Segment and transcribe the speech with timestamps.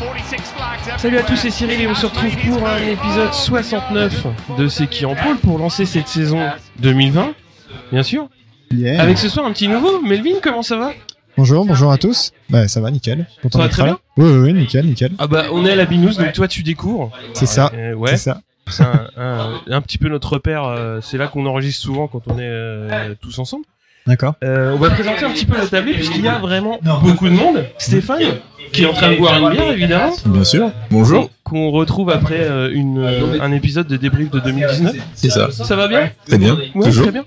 [0.00, 4.26] 46 flags Salut à tous, c'est Cyril et on se retrouve pour un épisode 69
[4.58, 6.40] de C'est qui en pôle pour lancer cette saison
[6.78, 7.34] 2020,
[7.92, 8.28] bien sûr.
[8.72, 9.02] Yeah.
[9.02, 10.92] Avec ce soir un petit nouveau, Melvin, comment ça va?
[11.36, 12.32] Bonjour, bonjour à tous.
[12.48, 13.26] Bah ça va, nickel.
[13.42, 13.98] Content Ça va très là.
[14.16, 15.12] Oui, oui, oui, nickel, nickel.
[15.18, 17.10] Ah bah on est à la Binous, donc toi tu découvres.
[17.34, 18.40] C'est ça, Euh, ouais, c'est ça.
[18.68, 22.22] c'est un, un- un petit peu notre repère, euh, c'est là qu'on enregistre souvent quand
[22.26, 23.64] on est euh, tous ensemble.
[24.06, 24.34] D'accord.
[24.42, 27.34] Euh, on va présenter un petit peu la tablée puisqu'il y a vraiment beaucoup de
[27.34, 27.64] monde.
[27.78, 28.20] Stéphane,
[28.72, 30.12] qui est en train de boire une bière évidemment.
[30.26, 30.72] Bien sûr.
[30.90, 31.30] Bonjour.
[31.44, 34.96] Qu'on retrouve après euh, une, euh, un épisode de débrief de 2019.
[35.14, 35.50] C'est ça.
[35.50, 36.56] Ça va bien Très bien.
[36.74, 37.04] Ouais, Toujours.
[37.04, 37.24] très bien.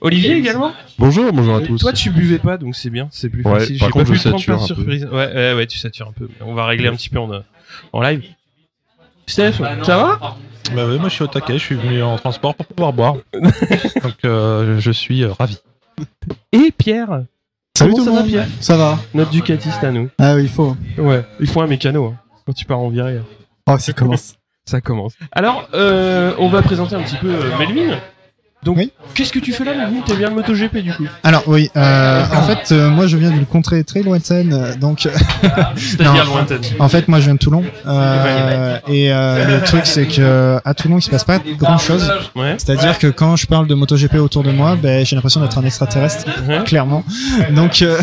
[0.00, 1.78] Olivier également Bonjour, bonjour à tous.
[1.78, 3.78] Toi, tu buvais pas, donc c'est bien, c'est plus Ouais, facile.
[3.78, 4.74] par J'ai contre, pas je sature par un peu.
[4.74, 5.04] surprise.
[5.04, 6.28] Ouais, ouais, ouais, tu satures un peu.
[6.44, 7.30] On va régler un petit peu en,
[7.92, 8.22] en live.
[9.26, 9.52] Steph,
[9.84, 10.36] ça va
[10.74, 13.16] Bah oui, moi je suis au taquet, je suis venu en transport pour pouvoir boire.
[14.02, 15.56] Donc euh, je suis euh, ravi.
[16.52, 17.24] Et Pierre
[17.76, 18.22] Salut Comment tout va.
[18.22, 18.98] Pierre Ça va.
[19.14, 20.08] Notre ducatiste à nous.
[20.18, 20.76] Ah oui, il faut.
[20.98, 23.20] Ouais, il faut un mécano hein, quand tu pars en virée.
[23.66, 24.34] Oh, ça commence.
[24.64, 25.14] Ça commence.
[25.32, 27.98] Alors, euh, on va présenter un petit peu euh, Melvin.
[28.64, 28.92] Donc, Oui.
[29.14, 32.24] qu'est-ce que tu fais là, Melvin T'es bien le MotoGP du coup Alors oui, euh,
[32.32, 35.00] en fait, euh, moi je viens d'une contrée très lointaine, euh, donc
[35.76, 36.34] C'est-à-dire Non.
[36.34, 36.60] lointaine.
[36.78, 37.64] en fait moi je viens de Toulon.
[37.86, 42.08] Euh, et euh, le truc c'est que à Toulon il se passe pas grand chose.
[42.36, 42.54] Ouais.
[42.56, 45.64] C'est-à-dire que quand je parle de MotoGP autour de moi, ben j'ai l'impression d'être un
[45.64, 46.62] extraterrestre, Ouais.
[46.64, 47.04] clairement.
[47.56, 47.98] Donc euh,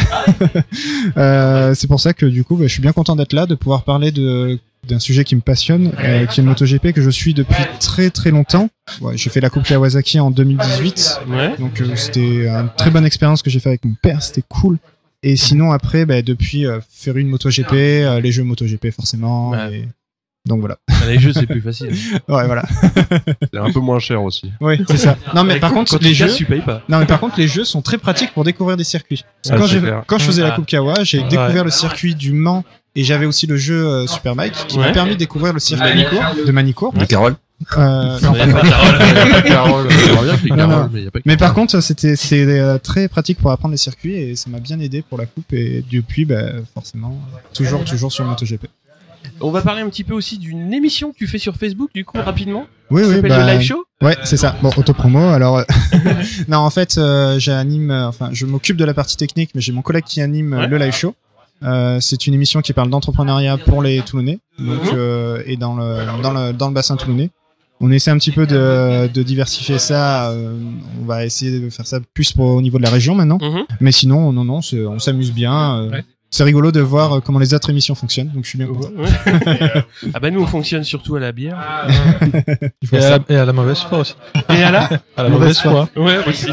[1.17, 3.55] euh, c'est pour ça que du coup, ben, je suis bien content d'être là, de
[3.55, 7.09] pouvoir parler de d'un sujet qui me passionne, euh, qui est le MotoGP que je
[7.09, 8.69] suis depuis très très longtemps.
[9.01, 11.55] Ouais, j'ai fait la Coupe Kawasaki en 2018, Ouais.
[11.59, 14.78] donc euh, c'était une très bonne expérience que j'ai fait avec mon père, c'était cool.
[15.23, 19.51] Et sinon après, ben, depuis euh, faire une MotoGP, euh, les jeux MotoGP forcément.
[19.51, 19.79] Ouais.
[19.79, 19.88] et-
[20.47, 20.78] Donc voilà.
[20.89, 21.89] Ah, Les jeux, c'est plus facile.
[22.29, 22.63] Ouais, voilà.
[23.53, 24.51] C'est un peu moins cher aussi.
[24.61, 25.17] Oui, c'est ça.
[25.35, 26.81] Non mais par contre, quand les jeux, casses, tu payes pas.
[26.89, 29.23] non mais par contre, les jeux sont très pratiques pour découvrir des circuits.
[29.49, 29.67] Ah, quand,
[30.07, 30.47] quand je faisais Ah.
[30.49, 32.63] la Coupe Kawa, j'ai découvert le circuit du Mans
[32.99, 34.85] et j'avais aussi le jeu euh, Superbike qui Ouais.
[34.87, 36.23] m'a permis de découvrir le circuit Manicourt.
[36.45, 36.93] de Manicourt.
[36.93, 37.35] De Carole
[37.77, 38.33] Euh, non,
[41.25, 44.59] mais par contre, c'était c'était euh, très pratique pour apprendre les circuits et ça m'a
[44.59, 46.41] bien aidé pour la coupe et depuis, bah,
[46.73, 47.19] forcément,
[47.53, 48.65] toujours toujours sur MotoGP.
[49.41, 52.05] On va parler un petit peu aussi d'une émission que tu fais sur Facebook, du
[52.05, 52.66] coup, rapidement.
[52.89, 53.85] Oui, oui, s'appelle bah, le live show.
[54.01, 54.55] Ouais, c'est ça.
[54.61, 55.19] Bon, autopromo.
[55.29, 55.63] Alors, euh,
[56.47, 57.91] non, en fait, euh, j'anime.
[57.91, 60.67] Enfin, je m'occupe de la partie technique, mais j'ai mon collègue qui anime Ouais.
[60.67, 61.16] le live show.
[61.64, 64.90] Euh, c'est une émission qui parle d'entrepreneuriat pour les Toulonnais, donc Mhm.
[64.94, 67.30] euh, et dans le dans le dans le bassin toulonnais.
[67.81, 70.31] On essaie un petit peu de, de diversifier ça.
[70.31, 70.53] euh,
[71.02, 73.38] on va essayer de faire ça plus pour, au niveau de la région maintenant.
[73.42, 73.64] Mhm.
[73.80, 75.78] Mais sinon, non, non, c'est- on s'amuse bien.
[75.80, 76.03] euh, Ouais.
[76.31, 78.29] C'est rigolo de voir euh, comment les autres émissions fonctionnent.
[78.29, 78.90] Donc, je suis bien content.
[78.97, 79.09] Ouais.
[80.13, 81.57] ah bah nous on fonctionne surtout à la bière
[82.85, 84.16] faut Et à, la, et à la mauvaise foi aussi.
[84.50, 85.90] et à la À la mauvaise foi.
[85.95, 86.45] ouais aussi.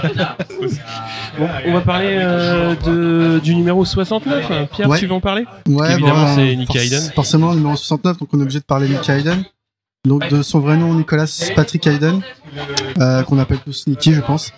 [1.38, 4.98] Bon, on va parler euh, de du numéro 69 Pierre Ouais.
[4.98, 5.44] tu veux en parler?
[5.69, 7.03] Ouais, Évidemment, bon, c'est euh, Nicky forc- Hayden.
[7.14, 9.44] Forcément, numéro 69, donc on est obligé de parler de Nicky Hayden.
[10.06, 12.20] Donc de son vrai nom, Nicolas Patrick Hayden,
[12.98, 14.53] euh, qu'on appelle tous Nicky, je pense.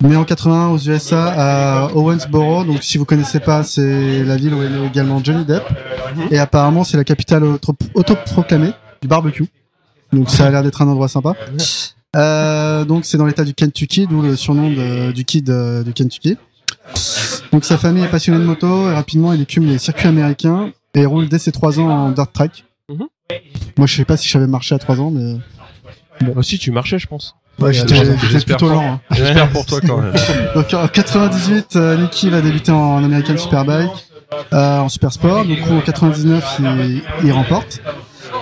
[0.00, 1.32] Né en 81 aux USA
[1.86, 5.44] à Owensboro, donc si vous connaissez pas, c'est la ville où est né également Johnny
[5.44, 5.64] Depp.
[6.30, 8.70] Et apparemment, c'est la capitale auto- autoproclamée
[9.02, 9.46] du barbecue.
[10.12, 11.34] Donc ça a l'air d'être un endroit sympa.
[12.16, 15.92] Euh, donc c'est dans l'état du Kentucky, d'où le surnom de- du kid euh, du
[15.92, 16.38] Kentucky.
[17.52, 21.04] Donc sa famille est passionnée de moto et rapidement il écume les circuits américains et
[21.04, 22.64] roule dès ses 3 ans en dirt track.
[22.88, 23.08] Mhm.
[23.76, 25.34] Moi je sais pas si je savais marcher à 3 ans mais
[26.22, 28.82] Bah, si tu marchais je pense ouais, j'étais plutôt lent.
[28.94, 29.00] hein.
[29.14, 30.12] J'espère pour toi quand même.
[30.54, 33.90] Donc en 98 euh, Nicky va débuter en American Superbike
[34.52, 35.44] euh, en super sport.
[35.44, 37.80] Du coup en 99 il, il remporte.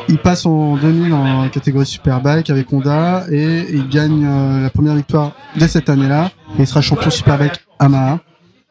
[0.09, 4.95] Il passe en 2000 en catégorie Superbike avec Honda et il gagne euh, la première
[4.95, 8.21] victoire dès cette année-là et il sera champion Superbike Yamaha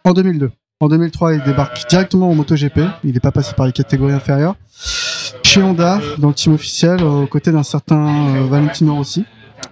[0.04, 0.52] en 2002.
[0.82, 2.80] En 2003, il débarque directement en MotoGP.
[3.06, 4.56] Il n'est pas passé par les catégories inférieures.
[5.44, 8.06] Chez Honda, dans le team officiel, aux côtés d'un certain
[8.36, 9.24] euh, Valentino Rossi.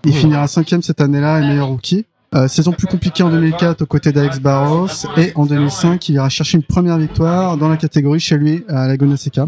[0.06, 2.06] Il finira cinquième cette année-là et meilleur rookie.
[2.36, 6.30] Euh, saison plus compliquée en 2004 aux côtés d'Alex Barros et en 2005 il ira
[6.30, 9.46] chercher une première victoire dans la catégorie chez lui à Laguna Seca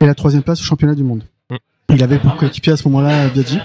[0.00, 1.24] et la troisième place au championnat du monde.
[1.50, 1.56] Mm.
[1.96, 3.58] Il avait pour coéquipier à ce moment-là Biaggi.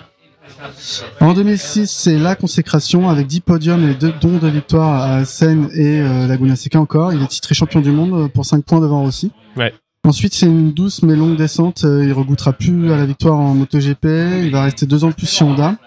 [1.22, 5.70] En 2006 c'est la consécration avec 10 podiums et deux dons de victoire à Seine
[5.72, 7.14] et euh, Laguna Seca encore.
[7.14, 9.32] Il est titré champion du monde pour 5 points devant Rossi.
[9.56, 9.72] Ouais.
[10.06, 11.86] Ensuite, c'est une douce mais longue descente.
[11.86, 14.06] Euh, Il regoutera plus à la victoire en MotoGP.
[14.44, 15.78] Il va rester deux ans de plus chez Honda.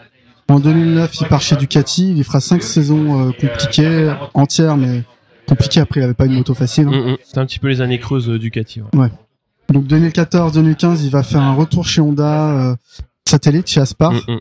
[0.49, 2.15] En 2009, il part chez Ducati.
[2.17, 5.03] Il fera cinq saisons euh, compliquées, entières, mais
[5.49, 5.81] compliquées.
[5.81, 6.87] Après, il avait pas une moto facile.
[6.89, 6.93] hein.
[6.93, 7.17] Mm, mm.
[7.25, 8.81] C'est un petit peu les années creuses euh, Ducati.
[8.95, 9.11] ouais.
[9.73, 12.77] Donc 2014-2015, il va faire un retour chez Honda euh,
[13.29, 14.39] satellite chez Aspar, Mm, mm.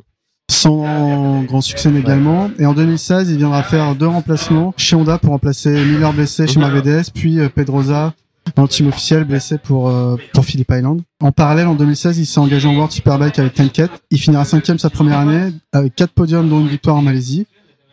[0.51, 2.51] sans grand succès également.
[2.59, 6.59] Et en 2016, il viendra faire deux remplacements chez Honda pour remplacer Miller blessé chez
[6.59, 6.71] Mhm.
[6.71, 8.13] Mercedes, puis euh, Pedrosa
[8.55, 11.01] dans le team officiel blessé pour euh, pour Phillip Island.
[11.21, 13.91] En parallèle, en 2016, il s'est engagé en World Superbike avec Tenket.
[14.11, 17.47] Il finira cinquième sa première année avec quatre podiums dont une victoire en Malaisie.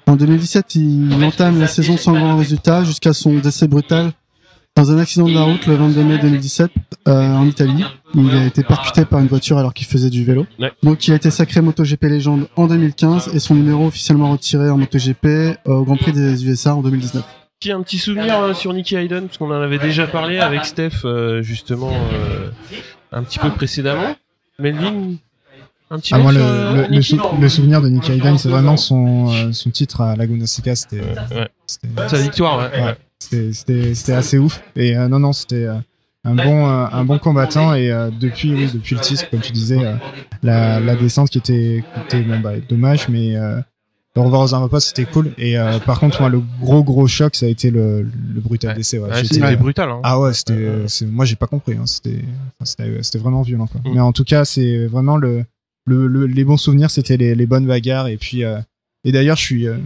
[0.06, 4.12] En 2017, il entame la saison sans grand résultat jusqu'à son décès brutal
[4.76, 6.70] dans un accident de la route le 22 mai 2017
[7.08, 7.84] euh, en Italie.
[8.14, 10.46] Il a été percuté par une voiture alors qu'il faisait du vélo.
[10.58, 10.72] Ouais.
[10.82, 14.78] Donc il a été sacré MotoGP légende en 2015 et son numéro officiellement retiré en
[14.78, 17.22] MotoGP euh, au Grand Prix des USA en 2019.
[17.62, 20.38] Qui a un petit souvenir euh, sur Nicky Hayden parce qu'on en avait déjà parlé
[20.40, 22.50] avec Steph euh, justement euh,
[23.12, 24.16] un petit peu précédemment.
[24.58, 25.12] Melvin,
[25.88, 28.36] un petit Ah, moi, le, sur, le, le Nicky sou- le souvenir de Nicky Hayden,
[28.36, 30.74] c'est vraiment son, son titre à Laguna Seca.
[30.74, 31.48] C'était, Ouais.
[32.08, 32.82] Sa victoire, ouais.
[32.82, 33.52] Ouais.
[33.52, 34.60] c'était, assez ouf.
[34.74, 35.74] Et euh, non, non, c'était euh,
[36.24, 37.74] un bon, euh, un bon combattant.
[37.74, 39.78] Et depuis, oui, depuis le titre, comme tu disais,
[40.42, 43.36] la, la descente qui était, qui était bon, bah, dommage, mais
[44.14, 45.32] le revoir aux Armapas, c'était cool.
[45.38, 48.70] Et euh, par contre, moi, le gros, gros choc, ça a été le, le brutal
[48.72, 48.76] Ouais.
[48.76, 48.98] décès.
[48.98, 49.08] Ouais.
[49.10, 49.88] Ouais, C'était brutal.
[49.90, 50.00] Hein.
[50.02, 51.72] Ah ouais, c'était, c'est, moi j'ai pas compris.
[51.74, 51.86] Hein.
[51.86, 52.20] C'était,
[52.60, 53.66] enfin, c'était, vraiment violent.
[53.66, 53.80] Quoi.
[53.84, 53.94] Mm.
[53.94, 55.44] Mais en tout cas, c'est vraiment le,
[55.86, 58.08] le, le- les bons souvenirs, c'était les, les bonnes bagarres.
[58.08, 58.58] Et puis, euh,
[59.04, 59.76] et d'ailleurs, je suis, euh,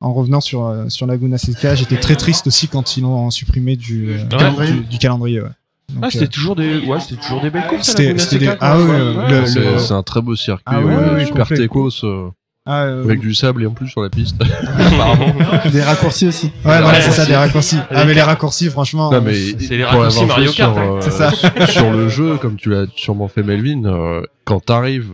[0.00, 3.76] en revenant sur euh, sur Laguna Seca, j'étais très triste aussi quand ils l'ont supprimé
[3.76, 4.72] du, euh, calendrier.
[4.72, 5.40] Du, du calendrier.
[5.40, 5.48] Ouais.
[5.94, 7.88] Donc, Ah, c'était euh, toujours des, ouais, c'était toujours des belles courses.
[7.90, 9.78] à C'était- ah ouais, Ouais, ouais.
[9.78, 12.30] C'est un très beau circuit, Ah ouais, ouais, super techos, euh,
[12.64, 14.36] ah, euh, avec du sable et en plus sur la piste.
[14.78, 15.32] Apparemment.
[15.72, 16.46] Des raccourcis aussi.
[16.46, 17.78] ouais, voilà, Ouais, c'est ça, des raccourcis.
[17.90, 19.10] Ah, mais les raccourcis, franchement.
[19.10, 20.86] Non, euh, mais C'est les raccourcis Mario Kart, sur, hein.
[20.96, 21.66] euh, C'est ça.
[21.66, 25.10] sur le jeu, comme tu l'as sûrement fait Melvin, euh, quand t'arrives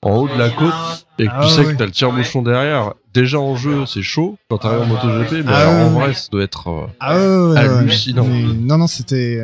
[0.00, 0.72] en haut de la côte
[1.18, 1.72] et que Ah tu sais ouais.
[1.74, 4.38] que t'as le tire-bouchon derrière, déjà en jeu c'est chaud.
[4.48, 7.14] Quand t'arrives en MotoGP, mais Ah alors, en vrai ça doit être euh, Ah
[7.60, 8.24] hallucinant.
[8.24, 9.42] Mais non, non, c'était.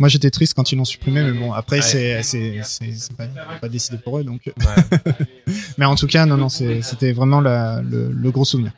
[0.00, 0.02] Mm.
[0.02, 1.82] Moi, j'étais triste quand ils l'ont supprimé, mais bon, après, Ouais.
[1.82, 3.26] c'est c'est c'est c'est pas,
[3.60, 4.50] pas décidé pour eux, donc.
[5.78, 8.72] mais en tout cas, non, non, c'est- c'était vraiment la, le, le gros souvenir.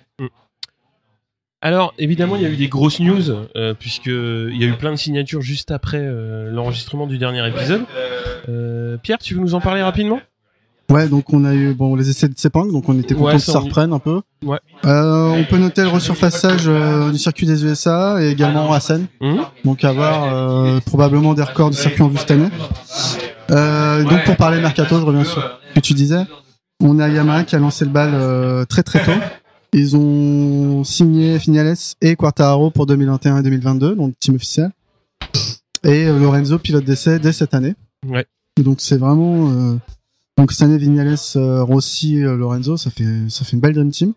[1.64, 4.76] Alors, évidemment, il y a eu des grosses news, euh, puisque il y a eu
[4.76, 7.82] plein de signatures juste après euh, l'enregistrement du dernier épisode.
[8.48, 10.20] Euh, Pierre, tu veux nous en parler rapidement?
[10.92, 13.32] Ouais, donc on a eu bon les essais de Sepang, donc on était content Ouais,
[13.34, 14.20] que ça, reprenne un peu.
[14.44, 14.58] Ouais.
[14.84, 19.06] Euh, on peut noter le resurfaçage euh, du circuit des USA et également à Seine.
[19.22, 22.50] Hum Donc avoir euh, probablement des records du circuit en vue cette année.
[23.48, 25.40] Donc pour parler mercato, je reviens sur
[25.70, 26.24] ce que tu disais.
[26.82, 29.18] On a Yamaha qui a lancé le bal très très tôt.
[29.72, 34.70] Ils ont signé Finales et Quartararo pour 2021 et 2022, donc team officiel.
[35.84, 37.74] Et Lorenzo pilote d'essai dès cette année.
[38.06, 38.26] Ouais.
[38.58, 39.78] Donc c'est vraiment
[40.38, 43.90] donc cette année Vignales, euh, Rossi, euh, Lorenzo, ça fait ça fait une belle dream
[43.90, 44.12] team.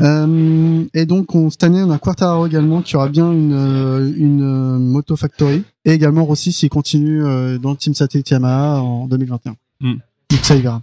[0.00, 4.78] Euh, et donc on, cette année on a Quartararo également qui aura bien une une
[4.78, 7.22] Moto Factory et également Rossi s'il continue
[7.60, 9.54] dans le team satellite Yamaha en 2021.
[9.80, 9.94] Hmm.
[10.30, 10.82] Donc ça il verra.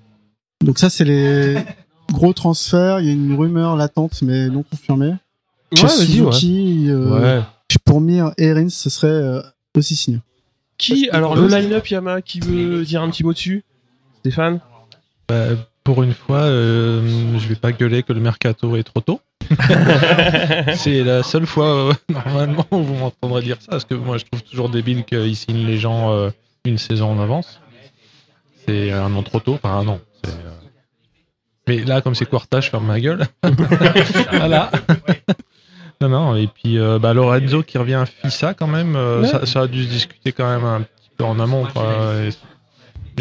[0.63, 1.57] Donc ça c'est les
[2.13, 3.01] gros transferts.
[3.01, 5.15] Il y a une rumeur latente mais non confirmée.
[5.75, 6.31] Ouais, vas-y, ouais.
[6.31, 7.43] Suzuki, euh, Ouais.
[7.85, 9.41] pour Mir et Rins, ce serait euh,
[9.75, 10.19] aussi signé.
[10.77, 13.63] Qui Alors, le line-up Yamaha, qui veut dire un petit mot dessus?
[14.21, 14.59] Stéphane
[15.27, 15.45] Bah,
[15.83, 19.21] pour une fois, euh, je vais pas gueuler que le mercato est trop tôt.
[20.75, 24.25] C'est la seule fois, euh, normalement, où vous m'entendrez dire ça, parce que moi, je
[24.25, 26.29] trouve toujours débile qu'ils signent les gens euh,
[26.65, 27.59] une saison en avance.
[28.67, 29.99] C'est un an trop tôt, enfin un an.
[30.27, 30.31] euh,
[31.67, 33.25] Mais là, comme c'est Quarta, je ferme ma gueule.
[34.31, 34.69] voilà.
[36.01, 39.27] non, non, et puis bah, Lorenzo qui revient à FISA quand même, Ouais.
[39.27, 41.65] ça, ça a dû se discuter quand même un petit peu en amont.
[41.65, 42.13] quoi.
[42.27, 42.29] Et-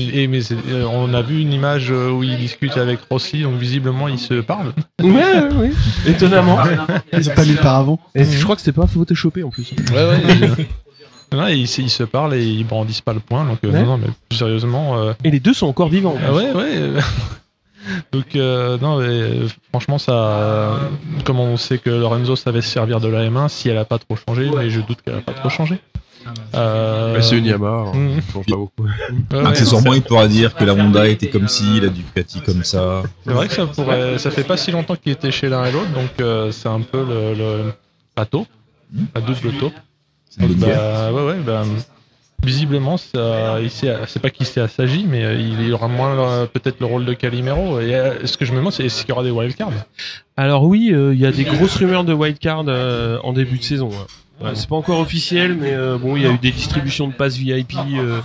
[0.00, 3.42] et, mais c'est- euh, on a vu une image euh, où il discute avec Rossi,
[3.42, 4.72] donc visiblement ils se parlent.
[5.02, 5.70] Ouais, ouais, ouais.
[6.06, 6.58] Étonnamment.
[7.12, 7.98] Ils ont pas mis le paravent.
[8.14, 9.72] Et je crois que c'était pas photoshopé en plus.
[9.92, 10.66] Ouais, ouais.
[11.30, 13.44] Non, ils, se- ils se parlent et ils brandissent pas le point.
[13.44, 13.80] Donc, euh, Ouais.
[13.82, 14.96] non, non, mais plus sérieusement.
[14.98, 16.16] euh, Et les deux sont encore vivants.
[16.26, 16.80] ah ouais, ouais.
[18.12, 20.78] donc, euh, non, mais, franchement, ça.
[21.24, 23.98] comme on sait que Lorenzo savait se servir de la M1, si elle a pas
[23.98, 25.78] trop changé, mais je doute qu'elle a pas trop changé.
[26.54, 28.82] Euh, c'est une Yamaha, hein, change pas beaucoup.
[28.84, 32.64] ouais, ouais, Accessoirement, il pourra dire que la Honda était comme ci, la Ducati comme
[32.64, 33.02] ça.
[33.26, 34.18] C'est vrai que ça pourrait.
[34.18, 36.80] Ça fait pas si longtemps qu'il était chez l'un et l'autre, donc euh, c'est un
[36.80, 37.72] peu le, le
[38.16, 38.48] la taupe,
[39.14, 39.74] la double taupe.
[40.38, 41.64] Donc, bah, ouais, ouais, bah,
[42.44, 43.56] visiblement, ça,
[44.06, 47.12] c'est pas qu'il s'est assagi, mais euh, il aura moins euh, peut-être le rôle de
[47.12, 47.80] Calimero.
[47.80, 49.72] Et euh, ce que je me demande, c'est est-ce qu'il y aura des wildcards?
[50.36, 53.64] Alors oui, euh, il y a des grosses rumeurs de wildcard euh, en début de
[53.64, 53.88] saison.
[53.88, 53.96] ouais.
[54.40, 57.12] Ouais, c'est pas encore officiel, mais euh, bon, il y a eu des distributions de
[57.12, 58.20] passes VIP euh,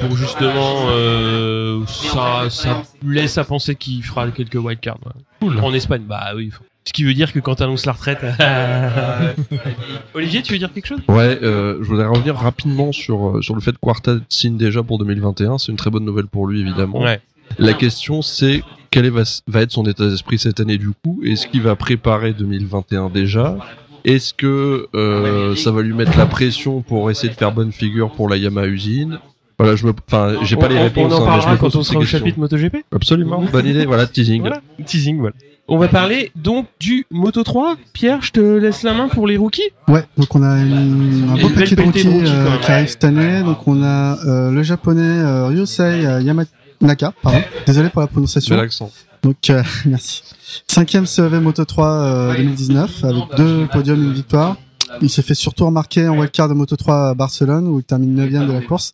[0.00, 4.98] pour justement euh, ça, ça laisse à penser qu'il fera quelques wildcards.
[5.42, 5.60] ouais.
[5.60, 6.50] En Espagne, bah oui.
[6.50, 8.24] faut- Ce qui veut dire que quand t'annonces la retraite.
[10.14, 11.00] Olivier, tu veux dire quelque chose?
[11.08, 14.98] Ouais, euh, je voudrais revenir rapidement sur, sur le fait que Quarta signe déjà pour
[14.98, 15.58] 2021.
[15.58, 17.00] C'est une très bonne nouvelle pour lui, évidemment.
[17.02, 17.20] Ouais.
[17.58, 21.20] La question, c'est quel est- va, va être son état d'esprit cette année du coup?
[21.24, 23.56] Est-ce qu'il va préparer 2021 déjà?
[24.04, 28.10] Est-ce que euh, ça va lui mettre la pression pour essayer de faire bonne figure
[28.10, 29.18] pour la Yamaha usine
[29.58, 31.12] Voilà, je me, enfin, j'ai pas On- les on- réponses.
[31.12, 32.76] On en hein, mais je parlera me quand pose on sera au chapitre MotoGP.
[32.92, 33.86] Absolument, bonne idée.
[33.86, 34.40] Voilà, teasing.
[34.40, 35.34] Voilà, teasing, voilà.
[35.68, 37.76] On va parler donc du Moto 3.
[37.92, 39.70] Pierre, je te laisse la main pour les rookies.
[39.86, 43.42] Ouais, donc on a une- un beau paquet de rookies euh, qui arrive cette année.
[43.42, 47.38] Donc on a euh, le japonais euh, Ryusei euh, Yamanaka, pardon.
[47.64, 48.56] Désolé pour la prononciation.
[48.56, 48.90] Bel accent.
[49.22, 50.22] Donc euh, merci.
[50.68, 54.56] Cinquième CEV Moto 3 euh, 2019 avec deux podiums et une victoire.
[55.00, 58.14] Il s'est fait surtout remarquer en wildcard de Moto 3 à Barcelone où il termine
[58.14, 58.92] 9 de la course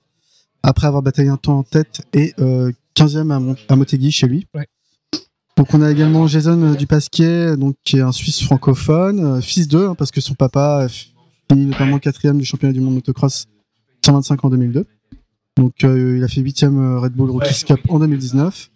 [0.62, 4.26] après avoir bataillé un temps en tête et euh, 15e à, Mon- à Motegi chez
[4.26, 4.46] lui.
[4.54, 4.66] Ouais.
[5.56, 9.66] Donc on a également Jason euh, Dupasquier, donc qui est un Suisse francophone, euh, fils
[9.66, 13.46] d'eux, hein, parce que son papa a fini notamment quatrième du championnat du monde motocross
[14.04, 14.84] 125 en 2002.
[15.56, 18.70] Donc euh, il a fait huitième Red Bull Rookies Cup en 2019.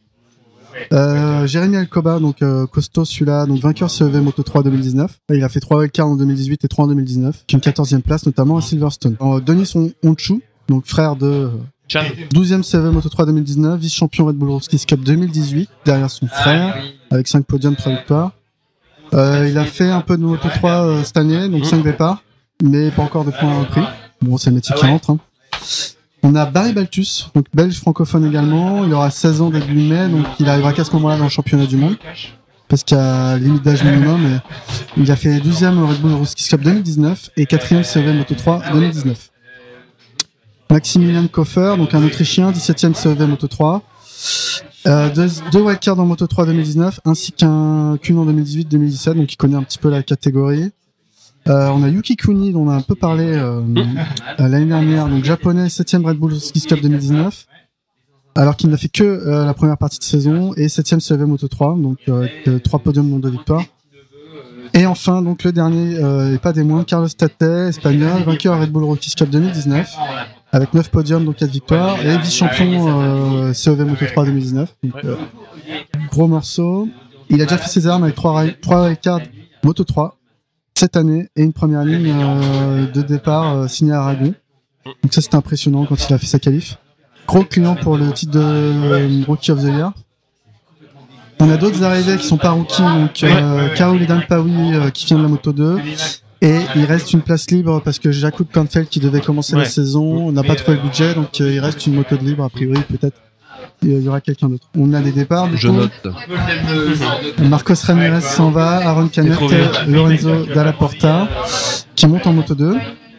[0.92, 5.18] Euh, Jérémy Alcoba, donc euh, costaud celui-là, donc vainqueur CEV Moto 3 2019.
[5.32, 8.00] Et il a fait 3 wildcards en 2018 et 3 en 2019, qui une 14e
[8.02, 9.16] place notamment à Silverstone.
[9.20, 11.48] Euh, Denis Onchu, donc frère de euh,
[11.88, 12.00] Chan.
[12.32, 16.76] 12e CEV Moto 3 2019, vice-champion Red Bull Rookies Cup 2018, derrière son frère,
[17.10, 18.32] avec 5 podiums, 3 victoires.
[19.14, 22.22] Euh, il a fait un peu de Moto 3 euh, cette année, donc 5 départs,
[22.62, 23.82] mais pas encore de points pris.
[24.22, 25.10] Bon, c'est le métier qui rentre.
[25.10, 25.18] hein.
[26.22, 28.84] On a Barry Baltus, donc belge francophone également.
[28.84, 31.66] Il aura 16 ans début mai, donc il arrivera qu'à ce moment-là dans le championnat
[31.66, 31.96] du monde.
[32.68, 34.24] Parce qu'il y a limite d'âge minimum.
[34.26, 38.62] Et il a fait 12e Red Bull Rookies Cup 2019 et 4e CEV Moto 3
[38.72, 39.30] 2019.
[40.70, 43.82] Maximilian Koffer, donc un Autrichien, 17e CEV Moto 3.
[44.86, 49.36] Euh, deux, deux wildcards en Moto 3 2019, ainsi qu'un qu'une en 2018-2017, donc il
[49.36, 50.70] connaît un petit peu la catégorie.
[51.48, 55.08] Euh, on a Yuki Kuni, dont on a un peu parlé euh, euh, l'année dernière,
[55.08, 57.46] donc japonais, 7ème Red Bull Skis Cup 2019,
[58.34, 61.76] alors qu'il n'a fait que la première partie de saison, et 7ème CEV Moto 3,
[61.76, 61.98] donc
[62.62, 63.64] trois podiums, dont deux victoires.
[64.74, 65.96] Et enfin, donc le dernier,
[66.32, 69.96] et pas des moindres, Carlos Tate, espagnol, vainqueur Red Bull Rookies Cup 2019,
[70.52, 74.76] avec 9 podiums, donc 4 victoires, et vice-champion euh, CEV Moto 3 2019.
[74.82, 75.16] Donc, euh,
[76.10, 76.88] gros morceau.
[77.30, 79.22] Il a déjà fait ses armes avec 3 trois cards
[79.64, 80.18] Moto 3
[80.82, 84.34] cette année et une première ligne euh, de départ euh, signée à Aragon.
[84.84, 86.76] Donc ça c'était impressionnant quand il a fait sa qualif.
[87.28, 89.92] Gros client pour le titre de euh, Rookie of the Year.
[91.38, 93.68] On a d'autres arrivées qui sont pas rookies, donc euh,
[94.00, 95.78] Edanpaoui euh, qui vient de la Moto 2.
[96.40, 99.62] Et il reste une place libre parce que Jakub Kahnfeld qui devait commencer Ouais.
[99.62, 102.42] la saison n'a pas trouvé le budget, donc euh, il reste une moto de libre
[102.42, 103.16] a priori peut-être.
[103.82, 104.68] Il y aura quelqu'un d'autre.
[104.78, 105.48] On a des départs.
[105.48, 105.74] Du Je coup.
[105.74, 105.90] note.
[107.48, 109.70] Marcos Ramirez s'en va, Aaron Canet, trop bien.
[109.88, 111.28] Lorenzo Dalla Porta,
[111.96, 112.76] qui monte en moto 2.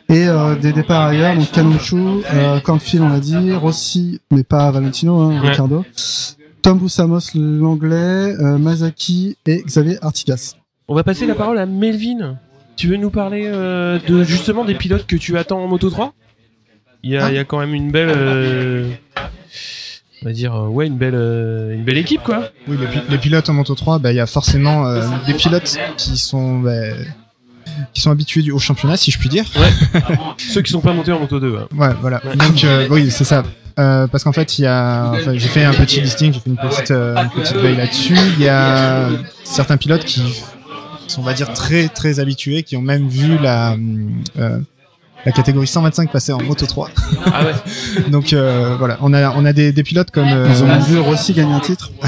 [0.10, 1.96] Et euh, des départs ailleurs, donc Canonchu,
[2.34, 5.50] euh, Cornfield on l'a dit, Rossi, mais pas Valentino, hein, Ouais.
[5.50, 5.86] Ricardo,
[6.62, 7.96] Tom Boussamos l'anglais,
[8.40, 10.56] euh, Mazaki et Xavier Artigas.
[10.88, 12.38] On va passer la parole à Melvin.
[12.76, 16.14] Tu veux nous parler euh, de justement des pilotes que tu attends en Moto 3
[17.06, 18.90] il y, a, il y a quand même une belle, euh,
[20.24, 22.50] on va dire, euh, ouais, une belle, euh, une belle équipe quoi.
[22.68, 25.34] Oui, les, pi- les pilotes en Moto 3, bah, il y a forcément euh, des
[25.34, 26.72] pilotes qui sont, bah,
[27.94, 29.46] qui sont habitués au championnat, si je puis dire.
[30.38, 31.58] Ceux qui sont pas montés en Moto 2.
[31.58, 31.68] hein.
[31.78, 32.22] Ouais, voilà.
[32.36, 33.44] Donc, euh, oui, c'est ça.
[33.80, 36.50] Euh, parce qu'en fait, il y a, enfin, j'ai fait un petit listing, j'ai fait
[36.52, 38.16] une petite, euh, une petite veille là-dessus.
[38.38, 39.10] Il y a
[39.44, 40.22] certains pilotes qui
[41.08, 43.76] sont, on va dire, très, très habitués, qui ont même vu la,
[44.38, 44.60] euh,
[45.26, 46.90] la catégorie 125 passer en Moto 3.
[47.26, 47.54] Ah ouais.
[48.10, 48.98] Donc, euh, voilà.
[49.02, 51.60] On a, on a des, des pilotes comme, euh, Ils ont vu Rossi gagner un
[51.60, 51.92] titre.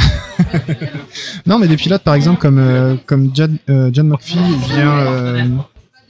[1.46, 5.46] Non, mais des pilotes, par exemple, comme, euh, comme John, euh, John McPhee vient euh,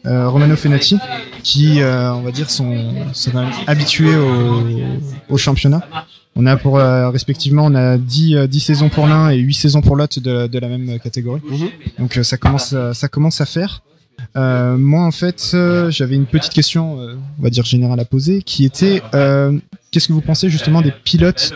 [0.05, 0.97] euh, Romano Fenati,
[1.43, 2.75] qui, euh, on va dire, sont,
[3.13, 4.63] sont quand même habitués au,
[5.29, 5.81] au championnat.
[6.35, 9.53] On a pour, euh, respectivement, on a 10, euh, 10 saisons pour l'un et 8
[9.53, 11.41] saisons pour l'autre de, de la même catégorie.
[11.50, 11.69] Mhm.
[12.00, 13.81] Donc, euh, ça, commence, ça commence à faire.
[14.36, 18.05] Euh, moi, en fait, euh, j'avais une petite question, euh, on va dire générale à
[18.05, 19.01] poser, qui était
[19.91, 21.53] qu'est-ce que vous pensez justement des pilotes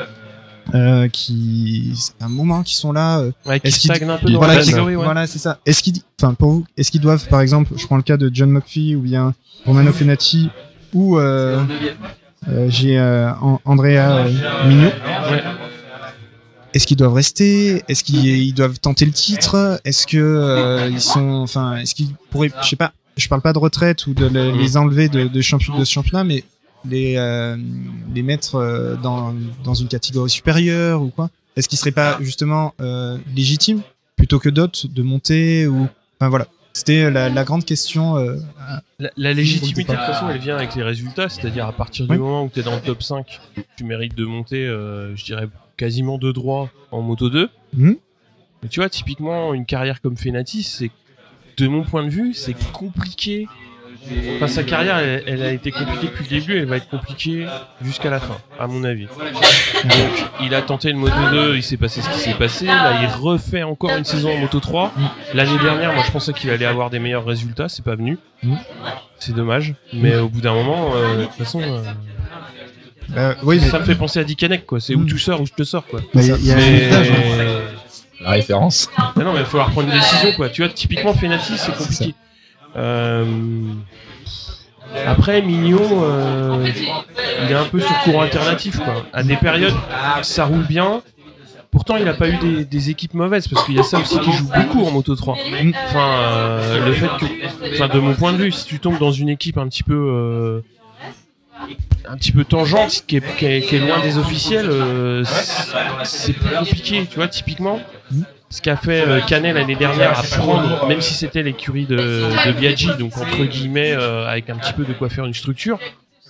[1.11, 4.37] qui, c'est un moment qui sont là, Ouais, qui Est-ce qu'il- stagne un peu dans
[4.37, 4.95] voilà, la qui- catégorie.
[4.95, 5.03] Ouais.
[5.03, 5.59] voilà, c'est ça.
[5.65, 8.29] Est-ce qu'ils, enfin, pour vous, est-ce qu'ils doivent, par exemple, je prends le cas de
[8.33, 9.33] John McPhee ou bien
[9.65, 10.49] Romano Fenati
[10.93, 11.17] ou
[12.67, 14.25] j'ai An- Andrea
[14.67, 14.83] Mignot.
[15.31, 15.43] Ouais.
[16.73, 17.83] Est-ce qu'ils doivent rester?
[17.87, 19.79] Est-ce qu'ils ils doivent tenter le titre?
[19.85, 23.53] Est-ce que euh, ils sont, enfin, est-ce qu'ils pourraient, je sais pas, je parle pas
[23.53, 26.43] de retraite ou de le- les enlever de, de, champion, de ce championnat, mais
[26.85, 27.57] les, euh,
[28.13, 29.33] les mettre euh, dans,
[29.63, 31.29] dans une catégorie supérieure ou quoi?
[31.55, 33.81] Est-ce qu'il serait pas justement euh, légitime
[34.15, 35.87] plutôt que d'autres de monter ou
[36.19, 38.15] enfin voilà C'était la, la grande question.
[38.17, 38.35] euh,
[38.99, 41.27] La, la légitimité, de toute façon, elle vient avec les résultats.
[41.29, 42.17] C'est-à-dire, à partir du Oui.
[42.19, 43.39] moment où tu es dans le top 5,
[43.75, 45.47] tu mérites de monter, euh, je dirais,
[45.79, 47.49] quasiment de droit en Moto 2.
[47.73, 47.95] Mhm.
[48.61, 50.91] Mais tu vois, typiquement, une carrière comme Fenati, c'est,
[51.57, 53.47] de mon point de vue, c'est compliqué.
[54.35, 57.45] Enfin, sa carrière, elle, elle a été compliquée depuis le début, elle va être compliquée
[57.81, 59.05] jusqu'à la fin, à mon avis.
[59.05, 62.65] Donc, il a tenté le Moto 2, il s'est passé ce qui s'est passé.
[62.65, 64.93] Là, il refait encore une saison en Moto 3.
[65.33, 68.17] L'année dernière, moi, je pensais qu'il allait avoir des meilleurs résultats, c'est pas venu.
[68.43, 68.57] Mhm.
[69.19, 69.75] C'est dommage.
[69.93, 71.83] Mais au bout d'un moment, euh, de toute façon, euh,
[73.15, 74.79] bah, oui, mais ça me fait penser à Dickanek, quoi.
[74.79, 75.05] C'est où Mhm.
[75.07, 75.99] tu sors, où je te sors, quoi.
[76.15, 76.89] Y a- y a un Mais...
[78.21, 78.89] La référence.
[79.15, 80.49] Mais non, mais il va falloir prendre une décision, quoi.
[80.49, 82.13] Tu vois, typiquement, Fenati, c'est compliqué.
[82.75, 83.25] Euh,
[85.05, 86.65] Après, Mignon, euh,
[87.45, 89.05] il est un peu sur courant alternatif, quoi.
[89.13, 89.73] À des périodes,
[90.23, 91.01] ça roule bien.
[91.71, 94.19] Pourtant, il a pas eu des, des équipes mauvaises, parce qu'il y a ça aussi
[94.19, 95.37] qui joue beaucoup en Moto 3.
[95.85, 97.25] Enfin, euh, le fait que,
[97.75, 99.93] enfin, de mon point de vue, si tu tombes dans une équipe un petit peu,
[99.93, 100.61] euh,
[102.07, 105.23] un petit peu tangente, qui est, qui est, qui est loin des officiels, euh,
[106.03, 107.05] c'est- plus compliqué.
[107.09, 107.79] Tu vois, typiquement,
[108.49, 111.97] ce qu'a fait euh, Canet l'année dernière à prendre, même si c'était l'écurie de,
[112.47, 115.77] de Biaggi, donc entre guillemets, euh, avec un petit peu de quoi faire une structure,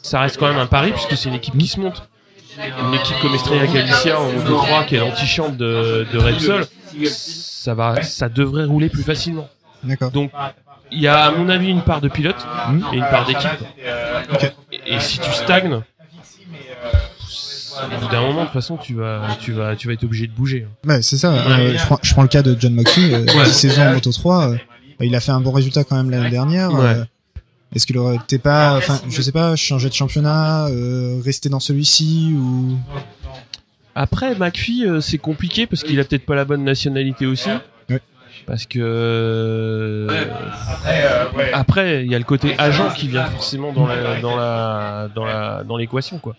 [0.01, 2.03] ça reste quand même un pari puisque c'est une équipe qui se monte.
[2.58, 6.65] Une équipe comme Estrella Galicia en Moto 3 qui est l'antichambre de, de Repsol,
[7.08, 9.48] ça va, ça devrait rouler plus facilement.
[9.84, 10.12] d'accord.
[10.12, 10.31] Donc,
[10.91, 12.36] il y a à mon avis une part de pilote
[12.91, 13.50] et une part d'équipe.
[14.34, 14.51] Ok.
[14.89, 15.81] Et, si tu stagnes, au
[18.00, 20.34] bout d'un moment, de toute façon, tu vas, tu vas, tu vas être obligé de
[20.34, 20.67] bouger.
[20.86, 21.34] Ouais, c'est ça.
[21.34, 23.46] Euh, je, prends, je prends le cas de John Moxley, euh, Ouais.
[23.46, 24.50] dix saisons en Moto 3.
[24.51, 24.58] euh,
[25.01, 26.74] il a fait un bon résultat quand même l'année dernière.
[26.74, 26.81] Ouais.
[26.84, 27.05] euh,
[27.75, 30.67] Est-ce qu'il aurait été pas, enfin, je sais pas, changer de championnat,
[31.24, 32.77] rester dans celui-ci ou?
[33.96, 37.50] Après, McPhee, c'est compliqué parce qu'il a peut-être pas la bonne nationalité aussi.
[38.50, 40.07] Parce que euh,
[41.53, 45.24] après, il y a le côté agent qui vient forcément dans la dans la dans
[45.24, 46.35] la dans l'équation quoi.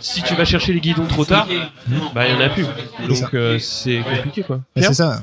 [0.00, 1.46] Si, tu vas chercher les guidons trop tard,
[2.12, 2.66] bah il y en a plus.
[3.08, 4.56] Donc euh, c'est compliqué quoi.
[4.76, 5.22] Ouais, c'est ça.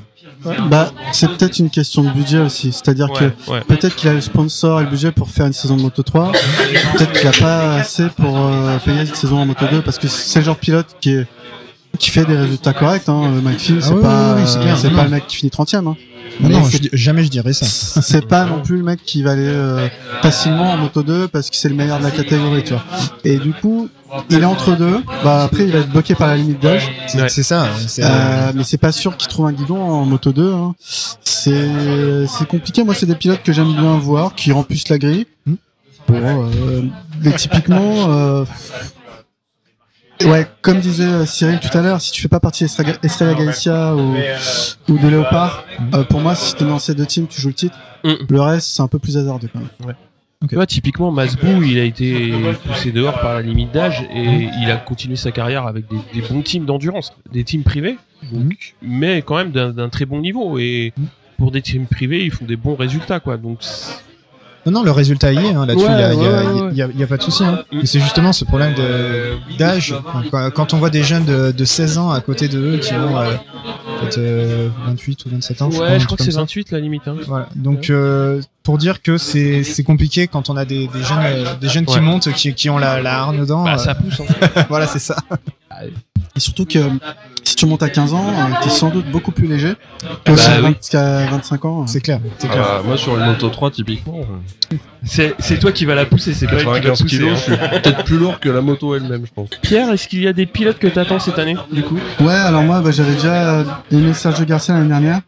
[0.70, 2.72] Bah, c'est peut-être une question de budget aussi.
[2.72, 3.60] C'est-à-dire Ouais, que ouais.
[3.68, 6.32] peut-être qu'il a le sponsor et le budget pour faire une saison de Moto 3.
[6.32, 10.08] peut-être qu'il a pas assez pour euh, payer cette saison en Moto 2 parce que
[10.08, 11.26] c'est le genre de pilote qui est
[11.98, 13.08] qui fait des résultats corrects.
[13.08, 13.42] Hein.
[13.58, 15.88] Phil, Ah c'est oui, pas, oui, oui, c'est pas le mec qui finit 30ème.
[15.88, 15.96] Hein.
[16.40, 17.66] Non, Mais non, je jamais je dirais ça.
[18.02, 19.88] c'est pas non plus le mec qui va aller euh,
[20.22, 22.84] facilement en moto 2 parce que c'est le meilleur de la catégorie, tu vois.
[23.24, 23.88] Et du coup,
[24.30, 25.02] il est entre deux.
[25.24, 26.88] Bah après, il va être bloqué par la limite d'âge.
[27.08, 27.28] C'est Ouais.
[27.28, 27.68] c'est ça.
[27.86, 30.52] c'est, Euh, mais c'est pas sûr qu'il trouve un guidon en moto 2.
[30.52, 30.74] Hein.
[30.80, 32.84] C'est c'est compliqué.
[32.84, 35.26] Moi, c'est des pilotes que j'aime bien voir, qui remplissent la grille.
[35.46, 35.54] Hmm.
[36.08, 36.82] Bon, euh,
[37.22, 38.44] mais typiquement, euh,
[40.24, 43.34] ouais, comme disait euh, Cyril tout à l'heure, si tu fais pas partie d'Estrella Estrella
[43.34, 44.14] Galicia ou,
[44.88, 47.54] ou de Léopard, euh, pour moi, si t'es dans ces deux teams, tu joues le
[47.54, 47.76] titre.
[48.04, 48.14] Mm.
[48.28, 49.94] Le reste, c'est un peu plus hasardeux quand même.
[50.48, 52.32] Tu vois, typiquement, Masbou, il a été
[52.64, 56.26] poussé dehors par la limite d'âge et il a continué sa carrière avec des, des
[56.26, 57.98] bons teams d'endurance, des teams privés,
[58.32, 60.58] donc, mais quand même d'un très bon niveau.
[60.58, 60.94] Et
[61.36, 63.36] pour des teams privés, ils font des bons résultats, quoi.
[63.36, 63.58] Donc,
[64.66, 65.54] Non, non, le résultat y est.
[65.54, 67.02] Hein, Là-dessus, il Ouais, y, a, y, a, ouais, ouais, il y a- il y
[67.02, 67.42] a pas de souci.
[67.44, 67.62] Hein.
[67.72, 68.74] Mais c'est justement ce problème
[69.58, 69.94] d'âge.
[70.30, 72.92] Quand- Quand on voit des jeunes de, de 16 ans à côté de eux qui
[72.94, 73.32] ont euh,
[74.00, 75.70] peut-être euh, 28 ou 27 ans.
[75.72, 76.40] un ouais, je crois que c'est ça.
[76.40, 77.06] 28 la limite.
[77.08, 77.16] Hein.
[77.26, 77.48] Voilà.
[77.56, 81.68] Donc euh, pour dire que c'est compliqué quand on a des, des jeunes euh, des
[81.68, 83.64] jeunes qui montent qui, qui ont la, la hargne dedans.
[83.64, 84.20] Bah, euh, ça pousse.
[84.20, 84.64] Hein.
[84.68, 85.16] voilà, c'est ça.
[86.36, 86.78] Et surtout que
[87.50, 89.74] si tu montes à 15 ans, euh, t'es sans doute beaucoup plus léger
[90.24, 90.62] que Bah oui.
[90.62, 91.86] 20 qu'à 25 ans.
[91.86, 92.20] C'est clair.
[92.50, 96.46] Ah, moi sur une moto 3 typiquement, euh, C'est toi qui vas la pousser, c'est
[96.46, 97.16] pas elle qui va 95 pousser.
[97.16, 97.34] kilos, hein.
[97.36, 99.48] je suis peut-être plus lourd que la moto elle-même, je pense.
[99.62, 101.98] Pierre, est-ce qu'il y a des pilotes que t'attends cette année, du coup?
[102.20, 105.20] Ouais, alors moi, bah, j'avais déjà aimé Sergio Garcia l'année dernière.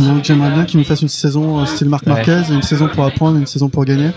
[0.00, 2.12] Donc j'aimerais bien qu'il me fasse une saison euh, style Marc Ouais.
[2.12, 4.10] Marquez, une saison pour apprendre, une saison pour gagner.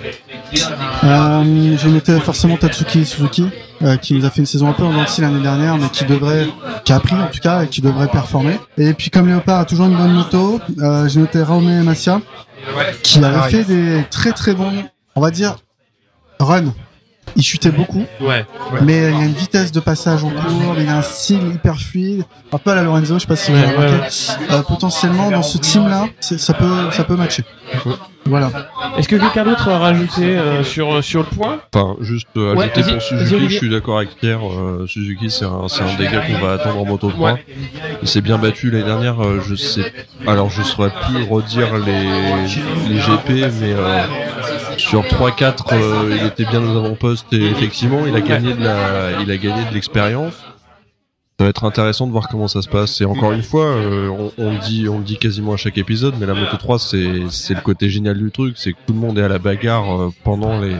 [1.04, 3.46] Euh, je mettais forcément Tatsuki Suzuki,
[3.84, 5.78] euh, qui nous a fait une saison un peu en dents de scie l'année dernière,
[5.78, 6.48] mais qui devrait,
[6.84, 8.60] qui a appris en tout cas, et qui devrait performer.
[8.78, 12.22] Et puis comme Léopard a toujours une bonne moto, euh, j'ai noté Raume Massia,
[13.04, 13.52] qui avait pareil.
[13.56, 14.72] fait des très très bons,
[15.16, 15.56] on va dire,
[16.40, 16.74] runs.
[17.38, 18.46] Il chutait beaucoup, Ouais.
[18.82, 21.78] mais il y a une vitesse de passage en cours, il a un style hyper
[21.80, 23.96] fluide, un peu à la Lorenzo, je sais pas si vous avez remarqué.
[24.52, 27.46] Euh, potentiellement dans ce team-là, ça peut, ça peut matcher.
[28.25, 28.51] Voilà.
[28.97, 32.65] Est-ce que quelqu'un d'autre a rajouté euh, sur, sur le point Enfin, juste euh, Ouais,
[32.65, 33.49] ajouter vas-y, pour vas-y, Suzuki, Olivier.
[33.49, 34.39] je suis d'accord avec Pierre.
[34.47, 37.31] euh, Suzuki, c'est un, c'est un gars qu'on va attendre en Moto 3.
[37.34, 37.45] Ouais.
[38.03, 39.19] Il s'est bien battu l'année dernière.
[39.21, 39.91] euh, je sais.
[40.27, 42.03] Alors, je saurais plus redire les,
[42.89, 44.03] les GP, mais euh,
[44.77, 49.19] sur 3-4, euh, il était bien aux avant-postes et effectivement, il a gagné de la,
[49.23, 50.34] il a gagné de l'expérience.
[51.41, 53.01] Ça va être intéressant de voir comment ça se passe.
[53.01, 55.80] Et encore une fois, euh, on, on le dit, on le dit quasiment à chaque
[55.80, 58.93] épisode, mais la Moto 3, c'est, c'est le côté génial du truc, c'est que tout
[58.93, 60.75] le monde est à la bagarre euh, pendant les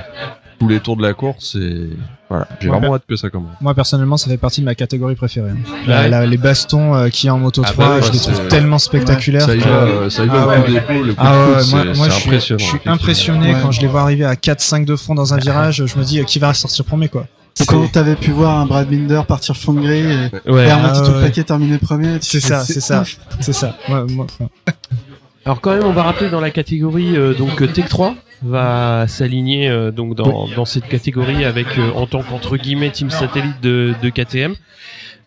[0.60, 1.56] tous les tours de la course.
[1.56, 1.90] Et
[2.30, 3.56] voilà, j'ai Ouais, vraiment hâte que ça commence.
[3.60, 5.50] Moi personnellement, ça fait partie de ma catégorie préférée.
[5.50, 5.58] hein.
[5.88, 8.12] La- la- les bastons euh, qu'il y a en moto Ah 3, bah ouais, je
[8.12, 9.42] les trouve tellement spectaculaires.
[9.42, 10.74] Ça y va, euh, ça y va Ah au ouais, coup ouais.
[10.80, 12.60] d'épaule, le coup Ah de ouais, coude, moi, je suis, impressionnant.
[12.60, 12.94] je suis effectivement.
[12.94, 13.60] impressionné Ouais.
[13.64, 15.84] quand je les vois arriver à 4-5 de fond dans un virage.
[15.88, 17.26] Je me dis euh, qui va sortir premier quoi.
[17.54, 20.68] C'est quand t'avais pu voir un Brad Binder partir fond de grille et, Ouais.
[20.68, 22.18] et ah tout le paquet terminé premier.
[22.22, 23.04] C'est ça, c'est ça,
[23.40, 23.76] c'est ça.
[23.90, 24.50] Ouais, moi, enfin,
[25.46, 29.70] Alors quand même, on va rappeler dans la catégorie euh, donc Tech 3 va s'aligner
[29.70, 33.94] euh, donc dans, dans cette catégorie avec euh, en tant qu'entre guillemets team satellite de,
[34.02, 34.54] de KTM.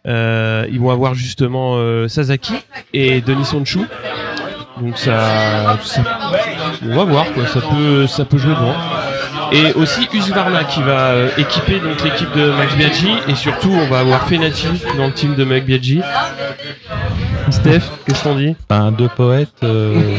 [0.07, 2.55] Euh, ils vont avoir justement euh, Sasaki
[2.93, 3.81] et Denis Sonchu.
[4.81, 6.03] Donc ça, ça-
[6.85, 8.73] on va voir quoi, ça peut ça peut jouer bon.
[9.53, 12.75] Et aussi Husqvarna qui va euh, équiper donc l'équipe de Max
[13.29, 15.65] et surtout on va avoir Fenati dans le team de Max.
[17.51, 19.49] Steph, qu'est-ce qu'on dit Ben, deux poètes.
[19.63, 20.19] euh,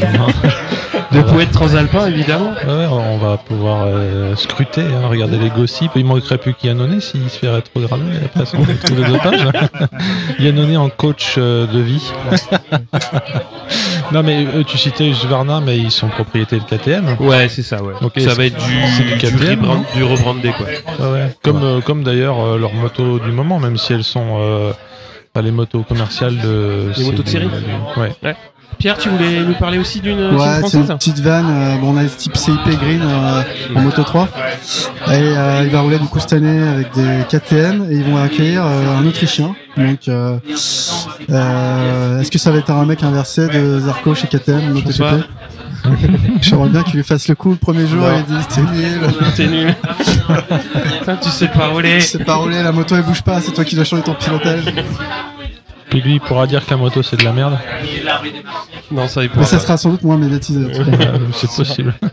[1.12, 2.50] De poète transalpin évidemment.
[2.66, 5.92] ouais, on va pouvoir euh, scruter, hein, regarder les gossips.
[5.94, 9.46] Il manquerait plus qu'Yannone s'il se fait rétrograder après son tous les otages.
[10.40, 12.02] Yannone en coach euh, de vie.
[14.12, 17.16] non mais euh, tu citais Husqvarna, mais ils sont propriétés de KTM.
[17.20, 17.94] Ouais, c'est ça, ouais.
[18.02, 20.66] Ok, ça va être du, du du, rebrand- du rebrandé, quoi.
[21.06, 21.36] Ouais, ouais.
[21.42, 24.72] Comme, euh, comme d'ailleurs euh, leurs motos du moment, même si elles sont
[25.42, 26.90] les motos commerciales de.
[26.96, 27.48] Les motos de du- série
[27.96, 28.34] Ouais.
[28.78, 31.46] Pierre, tu voulais nous parler aussi d'une team Ouais, c'est française une petite vanne.
[31.48, 33.42] euh, bon, on a ce type CIP Green euh,
[33.74, 34.28] en Moto 3.
[35.08, 38.18] Et euh, il va rouler du coup cette année avec des KTM et ils vont
[38.22, 39.54] accueillir euh, un Autrichien.
[39.78, 40.36] Donc, euh,
[41.30, 45.24] euh, est-ce que ça va être un mec inversé de Zarco chez KTM MotoGP
[46.40, 49.00] J'aimerais bien qu'il lui fasse le coup le premier jour et il dit t'es nul.
[49.36, 49.74] T'es nul.
[50.98, 52.00] Putain, tu sais pas rouler.
[52.00, 54.64] C'est pas rouler, la moto elle bouge pas, c'est toi qui dois changer ton pilotage.
[55.90, 57.58] Puis lui, il pourra dire que la moto c'est de la merde.
[58.90, 60.60] Non, ça y Mais ça sera sans doute moins médiatisé.
[60.60, 61.94] Euh, c'est possible.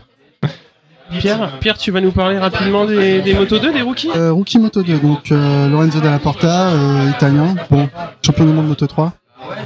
[1.18, 4.10] Pierre, Pierre, tu vas nous parler rapidement des, des Moto 2, des rookies?
[4.16, 7.88] Euh, Rookie Moto 2, donc euh, Lorenzo Dalla Porta, euh, italien, bon,
[8.24, 9.12] champion du monde Moto 3,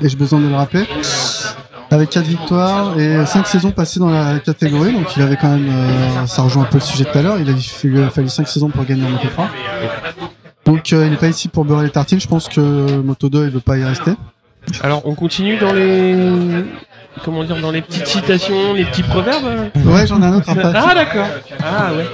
[0.03, 0.85] et j'ai besoin de le rappeler?
[1.91, 5.69] Avec 4 victoires et 5 saisons passées dans la catégorie, donc il avait quand même,
[5.71, 8.03] euh, ça rejoint un peu le sujet de tout à l'heure, il, a, il lui
[8.03, 9.49] a fallu 5 saisons pour gagner en Moto 3.
[10.67, 12.61] Donc euh, il n'est pas ici pour beurrer les tartines, je pense que
[13.01, 14.13] Moto 2 il veut pas y rester.
[14.83, 16.65] Alors, on continue dans les.
[17.25, 20.73] Comment dire, dans les petites citations, les petits proverbes Ouais, j'en ai un autre après.
[20.75, 21.27] Ah, d'accord.
[21.63, 22.05] Ah, ouais.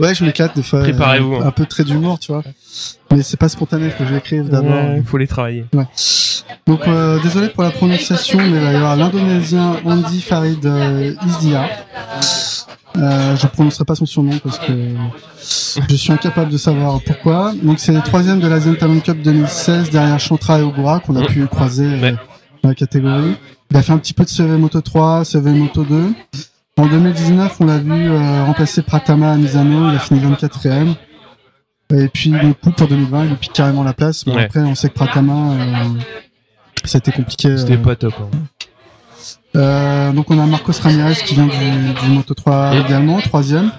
[0.00, 0.80] Ouais, je m'éclate des fois.
[0.82, 1.46] Préparez-vous, hein.
[1.46, 2.42] Un peu de trait d'humour, tu vois.
[3.10, 4.72] Mais c'est pas spontané, faut que j'écrive d'abord.
[4.72, 5.64] Ouais, faut les travailler.
[6.66, 11.14] Donc euh, désolé pour la prononciation, mais il va y avoir l'Indonésien Andy Farid euh,
[11.26, 11.68] Izdia.
[12.98, 14.72] Euh, je prononcerai pas son surnom parce que
[15.88, 17.52] je suis incapable de savoir pourquoi.
[17.62, 21.20] Donc c'est le troisième de l'Asian Talent Cup 2016 derrière Chantra et Ogura qu'on a
[21.20, 21.26] Ouais.
[21.26, 22.14] pu croiser euh, Ouais.
[22.62, 23.36] dans la catégorie.
[23.70, 26.12] Il a fait un petit peu de CV Moto 3, CV Moto 2.
[26.78, 30.94] En 2019, on l'a vu euh, remplacer Pratama à Misano, il a fini 24e.
[31.94, 34.24] Et puis du coup pour 2020, il lui pique carrément la place.
[34.26, 34.44] Ouais.
[34.44, 35.84] après, on sait que Pratama, euh,
[36.84, 37.56] ça a été compliqué.
[37.56, 38.14] C'était euh, pas top.
[38.20, 38.28] hein.
[39.56, 43.70] euh, donc on a Marcos Ramirez qui vient du, du Moto 3 Et- également, troisième.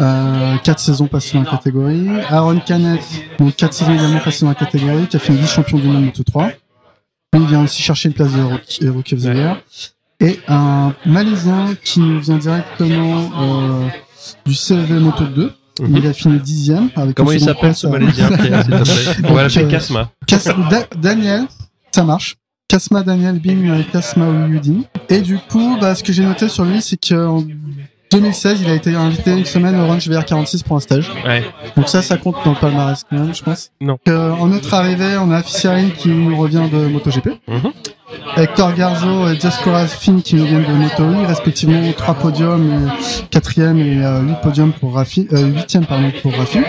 [0.00, 2.08] Euh, quatre saisons passées dans la catégorie.
[2.30, 3.00] Aaron Canet,
[3.38, 6.22] donc quatre saisons également passées dans la catégorie, qui a fait vice-champion du monde Moto
[6.24, 6.46] 3.
[6.46, 9.36] Lui, il vient aussi chercher une place de Rookie, euh, of the Ouais.
[9.36, 9.56] Year.
[10.20, 13.86] Et un Malaisien qui nous vient directement euh,
[14.44, 15.52] du CV Moto 2.
[15.80, 15.96] Mhm.
[15.96, 16.90] Il a fini dixième.
[16.96, 18.64] Avec Comment il s'appelle ce Malaisien, Pierre,
[19.24, 20.10] On va l'appeler euh, Casma.
[20.26, 21.44] Kas- Da- Daniel,
[21.90, 22.36] ça marche.
[22.68, 24.82] Kasma Daniel Bing euh, Kasma Ouyudin.
[25.08, 27.42] Et du coup, bah, ce que j'ai noté sur lui, c'est qu'en
[28.12, 31.10] 2016, il a été invité une semaine au Range VR46 pour un stage.
[31.24, 31.44] Ouais.
[31.76, 33.70] Donc ça, ça compte dans le palmarès quand même, je pense.
[33.80, 33.96] Non.
[34.08, 37.28] Euh, en notre arrivée, on a Fissiarine qui nous revient de MotoGP.
[37.48, 37.72] Mhm.
[38.36, 42.90] Hector Garzo et Diascoras Finn qui nous viennent de Moto respectivement 3 podiums,
[43.30, 46.60] 4e et 8 podiums pour Rafi, euh, 8e pardon, pour Rafi.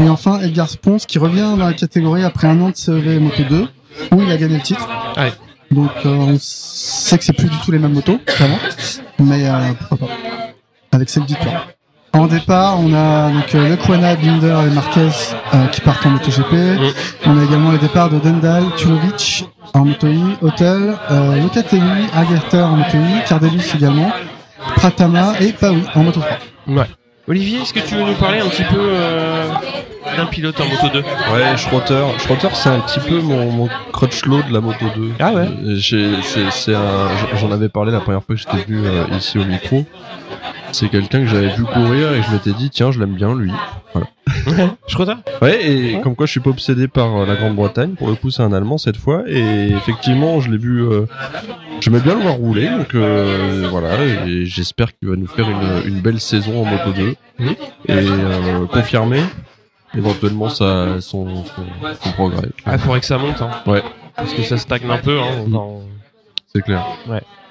[0.00, 3.42] Et enfin Edgar Spons qui revient dans la catégorie après un an de CEV Moto
[3.48, 3.68] 2
[4.12, 4.88] où il a gagné le titre.
[5.16, 5.32] Ouais.
[5.70, 8.58] Donc euh, on sait que c'est plus du tout les mêmes motos qu'avant,
[9.18, 10.14] mais euh, pourquoi pas
[10.92, 11.73] avec cette victoire.
[12.14, 15.08] En départ, on a donc euh, Lequana, Binder et Marquez
[15.52, 16.52] euh, qui partent en MotoGP.
[16.52, 16.78] Mm.
[17.26, 22.60] On a également les départs de Dendal, Tulovic en Moto E, Hotel, euh, Locatelli, Agerter
[22.60, 24.12] en Moto E, Cardelus également.
[24.76, 26.38] Pratama et Pawi en Moto 3.
[26.76, 26.86] Ouais.
[27.26, 29.48] Olivier, est-ce que tu veux nous parler un petit peu euh,
[30.16, 32.04] d'un pilote en moto 2 Ouais, Schroeter.
[32.18, 35.12] Schroeter, c'est un petit peu mon, mon crutchlow de la Moto 2.
[35.18, 35.48] Ah ouais?
[37.40, 39.84] J'en avais parlé la première fois que j'étais venu euh, ici au micro.
[40.74, 43.52] C'est quelqu'un que j'avais vu courir et je m'étais dit, tiens, je l'aime bien, lui.
[43.92, 44.08] Voilà.
[44.88, 45.06] Je crois
[45.40, 46.00] Ouais, et Ouais.
[46.02, 47.92] comme quoi je suis pas obsédé par euh, la Grande-Bretagne.
[47.94, 49.22] Pour le coup, c'est un Allemand cette fois.
[49.28, 50.82] Et effectivement, je l'ai vu.
[50.82, 51.06] Euh,
[51.80, 52.68] J'aimais bien le voir rouler.
[52.68, 56.90] Donc euh, voilà, et j'espère qu'il va nous faire une, une belle saison en Moto
[56.92, 57.14] 2.
[57.38, 57.48] Mhm.
[57.50, 57.54] Et
[57.92, 59.20] euh, confirmer
[59.96, 62.48] éventuellement sa, son, son, son progrès.
[62.66, 63.40] Ah, faudrait que ça monte.
[63.42, 63.50] Hein.
[63.66, 63.82] Ouais.
[64.16, 65.20] Parce que ça stagne un peu.
[65.20, 65.82] Hein, dans-
[66.54, 66.86] C'est clair.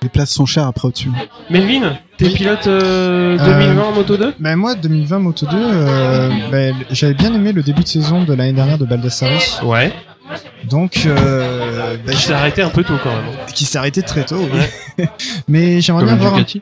[0.01, 1.09] Les places sont chères après au-dessus.
[1.49, 2.33] Melvin, t'es Oui.
[2.35, 7.13] pilote euh, Euh, 2020 en moto 2 Ben moi, 2020 Moto 2, euh, ben, j'avais
[7.13, 9.39] bien aimé le début de saison de l'année dernière de Baldassari.
[9.63, 9.93] Ouais.
[10.69, 13.25] Donc, euh, ben, je- t'ai arrêté un peu tôt quand même.
[13.53, 14.39] qui s'est arrêté très tôt.
[14.97, 15.05] Oui.
[15.49, 16.33] Mais j'aimerais bien voir.
[16.35, 16.61] un- Ducati.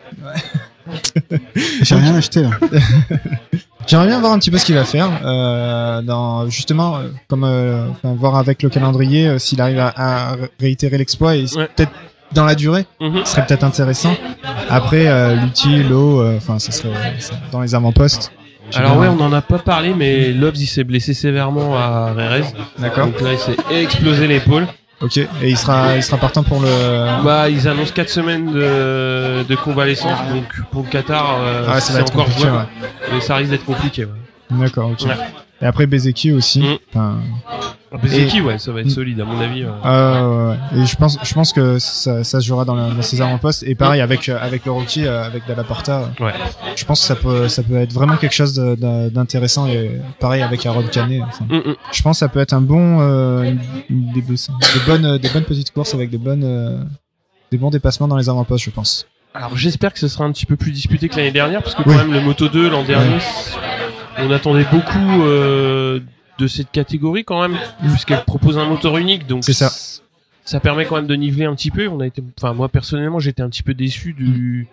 [1.83, 2.49] J'ai rien acheté là.
[3.87, 7.43] J'aimerais bien voir un petit peu ce qu'il va faire, euh, dans justement euh, comme
[7.43, 11.67] euh, enfin, voir avec le calendrier euh, s'il arrive à, à réitérer l'exploit et Ouais.
[11.75, 11.91] peut-être
[12.33, 13.25] dans la durée, Mhm.
[13.25, 14.15] ce serait peut-être intéressant.
[14.69, 16.89] Après, euh, l'outil, l'eau, euh, enfin, ça serait
[17.19, 18.31] ça- dans les avant-postes.
[18.75, 22.43] Alors ouais, on en a pas parlé, mais Loves il s'est blessé sévèrement à Rérez.
[22.79, 23.07] D'accord.
[23.07, 24.65] Donc là, il s'est explosé l'épaule.
[25.01, 25.17] Ok.
[25.17, 27.23] Et il sera, il sera partant pour le.
[27.23, 31.93] Bah, ils annoncent 4 semaines de, de convalescence, donc pour le Qatar, euh, Ah, ça
[31.93, 32.87] c'est encore jouable, ouais.
[33.13, 34.05] mais ça risque d'être compliqué.
[34.05, 34.11] Ouais.
[34.51, 34.91] D'accord.
[34.91, 35.01] Ok.
[35.07, 35.15] Ouais.
[35.61, 36.61] Et après Bezeki aussi.
[36.61, 36.77] Mm.
[36.89, 37.17] Enfin,
[38.01, 38.89] Bezeki, ouais, ça va être Mm.
[38.89, 39.63] solide à mon avis.
[39.63, 39.69] euh.
[39.85, 40.81] Euh, ouais, ouais.
[40.81, 43.63] Et je pense, je pense que ça, ça se jouera dans, la, dans ces avant-postes.
[43.63, 46.09] Et pareil avec euh, avec le rookie, euh, avec Dalla Porta.
[46.19, 46.31] euh, Ouais.
[46.75, 49.67] Je pense que ça peut, ça peut être vraiment quelque chose d'intéressant.
[49.67, 51.21] Et pareil avec Aaron Canet.
[51.27, 51.75] Enfin, Mm, mm.
[51.91, 53.51] je pense que ça peut être un bon, euh,
[53.89, 54.39] des, des
[54.87, 56.81] bonnes, des bonnes petites courses avec des bonnes, euh,
[57.51, 59.05] des bons dépassements dans les avant-postes, je pense.
[59.33, 61.83] Alors j'espère que ce sera un petit peu plus disputé que l'année dernière, parce que
[61.83, 61.95] quand Oui.
[61.97, 63.15] même le Moto 2 l'an dernier,
[64.17, 65.99] on attendait beaucoup euh,
[66.37, 67.57] de cette catégorie quand même,
[67.89, 69.71] puisqu'elle propose un moteur unique, donc C'est ça.
[70.43, 71.87] Ça permet quand même de niveler un petit peu.
[71.87, 74.67] On a été, enfin moi personnellement, j'étais un petit peu déçu du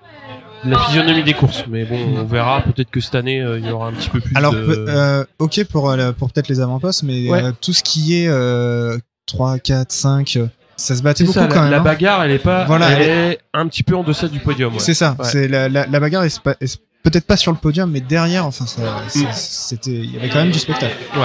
[0.64, 2.62] de la physionomie des courses, mais bon, on verra.
[2.62, 4.35] Peut-être que cette année, euh, il y aura un petit peu plus.
[4.35, 4.87] Alors, de...
[4.88, 7.42] euh, ok pour, euh, pour peut-être les avant-postes, mais Ouais.
[7.61, 10.46] tout ce qui est euh, 3, 4, 5, euh,
[10.77, 11.70] ça se battait beaucoup ça, quand la, même.
[11.70, 11.83] la hein.
[11.83, 14.72] bagarre, elle est pas, Voilà, elle elle est un petit peu en deçà du podium.
[14.72, 14.79] ouais.
[14.81, 15.14] C'est ça.
[15.18, 15.27] Ouais.
[15.27, 18.47] C'est la, la, la bagarre est, pas- est peut-être pas sur le podium, mais derrière,
[18.47, 18.83] enfin, ça,
[19.14, 19.21] Mm.
[19.33, 20.97] c'était, il y avait quand même du spectacle.
[21.14, 21.21] Ouais.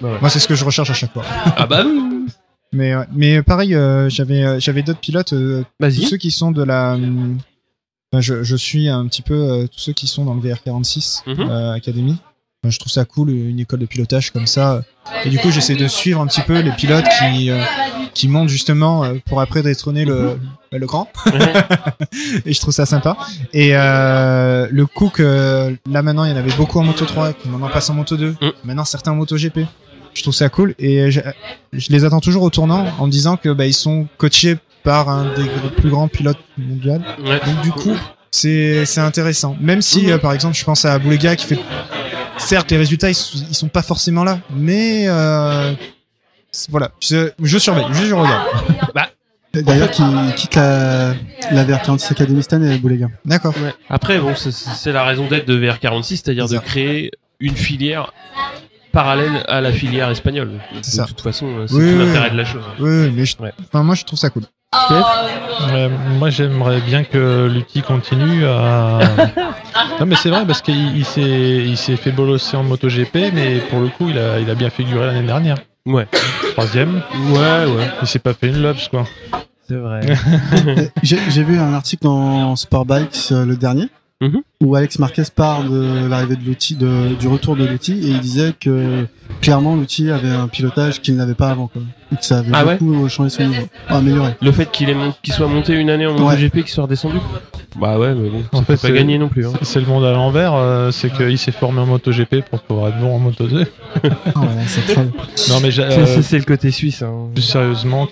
[0.00, 0.18] Ouais, ouais.
[0.20, 1.24] Moi, c'est ce que je recherche à chaque fois.
[1.56, 2.26] Ah bah oui.
[2.72, 6.62] Mais, mais pareil, euh, j'avais, euh, j'avais d'autres pilotes, euh, tous ceux qui sont de
[6.62, 6.92] la,
[8.12, 11.22] enfin, je, je suis un petit peu euh, tous ceux qui sont dans le VR46
[11.26, 11.40] Mhm.
[11.48, 12.16] euh, Academy.
[12.70, 14.82] Je trouve ça cool, une école de pilotage comme ça.
[15.24, 17.62] Et du coup, j'essaie de suivre un petit peu les pilotes qui, euh,
[18.14, 20.38] qui montent justement euh, pour après détrôner le,
[20.72, 21.08] bah, le grand.
[22.46, 23.16] et je trouve ça sympa.
[23.52, 27.32] Et euh, le coup que là maintenant, il y en avait beaucoup en Moto 3,
[27.34, 28.50] qu'on en passe en Moto 2, Mm.
[28.64, 29.60] maintenant certains en Moto GP.
[30.14, 31.20] Je trouve ça cool et je,
[31.72, 35.08] je les attends toujours au tournant en me disant que bah, ils sont coachés par
[35.08, 35.44] un des
[35.76, 36.94] plus grands pilotes mondiaux.
[37.18, 37.94] Donc du coup,
[38.30, 39.56] c'est intéressant.
[39.60, 41.58] Même si, euh, par exemple, je pense à Boulega qui fait.
[42.38, 45.74] Certes, les résultats ils, sont- ils sont pas forcément là, mais euh,
[46.70, 48.46] voilà, je, je surveille, je, je regarde.
[49.54, 50.02] D'ailleurs, qui
[50.36, 51.14] quitte la,
[51.50, 53.08] la VR46 Academy cette année, Boulega.
[53.24, 53.54] D'accord.
[53.62, 53.72] Ouais.
[53.88, 58.12] Après, bon, c'est- la raison d'être de VR46, c'est-à-dire C'est de créer une filière
[59.02, 60.50] parallèle à la filière espagnole.
[60.82, 61.04] C'est de ça.
[61.06, 62.32] toute façon, euh, c'est Oui, tout oui, l'intérêt oui.
[62.32, 62.62] de la chose.
[62.80, 63.52] Oui, oui, mais je, Ouais.
[63.66, 64.42] enfin, moi je trouve ça cool.
[64.90, 68.98] Ouais, moi j'aimerais bien que Lutti continue à.
[70.00, 73.60] non mais c'est vrai parce qu'il il s'est il s'est fait bolosser en MotoGP mais
[73.70, 75.56] pour le coup il a il a bien figuré l'année dernière.
[75.86, 76.06] Ouais.
[76.52, 77.00] Troisième.
[77.30, 77.88] Ouais, ouais.
[78.02, 79.04] Il s'est pas fait une lobs quoi.
[79.68, 80.00] C'est vrai.
[81.02, 83.88] J'ai j'ai vu un article dans Sport Bikes, euh, le dernier,
[84.20, 84.42] Mhm.
[84.62, 88.18] Où Alex Marquez parle de l'arrivée de l'outil, de, du retour de l'outil, et il
[88.20, 89.06] disait que
[89.40, 91.82] clairement l'outil avait un pilotage qu'il n'avait pas avant, quoi.
[92.10, 94.30] Et que ça avait Ah ouais beaucoup changé son niveau, Enfin, amélioré.
[94.40, 94.88] Le fait qu'il
[95.32, 96.22] soit monté une année en Ouais.
[96.22, 97.18] MotoGP, qu'il soit redescendu.
[97.78, 99.46] Bah ouais, mais bon, En ça fait, pas c'est- gagner non plus.
[99.46, 99.52] Hein.
[99.62, 102.98] C'est le monde à l'envers, euh, c'est qu'il s'est formé en MotoGP pour pouvoir être
[102.98, 103.64] bon en Moto 2.
[104.34, 104.96] Ah ouais, c'est.
[105.50, 107.02] Non mais euh, c'est- C'est le côté suisse.
[107.02, 107.28] Hein.
[107.34, 108.06] plus sérieusement,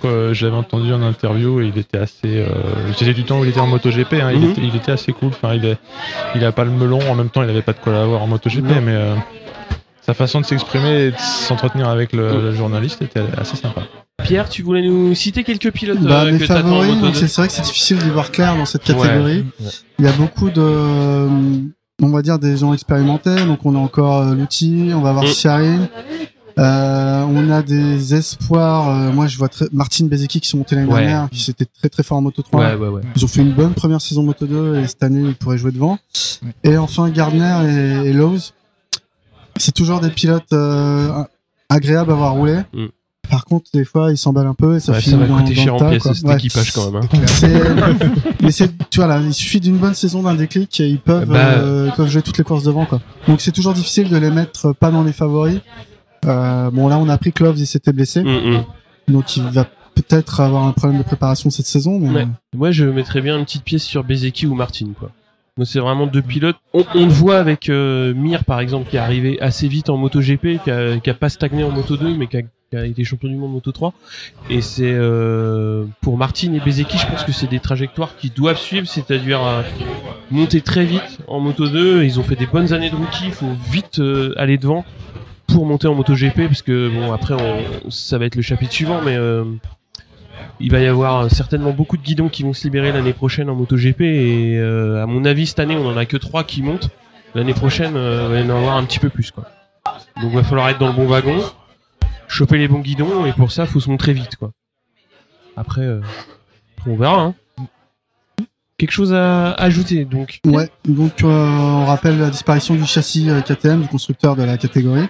[0.44, 2.18] l'avais entendu en interview et il était assez.
[2.26, 2.46] Euh,
[2.96, 4.50] C'était du temps où il était en MotoGP, hein, il, Mhm.
[4.50, 5.28] était, il était assez cool.
[5.28, 5.78] Enfin, il, est,
[6.36, 8.26] il a pas le melon, en même temps, il avait pas de quoi l'avoir en
[8.26, 8.80] MotoGP, Non.
[8.82, 9.14] mais euh,
[10.02, 13.82] sa façon de s'exprimer et de s'entretenir avec le, le journaliste était assez sympa.
[14.22, 17.26] Pierre, tu voulais nous citer quelques pilotes Bah, euh, mes que favoris, Moto donc 2
[17.26, 19.44] c'est vrai que c'est difficile d'y voir clair dans cette catégorie.
[19.60, 19.66] Ouais.
[19.98, 21.28] Il y a beaucoup de,
[22.02, 23.44] on va dire, des gens expérimentés.
[23.44, 25.86] Donc on a encore euh, l'outil, on va avoir Mm.
[26.58, 28.88] Euh, on a des espoirs.
[28.88, 29.66] euh, moi, je vois très...
[29.72, 31.00] Martin Bezeki qui sont montés l'année Ouais.
[31.02, 32.60] dernière, qui c'était très très fort en Moto 3.
[32.60, 33.02] Ouais, ouais, ouais.
[33.14, 35.72] Ils ont fait une bonne première saison Moto 2 et cette année ils pourraient jouer
[35.72, 35.98] devant.
[36.64, 38.54] Et enfin Gardner et, et Lowe's.
[39.58, 41.10] C'est toujours des pilotes euh,
[41.68, 42.60] agréables à voir rouler.
[42.72, 42.86] Mm.
[43.28, 45.54] Par contre, des fois, ils s'emballent un peu et ça finit ça va dans, coûter
[45.56, 47.02] dans cher en pièces cet équipage quand même.
[47.02, 47.96] hein.
[48.40, 51.28] Mais c'est tu vois là, il suffit d'une bonne saison d'un déclic et ils peuvent
[51.28, 53.00] Bah, euh, ils peuvent jouer toutes les courses devant quoi.
[53.26, 55.58] Donc c'est toujours difficile de les mettre pas dans les favoris.
[56.26, 58.64] Euh, bon là on a appris que Loves il s'était blessé, Mm, mm.
[59.12, 61.98] donc il va peut-être avoir un problème de préparation cette saison.
[61.98, 62.26] Mais Ouais.
[62.54, 65.10] Moi, je mettrais bien une petite pièce sur Bezeki ou Martin, quoi.
[65.64, 66.56] C'est vraiment deux pilotes.
[66.74, 69.96] On, on le voit avec euh, Mir, par exemple, qui est arrivé assez vite en
[69.96, 72.84] MotoGP, qui a, qui a pas stagné en Moto 2, mais qui a, qui a
[72.84, 73.94] été champion du monde Moto 3.
[74.50, 78.58] Et c'est euh, pour Martin et Bezeki, je pense que c'est des trajectoires qui doivent
[78.58, 79.62] suivre, c'est-à-dire euh,
[80.30, 82.04] monter très vite en Moto 2.
[82.04, 84.84] Ils ont fait des bonnes années de rookie, il faut vite euh, aller devant
[85.46, 87.34] pour monter en MotoGP, parce que bon, après,
[87.88, 89.44] ça va être le chapitre suivant, mais euh,
[90.60, 93.50] il va y avoir euh, certainement beaucoup de guidons qui vont se libérer l'année prochaine
[93.50, 96.62] en MotoGP et euh, à mon avis cette année on en a que trois qui
[96.62, 96.90] montent.
[97.34, 99.44] L'année prochaine euh, il va y en avoir un petit peu plus quoi.
[100.20, 101.42] Donc il va falloir être dans le bon wagon,
[102.28, 104.50] choper les bons guidons et pour ça faut se montrer vite quoi.
[105.56, 106.00] Après, euh,
[106.86, 107.22] on verra.
[107.22, 107.34] Hein.
[108.78, 110.40] Quelque chose à ajouter donc?
[110.44, 114.58] Ouais, donc euh, on rappelle la disparition du châssis euh, KTM, du constructeur de la
[114.58, 115.06] catégorie.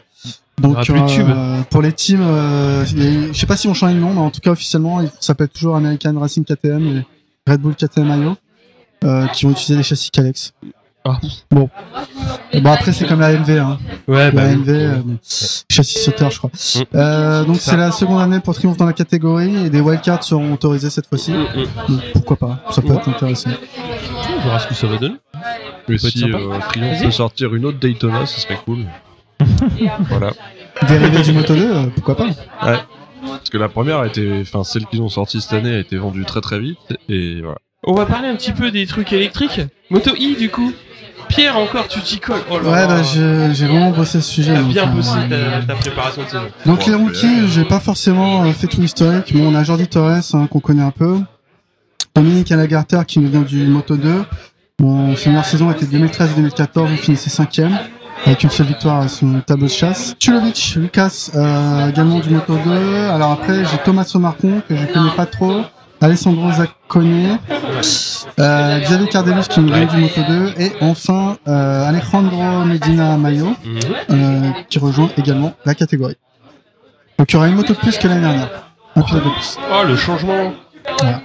[0.60, 4.12] Donc euh, pour les teams, euh, a- je sais pas si on change de nom,
[4.14, 8.22] mais en tout cas officiellement, il s'appelle toujours American Racing KTM et Red Bull KTM
[8.22, 8.36] IO,
[9.04, 10.52] euh, qui vont utiliser les châssis Calex.
[11.04, 11.18] Ah.
[11.50, 11.68] Bon.
[12.54, 13.78] Bon après c'est comme la MV, hein.
[14.08, 14.56] Ouais, bah, la oui.
[14.56, 15.02] MV, euh,
[15.70, 16.50] châssis sauteur je crois.
[16.50, 16.80] Mm.
[16.96, 20.54] Euh, donc c'est la seconde année pour Triumph dans la catégorie et des wildcards seront
[20.54, 21.32] autorisés cette fois-ci.
[21.32, 21.66] Mm, mm.
[21.92, 22.96] Donc pourquoi pas, ça peut Ouais.
[22.96, 23.50] être intéressant.
[24.38, 25.16] On verra ce que ça va donner.
[25.88, 27.02] Mais si euh, Triumph Vas-y.
[27.04, 28.78] peut sortir une autre Daytona, ce serait cool.
[30.08, 30.32] Voilà.
[30.88, 32.28] Dérivé du Moto 2, euh, pourquoi pas
[32.60, 35.96] Parce que la première a été, enfin celle qu'ils ont sortie cette année a été
[35.96, 37.58] vendue très très vite et voilà.
[37.84, 39.60] On va parler un petit peu des trucs électriques.
[39.90, 40.72] Moto I du coup.
[41.28, 42.42] Pierre encore tu t'y colles.
[42.50, 44.54] Oh là Ouais, bah, j'ai j'ai vraiment bossé ce sujet.
[44.54, 46.44] T'as bien euh, bossé ta, ta préparation de saison.
[46.66, 49.34] Donc les rookies, j'ai pas forcément euh, fait tout l'historique.
[49.34, 51.18] Bon, on a Jordi Torres hein, qu'on connaît un peu.
[52.14, 54.24] Dominique Alagarter qui nous vient du Moto 2.
[54.78, 57.78] Bon, sa meilleure saison était 2013-2014, il finissait cinquième
[58.26, 60.14] avec une seule victoire à son tableau de chasse.
[60.18, 63.08] Tulovic, Lucas, euh, également du Moto 2.
[63.08, 65.62] Alors après, j'ai Thomas Omarcon que je connais pas trop.
[66.00, 67.38] Alessandro Zaccone,
[68.38, 73.46] euh, Xavier Cardelus qui nous vient du Moto 2 et enfin euh, Alejandro Medina Mayo
[73.64, 73.78] Mhm.
[74.10, 76.16] euh, qui rejoint également la catégorie.
[77.18, 78.50] Donc il y aura une moto de plus que l'année dernière.
[78.94, 79.56] Un pilote de plus.
[79.72, 80.52] Oh le changement.
[81.00, 81.22] Voilà.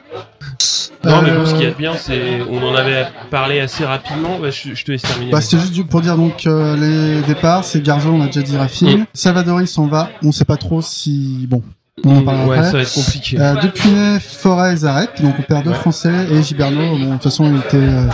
[1.04, 3.60] Non mais Euh, bon ce qu'il y a de bien c'est on en avait parlé
[3.60, 4.38] assez rapidement.
[4.40, 5.32] Bah, je, je te laisse terminer.
[5.32, 8.56] Bah, c'était juste pour dire donc euh, les départs, c'est Garzo, on a déjà dit
[8.58, 8.98] Raffin.
[8.98, 9.06] Mm.
[9.14, 11.64] Salvadori s'en va, on sait pas trop si bon,
[12.04, 12.70] on en parlera ouais après.
[12.72, 13.40] ça va être compliqué.
[13.40, 15.76] Euh, Dupuinet, Forez arrête, donc on perd deux Ouais.
[15.78, 18.08] Français et Giberno, bon de toute façon il était euh,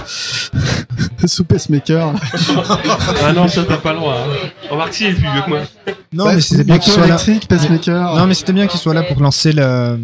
[1.28, 2.14] sous pacemaker.
[3.26, 4.16] ah non ça t'as pas le droit.
[4.16, 4.48] Hein.
[4.70, 5.60] Remarque si il est plus vieux que moi.
[6.14, 7.18] Non, Ouais, mais c'était bien qu'il soit là.
[7.50, 8.16] pacemaker.
[8.16, 10.00] Non, mais c'était bien qu'il soit là pour lancer le,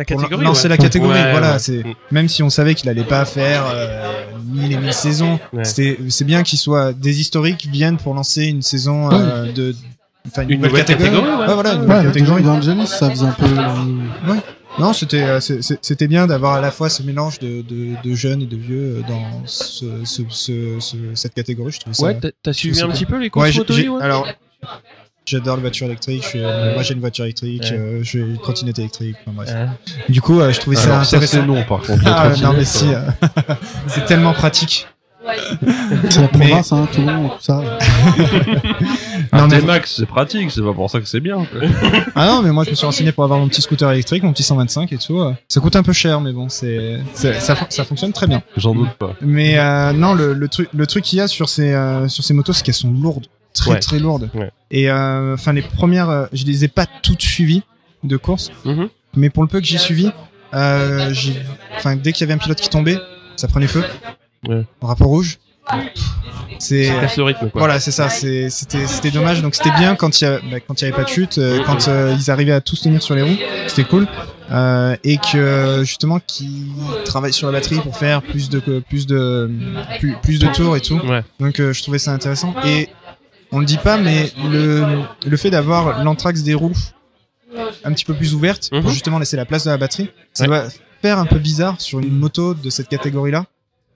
[0.00, 0.44] La catégorie.
[0.44, 0.68] lancer ouais.
[0.70, 1.18] la catégorie.
[1.20, 1.58] Ouais, voilà, ouais.
[1.58, 1.94] c'est Mm.
[2.10, 4.06] même si on savait qu'il allait pas faire euh,
[4.46, 9.10] mille et mille saisons, c'est bien qu'il soit des historiques viennent pour lancer une saison
[9.12, 9.74] euh, de
[10.26, 11.54] enfin Une nouvelle catégorie, ouais.
[11.54, 12.42] voilà, une Ouais, nouvelle catégorie.
[12.44, 13.44] Jean Angelis, ça faisait un peu.
[13.46, 14.34] euh,
[14.78, 15.26] Non, c'était
[15.82, 19.02] c'était bien d'avoir à la fois ce mélange de, de, de jeunes et de vieux
[19.08, 21.72] dans ce, ce, ce, ce- cette catégorie.
[21.72, 22.06] Je trouve ça.
[22.06, 24.26] Ouais t'as- suivi un petit peu les courses ouais alors
[25.26, 26.22] j'adore les voitures électriques.
[26.24, 27.72] Je suis, euh, moi j'ai une voiture électrique, Ouais.
[27.78, 29.16] euh, j'ai une trottinette électrique.
[29.26, 29.54] Enfin, bref.
[30.08, 31.46] Du coup, euh, je trouvais ça Alors ça c'est intéressant.
[31.46, 32.02] non par contre.
[32.06, 33.00] Ah, non mais si, euh,
[33.86, 34.86] c'est tellement pratique.
[36.08, 37.62] C'est la Mais- province, hein, tout le monde, tout ça.
[39.32, 41.46] Non, Un mais- T-Max c'est pratique, c'est pas pour ça que c'est bien.
[42.16, 44.32] Ah non, mais moi je me suis renseigné pour avoir mon petit scooter électrique, mon
[44.32, 45.22] petit 125 et tout.
[45.48, 48.42] Ça coûte un peu cher, mais bon, c'est ça, fon- ça fonctionne très bien.
[48.56, 49.12] J'en doute pas.
[49.20, 52.24] Mais euh, non, le, le truc le truc qu'il y a sur ces euh, sur
[52.24, 53.78] ces motos, c'est qu'elles sont lourdes, très Ouais.
[53.80, 54.30] très lourdes.
[54.34, 54.50] Ouais.
[54.70, 57.62] Et euh, enfin les premières, euh, je les ai pas toutes suivies
[58.04, 58.88] de course, Mhm.
[59.16, 60.10] mais pour le peu que j'ai suivi,
[60.54, 61.12] euh,
[61.76, 62.98] enfin dès qu'il y avait un pilote qui tombait,
[63.36, 63.84] ça prenait feu.
[64.48, 64.64] Ouais.
[64.80, 65.38] Drapeau rouge.
[66.58, 67.60] C'est le rythme quoi.
[67.60, 68.08] voilà, c'est ça.
[68.08, 69.40] C'était dommage.
[69.42, 71.38] Donc c'était bien quand il y a bah, quand il y avait pas de chute,
[71.38, 73.36] euh, quand euh, ils arrivaient à tous tenir sur les roues,
[73.66, 74.06] c'était cool.
[74.50, 76.66] Euh, et que justement qu'ils
[77.04, 79.48] travaillent sur la batterie pour faire plus de plus de
[80.00, 80.98] plus, plus de tours et tout.
[81.06, 81.22] Ouais.
[81.38, 82.54] Donc je trouvais ça intéressant.
[82.66, 82.88] Et
[83.52, 84.84] on le dit pas, mais le
[85.26, 86.72] le fait d'avoir l'anthrax des roues
[87.84, 88.82] un petit peu plus ouverte Mhm.
[88.82, 90.48] pour justement laisser la place de la batterie, ça Ouais.
[90.48, 90.64] doit
[91.02, 93.44] faire un peu bizarre sur une moto de cette catégorie-là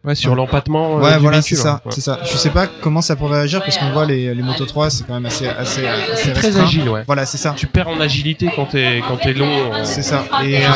[0.04, 0.98] Ouais, sur l'empattement.
[0.98, 1.88] euh, Ouais, du voilà, c'est ça, hein.
[1.90, 2.20] c'est ça.
[2.30, 5.06] Je sais pas comment ça pourrait agir parce qu'on voit les, les Moto 3, c'est
[5.06, 7.04] quand même assez, assez, assez Très agile, ouais.
[7.06, 7.54] Voilà, c'est ça.
[7.56, 9.72] Tu perds en agilité quand t'es quand t'es long.
[9.72, 10.24] en- C'est ça.
[10.44, 10.68] Et euh,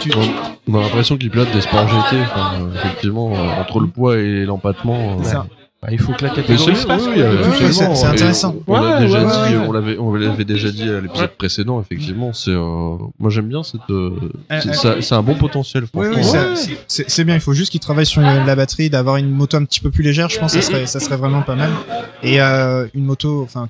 [0.00, 0.18] tu, tu-
[0.68, 2.16] On a l'impression qu'il pilote des sports GT.
[2.22, 5.12] Enfin, euh, effectivement, euh, entre le poids et l'empattement.
[5.18, 5.46] euh, c'est ça.
[5.82, 7.02] Bah, il faut que la Mais catégorie c'est se fasse.
[7.08, 8.54] oui, c'est- intéressant.
[8.68, 9.64] On, l'a Ouais, déjà ouais, dit, ouais.
[9.66, 11.34] on l'avait, on l'avait déjà dit à l'épisode Ouais.
[11.36, 11.80] précédent.
[11.80, 14.12] Effectivement, c'est, euh, moi j'aime bien cette, euh,
[14.52, 15.82] Euh, c'est, euh, ça- c'est un bon potentiel.
[15.94, 16.32] Oui, franchement.
[16.54, 16.76] oui, Ouais.
[16.86, 17.34] c'est- bien.
[17.34, 20.04] Il faut juste qu'il travaille sur la batterie, d'avoir une moto un petit peu plus
[20.04, 20.28] légère.
[20.28, 21.70] Je pense que ça serait, ça serait vraiment pas mal.
[22.22, 23.68] Et euh, une moto, enfin,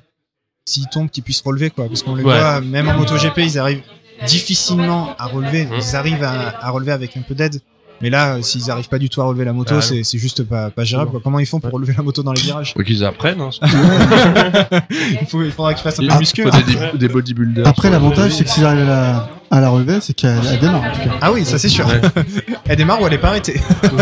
[0.65, 1.87] s'il tombe, qu'il puisse relever, quoi.
[1.87, 2.37] Parce qu'on les Ouais.
[2.39, 3.81] voit, même en moto GP, ils arrivent
[4.27, 5.65] difficilement à relever.
[5.65, 5.73] Mhm.
[5.79, 7.59] Ils arrivent à, à relever avec un peu d'aide.
[8.03, 10.69] Mais là, s'ils arrivent pas du tout à relever la moto, Ah, c'est juste pas,
[10.69, 11.11] pas gérable.
[11.11, 11.21] Quoi.
[11.23, 13.39] Comment ils font pour relever la moto dans les virages Faut qu'ils apprennent.
[13.39, 13.49] Hein,
[15.21, 16.43] il, faut, il faudra qu'ils fassent un peu de muscu.
[16.43, 16.61] faut hein.
[16.91, 17.65] des, des bodybuilders.
[17.65, 20.83] Après, l'avantage, c'est que s'ils arrivent à la, à la relever, c'est qu'elle elle démarre,
[20.83, 21.15] en tout cas.
[21.21, 21.87] Ah oui, ça c'est sûr.
[21.87, 22.01] Ouais.
[22.65, 23.61] elle démarre ou elle est pas arrêtée.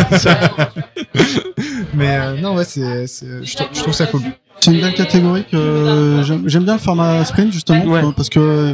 [1.93, 4.21] Mais euh, non, ouais, c'est, je, trou- je trouve ça cool.
[4.59, 8.01] C'est une belle catégorie que euh, j'aime j'aime bien le format sprint, justement, Ouais.
[8.15, 8.73] parce que euh,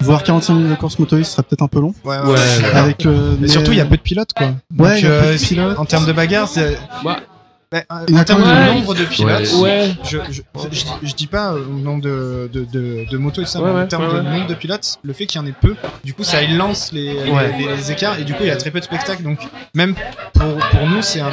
[0.00, 1.94] voir 45 minutes de course moto, ce serait peut-être un peu long.
[2.04, 2.24] Ouais, ouais.
[2.24, 2.34] Ouais, ouais.
[2.62, 2.70] ouais.
[2.74, 4.46] Avec, euh, Mais mais- surtout, il y a peu de pilotes, quoi.
[4.70, 5.78] Donc, Ouais, il y a peu de euh, pilotes.
[5.78, 6.78] En termes de bagarre, c'est.
[7.04, 9.90] Bah, euh, en termes de nombre de pilotes, Ouais.
[10.02, 10.40] je, je,
[10.72, 13.66] je, je dis pas euh, au nombre de, de, de, de motos et ça, Ouais,
[13.68, 14.38] mais ouais, en termes ouais, de ouais.
[14.38, 17.12] nombre de pilotes, le fait qu'il y en ait peu, du coup, ça élance les,
[17.24, 17.54] les- Ouais.
[17.58, 19.22] les, les écarts et du coup, il y a très peu de spectacles.
[19.22, 19.40] Donc,
[19.74, 19.94] même
[20.32, 21.30] pour, pour nous, c'est un.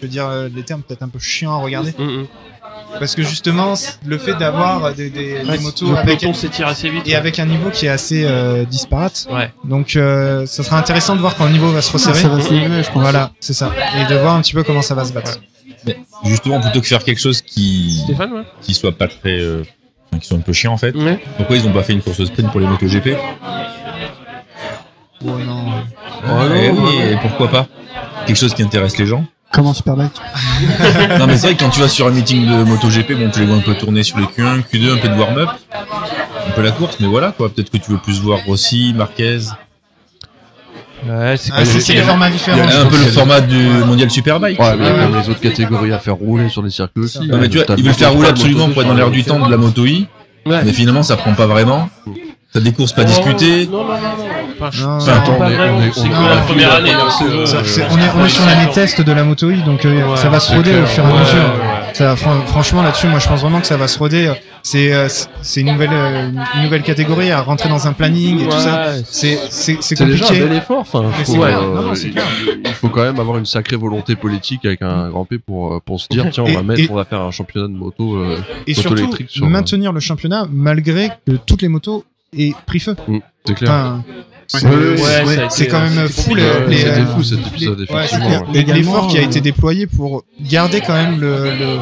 [0.00, 1.92] Je veux dire, euh, les termes peut-être un peu chiants à regarder.
[1.98, 2.26] Mm, mm.
[2.98, 3.74] Parce que justement,
[4.06, 7.06] le fait d'avoir des, des, des Ouais, motos le avec, s'étire assez vite.
[7.06, 9.28] et avec un niveau qui est assez euh, disparate.
[9.30, 9.52] Ouais.
[9.64, 12.18] Donc, euh, ça sera intéressant de voir quand le niveau va se resserrer.
[12.18, 13.02] ça va se niveler, je pense.
[13.02, 13.70] Voilà, c'est ça.
[14.00, 15.38] Et de voir un petit peu comment ça va se battre.
[16.24, 18.42] Justement, plutôt que faire quelque chose qui, Stéphane, ouais.
[18.62, 19.38] qui soit pas très.
[19.40, 19.62] euh,
[20.20, 20.94] qui soit un peu chiant en fait.
[20.96, 21.20] Ouais.
[21.36, 23.10] Pourquoi ils ont pas fait une course sprint pour les motos GP
[25.24, 25.64] Oh non.
[26.26, 27.66] Oui, et pourquoi pas?
[28.26, 29.24] Quelque chose qui intéresse les gens.
[29.52, 30.12] Comment Superbike
[31.18, 33.40] non mais c'est vrai que quand tu vas sur un meeting de MotoGP, bon tu
[33.40, 35.48] les vois un peu tourner sur les Q1, Q2, un peu de warm-up,
[36.46, 37.48] un peu la course, mais voilà quoi.
[37.48, 39.38] Peut-être que tu veux plus voir Rossi, Marquez,
[41.06, 42.58] Ouais, c'est Ah, si, c'est des formats différents.
[42.60, 44.58] un peu le format du mondial Superbike.
[44.58, 46.70] Ouais, mais il y a quand même les autres catégories à faire rouler sur les
[46.70, 47.26] circuits aussi.
[47.28, 48.88] Non, mais tu vois, ils le veulent faire Moto3, rouler le absolument Moto2 pour être
[48.88, 50.06] dans l'air du temps de la moto I,
[50.46, 50.62] Ouais.
[50.64, 51.88] mais finalement ça prend pas vraiment.
[52.50, 53.66] T'as des courses pas disputées.
[53.66, 53.98] Non, non, non, non.
[54.58, 55.78] Non, non, pas est- vraiment.
[55.78, 56.90] on est- C'est on que est- la on première est- année.
[56.96, 60.16] on est- euh, ouais, on, est, sur l'année test de la moto I, donc euh,
[60.16, 61.52] ça va se roder au fur et à mesure.
[61.92, 64.32] Ça, franchement, là-dessus, moi, je pense vraiment que ça va se roder.
[64.62, 65.08] C'est euh,
[65.42, 68.92] c'est- une nouvelle, euh, une nouvelle catégorie à rentrer dans un planning et tout ça.
[69.04, 70.44] C'est c'est- c'est C'est déjà un compliqué.
[70.48, 70.80] bel effort.
[70.80, 75.10] Enfin, euh, Non, non, il- faut quand même avoir une sacrée volonté politique avec un
[75.10, 77.04] grand P pour euh, pour se dire tiens on Et- va mettre, et- on va
[77.04, 78.16] faire un championnat de moto.
[78.16, 82.04] euh, Et moto surtout, électrique sur, euh, maintenir le championnat malgré que toutes les motos
[82.36, 82.96] aient pris feu.
[83.06, 83.70] mm, c'est clair.
[83.70, 84.02] Enfin,
[84.48, 86.34] c'est Ouais, c'est quand même fou.
[86.36, 87.36] euh, fou c'est
[88.74, 91.78] L'effort qui a euh, été déployé pour garder quand même le, le,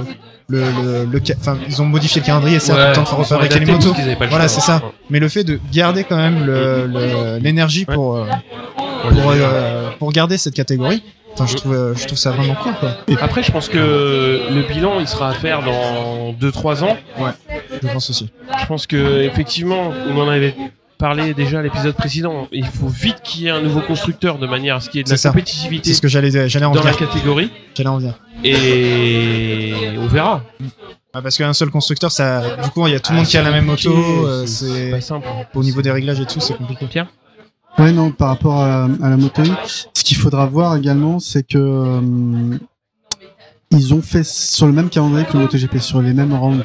[0.49, 3.61] le, le, le enfin, ils ont modifié le calendrier, certes, Ouais, le temps de refabriquer
[3.61, 3.94] les motos.
[4.30, 4.82] Voilà, c'est ça.
[5.11, 10.36] Mais le fait de garder quand même le- le- l'énergie euh, pour, euh, pour garder
[10.38, 11.03] cette catégorie,
[11.37, 12.97] enfin, je trouve, euh, je trouve ça vraiment cool, quoi.
[13.20, 16.97] Après, je pense que le bilan, il sera à faire dans 2-3 ans.
[17.82, 18.30] Je pense aussi.
[18.61, 20.55] Je pense que effectivement, on en avait
[20.99, 22.49] parlé déjà à l'épisode précédent.
[22.53, 25.01] Il faut vite qu'il y ait un nouveau constructeur de manière à ce qu'il y
[25.01, 25.30] ait de la ça.
[25.30, 27.51] compétitivité C'est ce que j'allais, j'allais en dans la catégorie.
[27.74, 28.14] J'allais en venir.
[28.45, 30.43] Et on verra.
[31.12, 33.39] Ah, parce qu'un seul constructeur, ça, du coup, il y a tout le monde qui
[33.39, 35.26] a la même moto, euh, c'est, pas simple.
[35.55, 36.87] au niveau des réglages et tout, c'est compliqué.
[36.87, 37.07] Pierre?
[37.78, 39.43] Ouais, non, par rapport à, à la moto,
[40.07, 42.00] qu'il faudra voir également, c'est que euh,
[43.72, 46.62] ils ont fait sur le même calendrier que le MotoGP, sur les mêmes rounds.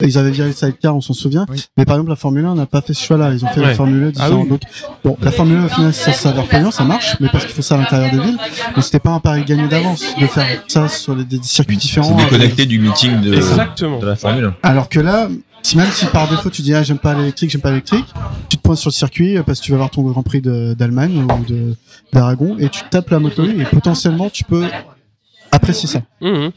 [0.00, 1.44] Ils avaient viré le sidecar, on s'en souvient.
[1.50, 1.64] Oui.
[1.76, 3.32] Mais par exemple, la Formule 1 n'a pas fait ce choix-là.
[3.32, 3.66] Ils ont fait Ouais.
[3.66, 4.32] la Formule 1 différente.
[4.32, 4.48] Ah oui.
[4.48, 4.60] Donc,
[5.04, 7.62] bon, la Formule 1, au final, ça s'avère payant, ça marche, mais parce qu'il faut
[7.62, 8.38] ça à l'intérieur des villes.
[8.76, 12.16] Mais c'était pas un pari gagné d'avance de faire ça sur les, des circuits différents.
[12.16, 13.98] C'est déconnecté du meeting de, Exactement.
[13.98, 14.54] de la Formule 1.
[14.62, 15.28] Alors que là,
[15.62, 18.06] si même si par défaut tu dis ah j'aime pas l'électrique, j'aime pas l'électrique,
[18.48, 20.40] tu te pointes sur le circuit euh, parce que tu vas voir ton Grand Prix
[20.42, 21.74] d'Allemagne ou de
[22.12, 24.66] d'Aragon et tu tapes la moto et potentiellement tu peux
[25.52, 26.02] apprécier ça.
[26.20, 26.50] Mhm.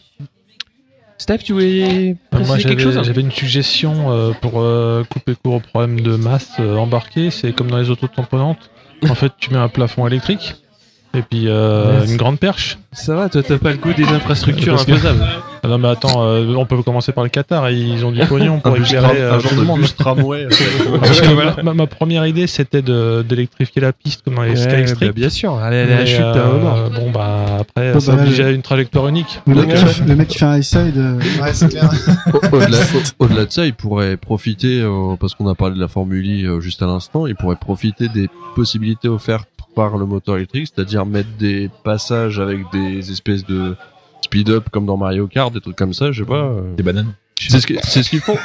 [1.17, 5.35] Steph, tu voulais Moi, préciser quelque j'avais chose j'avais une suggestion euh, pour euh, couper
[5.35, 7.29] court au problème de masse euh, embarqué.
[7.31, 8.69] C'est comme dans les autos tamponantes.
[9.09, 10.55] En fait, tu mets un plafond électrique
[11.13, 12.77] et puis euh, une grande perche.
[12.91, 15.25] Ça va, toi t'as pas le goût des infrastructures que- infaisables.
[15.65, 17.69] Ah non, mais attends, euh, on peut commencer par le Qatar.
[17.71, 18.83] Ils ont du pognon pour tram-
[19.15, 19.81] euh, un genre tout de le monde.
[19.97, 20.47] tramway.
[20.99, 24.49] Parce que ma, ma- ma première idée, c'était de- d'électrifier la piste comme dans les
[24.51, 24.55] Ouais,
[24.85, 25.07] Skystrip.
[25.07, 26.75] bah, bien sûr, allez, allez, la Mais, chute euh, moment.
[26.93, 29.39] Bon, bah après, Bon, ça bah, oblige à une trajectoire unique.
[29.47, 31.89] Le, Donc, mec, euh, qui, le mec qui fait un side, euh, Ouais, c'est clair.
[32.33, 32.77] Au- Au-delà
[33.19, 36.25] au- au-delà de ça, il pourrait profiter, euh, parce qu'on a parlé de la Formule
[36.27, 40.67] I euh, juste à l'instant, il pourrait profiter des possibilités offertes par le moteur électrique,
[40.75, 43.75] c'est-à-dire mettre des passages avec des espèces de
[44.23, 46.35] speed-up comme dans Mario Kart, des trucs comme ça, je sais pas.
[46.45, 46.75] euh.
[46.75, 47.13] Des bananes.
[47.39, 48.37] C'est ce qu'ils font,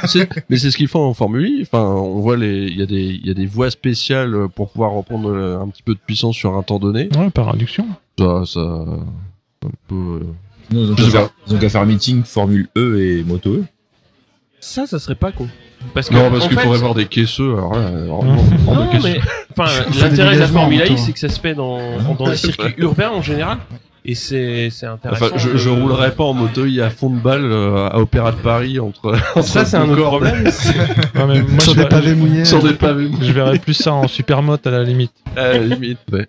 [0.49, 1.61] mais c'est ce qu'ils font en Formule 1.
[1.61, 4.71] Enfin, on voit les, il y a des, il y a des voies spéciales pour
[4.71, 7.07] pouvoir reprendre euh, un petit peu de puissance sur un temps donné.
[7.17, 7.85] Ouais, par induction.
[8.17, 10.19] Ça, ça, un peu, euh,
[10.71, 13.63] Non, ils ont qu'à faire, qu'à faire un meeting Formule E et Moto E.
[14.59, 15.47] Ça, ça serait pas con.
[15.93, 17.53] Parce que, Non, parce qu'il faudrait voir des caisseux.
[17.53, 18.35] Alors là, alors, Non.
[19.01, 19.19] mais
[20.01, 20.97] l'intérêt de la Formule en 1, moto.
[20.97, 21.79] c'est que ça se fait dans,
[22.17, 23.59] dans les circuits urbains en général,
[24.11, 25.25] et c'est c'est intéressant.
[25.27, 28.31] Enfin, je, je roulerai pas en moto I à fond de balle euh, à Opéra
[28.31, 29.15] de Paris entre.
[29.41, 30.43] Ça, c'est un autre problème.
[31.15, 32.45] Ouais, mais moi, Sur des verrais- pavés mouillés.
[32.45, 33.09] Sur des pavés.
[33.21, 35.11] je verrais plus ça en supermote à la limite.
[35.35, 36.27] À la limite, ouais.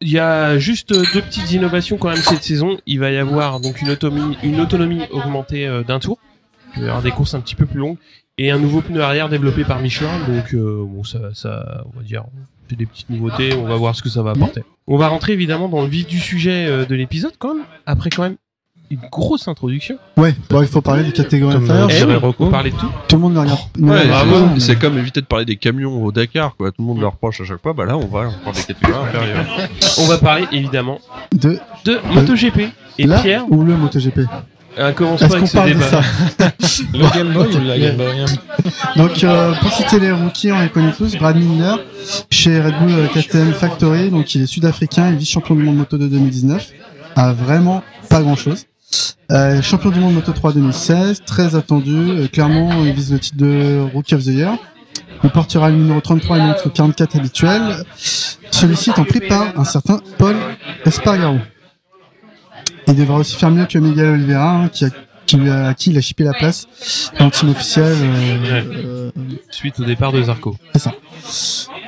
[0.00, 2.76] Il y a juste deux petites innovations quand même cette saison.
[2.86, 6.18] Il va y avoir donc une autonomie, une autonomie augmentée euh, d'un tour.
[6.74, 7.96] Il va y avoir des courses un petit peu plus longues
[8.38, 10.18] et un nouveau pneu arrière développé par Michelin.
[10.28, 12.24] Donc euh, bon, ça, ça, on va dire,
[12.68, 13.54] c'est des petites nouveautés.
[13.54, 14.62] On va voir ce que ça va apporter.
[14.86, 17.64] On va rentrer évidemment dans le vif du sujet euh, de l'épisode quand même.
[17.86, 18.36] Après quand même
[18.88, 19.96] une grosse introduction.
[20.16, 21.88] Ouais, bon, il faut parler des catégories inférieures.
[21.90, 22.86] euh, Eh on parlait de tout.
[23.08, 23.58] Tout le monde regarde.
[23.80, 26.70] Ouais, c'est- comme éviter de parler des camions au Dakar, quoi.
[26.70, 27.72] Tout le monde leur reproche à chaque fois.
[27.72, 29.44] Bah là, on va, on parle des catégories inférieures.
[29.98, 31.00] On va parler évidemment
[31.32, 32.68] de de MotoGP.
[32.98, 34.20] Et là Pierre, ou le MotoGP?
[34.78, 35.90] Euh, commence Est-ce pas qu'on avec ce parle de débat.
[35.90, 36.52] ça
[36.92, 38.24] Le Game Boy ou la Game Boy
[38.96, 41.16] Donc, euh, pour citer les rookies, on les connaît tous.
[41.16, 41.76] Brad Milner,
[42.30, 45.76] chez Red Bull euh, KTM Factory, donc il est sud-africain, il est vice-champion du monde
[45.76, 46.72] moto de 2019.
[47.16, 48.66] A vraiment pas grand-chose.
[49.32, 51.96] Euh, champion du monde moto 3 2016, très attendu.
[51.96, 54.56] Euh, clairement, il vise le titre de Rookie of the Year.
[55.24, 57.62] Il portera le numéro 33 et le numéro 44 habituel.
[57.96, 60.36] Celui-ci étant pris par un certain Paul
[60.84, 61.38] Espargaro.
[62.88, 64.90] Il devra aussi faire mieux que Miguel Oliveira, hein, qui a,
[65.26, 66.66] qui lui a, à qui il a chippé la place
[67.18, 67.84] en team officiel.
[67.92, 69.10] euh, euh,
[69.50, 70.56] Suite au départ de Zarco.
[70.72, 70.94] c'est ça.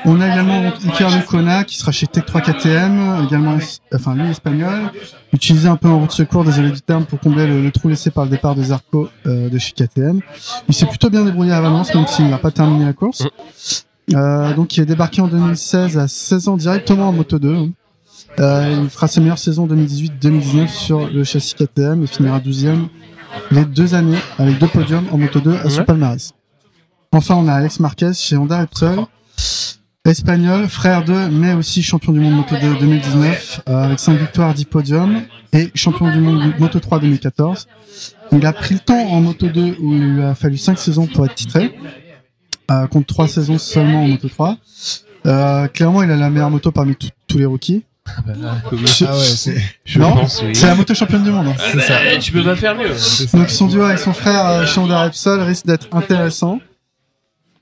[0.05, 3.59] On a également donc, Iker Lecuona qui sera chez Tech 3 KTM, également,
[3.95, 4.91] enfin lui espagnol,
[5.33, 7.89] utilisé un peu en route de secours, désolé du terme, pour combler le, le trou
[7.89, 10.21] laissé par le départ de Zarco euh, de chez KTM.
[10.69, 13.27] Il s'est plutôt bien débrouillé à Valence, même s'il n'a pas terminé la course.
[14.15, 17.55] Euh, donc il est débarqué en 2016 à 16 ans directement en Moto 2.
[17.55, 17.69] hein.
[18.41, 22.87] Euh, il fera ses meilleures saisons 2018-2019 sur le châssis KTM et finira 12e
[23.51, 26.33] les deux années avec deux podiums en Moto 2 à son palmarès.
[27.13, 29.07] Enfin, on a Alex Marquez chez Honda Repsol,
[30.05, 34.55] espagnol, frère de, mais aussi champion du monde Moto 2 2019, euh, avec 5 victoires,
[34.55, 35.23] 10 podiums,
[35.53, 37.67] et champion du monde Moto 3 2014.
[38.33, 41.07] Il a pris le temps en Moto 2 où il lui a fallu 5 saisons
[41.07, 41.75] pour être titré,
[42.71, 44.59] euh, contre 3 saisons seulement en Moto 3.
[45.27, 47.85] Euh, clairement, il a la meilleure moto parmi tous les rookies.
[48.17, 50.55] Ah ouais, c'est Je Non, pense, oui.
[50.55, 51.49] C'est la moto championne du monde.
[51.49, 51.55] hein.
[51.59, 52.95] Ah bah, tu peux pas faire mieux.
[53.35, 56.61] Donc son duo avec son frère euh, Honda Repsol risque d'être intéressant.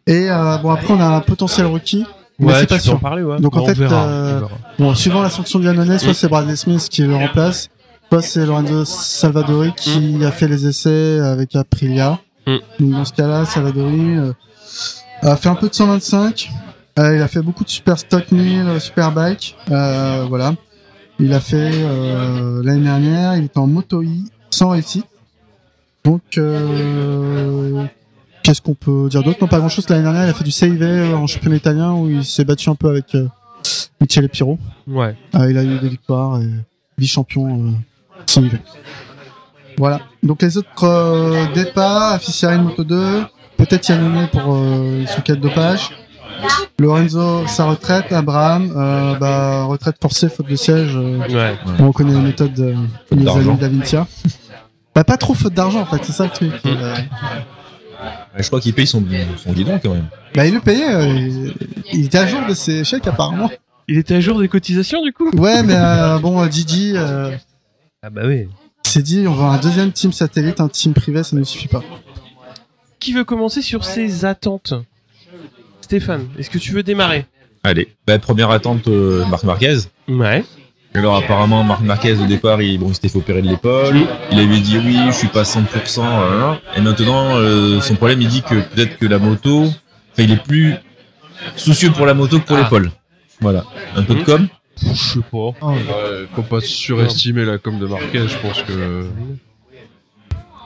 [0.06, 2.04] Et euh, bon après on a un potentiel rookie,
[2.38, 3.00] mais c'est pas sûr.
[3.00, 3.40] parler, ouais.
[3.40, 4.40] Donc, Bon, en fait, euh.
[4.78, 7.68] Bon, suivant la sanction du Annonay, soit c'est Bradley Smith qui le remplace,
[8.10, 12.18] soit c'est Lorenzo Salvadori qui a fait les essais avec Aprilia.
[12.46, 12.56] Mm.
[12.80, 14.32] Donc dans ce cas-là, Salvadori euh,
[15.22, 16.50] a fait un peu de 125.
[16.98, 19.56] Euh, il a fait beaucoup de super stock 1000, euh, super bike.
[19.70, 20.54] Euh, voilà.
[21.18, 25.06] Il a fait euh, l'année dernière, il était en moto I sans réussite.
[26.04, 27.84] Donc euh,
[28.42, 29.38] qu'est-ce qu'on peut dire d'autre?
[29.40, 29.88] Non, pas grand-chose.
[29.88, 32.68] L'année dernière, il a fait du CIV euh, en championnat italien où il s'est battu
[32.70, 33.16] un peu avec
[34.00, 34.58] Michele Piro.
[34.86, 35.16] Ouais.
[35.34, 36.48] Il a eu des victoires et
[36.98, 37.74] vice-champion
[38.26, 38.58] CIV.
[39.78, 40.00] Voilà.
[40.22, 43.22] Donc les autres euh, départs, Afficiari Moto 2,
[43.56, 45.90] peut-être Yannone pour euh, son cas de dopage.
[46.78, 48.12] Lorenzo, sa retraite.
[48.12, 50.92] Abraham, euh, bah, retraite forcée faute de siège.
[50.96, 51.56] euh, Ouais.
[51.78, 52.74] on connaît les méthodes de
[53.08, 53.50] Faute nos d'argent.
[53.50, 54.06] amis d'Avincia.
[54.94, 56.52] bah, pas trop faute d'argent en fait, c'est ça le truc.
[56.66, 56.94] Euh,
[58.36, 59.02] Ouais, Je crois qu'il paye son,
[59.38, 60.06] son guidon quand même.
[60.34, 61.54] bah, il le payait, euh, il,
[61.94, 63.50] il était à jour de ses chèques apparemment.
[63.88, 65.30] Il était à jour des cotisations, du coup?
[65.30, 66.48] Ouais, mais euh, bon, euh,
[66.94, 67.30] euh,
[68.02, 68.48] Ah bah oui.
[68.84, 71.82] s'est dit on va un deuxième team satellite, un team privé, ça ne suffit pas.
[73.00, 74.74] Qui veut commencer sur ses attentes?
[75.90, 77.26] Stéphane, est-ce que tu veux démarrer
[77.62, 77.86] Allez.
[78.08, 79.76] Bah, première attente, euh, Marc Marquez.
[80.08, 80.42] Ouais.
[80.94, 83.96] Alors apparemment Marc Marquez au départ il, bon, il s'était fait opérer de l'épaule,
[84.32, 88.26] il avait dit oui je suis pas 100% euh, et maintenant euh, son problème il
[88.28, 90.74] dit que peut-être que la moto, enfin il est plus
[91.54, 92.62] soucieux pour la moto que pour Ah.
[92.62, 92.90] l'épaule.
[93.40, 93.64] Voilà,
[93.94, 94.48] un peu de com.
[94.82, 95.38] Je sais pas.
[95.68, 99.06] Ouais, faut pas surestimer la com de Marquez, je pense que.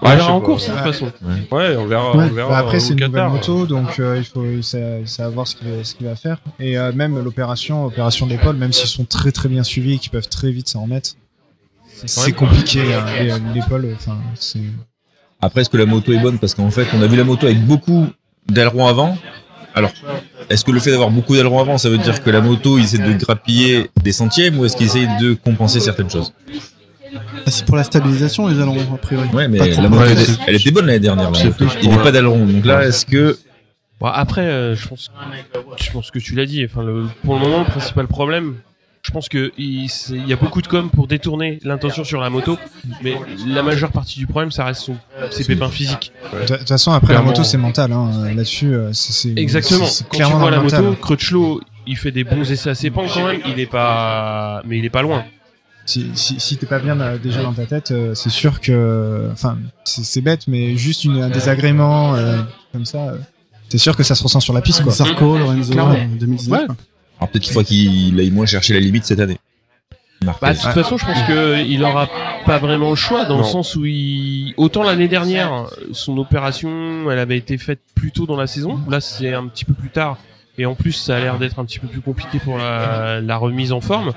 [0.02, 1.12] On Ouais, sais en course, de toute façon.
[1.52, 2.16] Ouais, on verra.
[2.16, 2.24] Ouais.
[2.30, 3.30] On verra Bah après, au c'est une nouvelle Qatar.
[3.30, 6.16] moto, donc euh, il faut ça, ça va voir ce qu'il va, ce qu'il va
[6.16, 6.38] faire.
[6.58, 10.10] Et euh, même l'opération, opération d'épaule, même s'ils sont très très bien suivis et qu'ils
[10.10, 11.10] peuvent très vite s'en remettre,
[12.06, 12.80] c'est compliqué.
[12.94, 14.60] hein, les- L'épaule, enfin, c'est.
[15.42, 16.38] Après est-ce que la moto est bonne?
[16.38, 18.06] Parce qu'en fait on a vu la moto avec beaucoup
[18.48, 19.18] d'ailerons avant.
[19.74, 19.90] Alors
[20.48, 22.84] est-ce que le fait d'avoir beaucoup d'ailerons avant, ça veut dire que la moto, il
[22.84, 26.32] essaie de grappiller des centièmes ou est-ce qu'il essaie de compenser certaines choses?
[27.46, 29.28] Ah, C'est pour la stabilisation, les ailerons, a priori.
[29.32, 31.30] Ouais, mais la elle, c'est- elle était bonne l'année dernière.
[31.34, 32.44] Il n'y avait pas d'aileron.
[32.46, 33.38] Donc là, est-ce que
[34.00, 35.10] Bon, après, euh, je pense,
[35.78, 36.64] je pense que tu l'as dit.
[36.64, 38.54] Enfin, le, pour le moment, le principal problème,
[39.02, 42.18] je pense que il, c'est- il y a beaucoup de com pour détourner l'intention sur
[42.18, 42.56] la moto,
[43.02, 43.14] mais
[43.46, 44.96] la majeure partie du problème, ça reste son,
[45.30, 46.12] ses pépins physiques.
[46.32, 47.30] De toute façon, après la Clairement.
[47.32, 47.92] moto, c'est mental.
[47.92, 48.32] Hein.
[48.34, 49.84] Là-dessus, euh, c'est Exactement.
[49.84, 50.82] c'est Quand tu clairement vois la mental.
[50.82, 53.40] moto, Crutchlow, il fait des bons essais à ses pans quand même.
[53.48, 55.24] Il est pas, mais il est pas loin.
[55.90, 59.28] Si, si, si t'es pas bien euh, déjà dans ta tête, euh, c'est sûr que,
[59.32, 63.16] enfin, c'est c'est bête, mais juste une, un désagrément euh, comme ça, euh,
[63.68, 64.92] c'est sûr que ça se ressent sur la piste, quoi.
[64.92, 65.94] Zarco, Lorenzo, Clairement.
[65.94, 66.60] en 2019.
[66.60, 66.66] Ouais.
[66.66, 66.76] quoi.
[67.18, 69.38] alors peut-être qu'il faut qu'il aille moins chercher la limite cette année.
[70.20, 72.08] Bah, de toute façon, je pense que il aura
[72.46, 77.18] pas vraiment le choix dans le sens où il, autant l'année dernière, son opération, elle
[77.18, 78.78] avait été faite plus tôt dans la saison.
[78.88, 80.18] Là, c'est un petit peu plus tard.
[80.56, 83.36] Et en plus, ça a l'air d'être un petit peu plus compliqué pour la, la
[83.38, 84.12] remise en forme.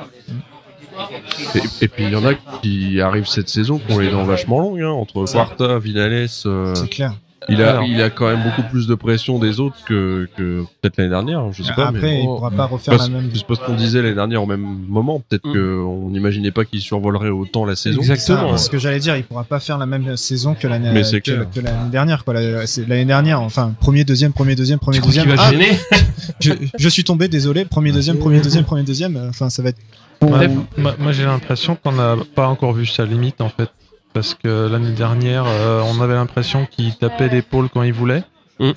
[1.55, 4.23] Et, et puis il y en a qui arrivent cette saison qui ont les dents
[4.23, 6.27] vachement longues, hein, entre Quarta, Vinales.
[6.45, 7.13] euh, C'est clair.
[7.49, 7.83] il, a, Alors.
[7.83, 11.51] il a quand même beaucoup plus de pression des autres que, que peut-être l'année dernière,
[11.51, 11.87] je sais pas.
[11.87, 13.29] Après, il pourra pas refaire Parce, la même.
[13.33, 15.53] c'est parce qu'on disait l'année dernière au même moment, peut-être Mm.
[15.53, 17.99] qu'on n'imaginait pas qu'il survolerait autant la saison.
[17.99, 18.55] Exactement.
[18.57, 21.03] C'est ce que j'allais dire, il pourra pas faire la même saison que l'année Mais
[21.03, 22.33] c'est que, que l'année dernière, quoi.
[22.35, 25.33] L'année dernière, enfin, premier, deuxième, premier, deuxième, premier, deuxième.
[25.37, 25.51] Ah,
[26.39, 27.65] je, je suis tombé, désolé.
[27.65, 29.17] Premier, deuxième, premier, deuxième, premier, deuxième.
[29.29, 29.79] Enfin, ça va être.
[30.24, 30.47] Ouais,
[30.78, 33.69] moi, moi, j'ai l'impression qu'on n'a pas encore vu sa limite en fait.
[34.13, 38.24] Parce que l'année dernière, euh, on avait l'impression qu'il tapait l'épaule quand il voulait.
[38.59, 38.71] Mm.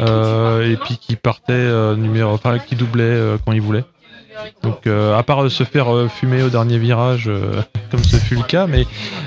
[0.00, 3.84] Euh, et puis qu'il partait euh, numéro, enfin qu'il doublait euh, quand il voulait.
[4.62, 7.30] Donc euh, à part euh, se faire euh, fumer au dernier virage,
[7.90, 8.86] comme ce fut le cas, mais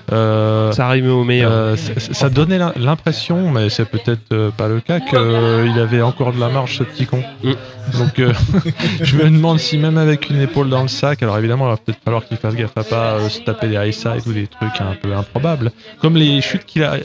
[0.09, 1.77] Ça arrive au meilleur.
[1.77, 6.49] ça donnait l'im- l'impression, mais c'est peut-être pas le cas, qu'il avait encore de la
[6.49, 7.21] marge ce petit con.
[7.43, 7.51] Mm.
[7.97, 8.21] Donc
[9.01, 11.77] je me demande si même avec une épaule dans le sac, alors évidemment il va
[11.77, 14.81] peut-être falloir qu'il fasse gaffe à pas se taper des high side ou des trucs
[14.81, 16.95] un peu improbables, comme les chutes qu'il a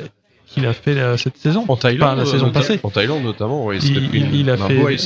[0.51, 1.65] qu'il a fait euh, cette saison.
[1.69, 2.81] En Thaïlande, la saison euh, passée.
[2.83, 4.99] En Thaïlande notamment, il, s'est Il, a fait,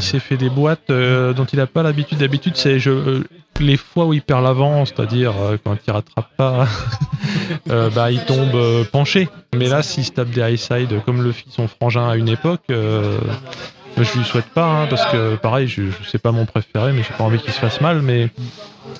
[0.00, 2.18] s'est fait des boîtes euh, dont il a pas l'habitude.
[2.18, 3.22] D'habitude, c'est je,
[3.60, 6.66] les fois où il perd l'avant, c'est-à-dire euh, quand il rattrape pas,
[7.66, 9.28] bah il tombe penché.
[9.54, 12.28] Mais là, s'il se tape des high side comme le fit son frangin à une
[12.28, 16.92] époque, je lui souhaite pas, hein, parce que pareil, je, je sais pas mon préféré,
[16.92, 18.02] mais j'ai pas envie qu'il se fasse mal.
[18.02, 18.28] Mais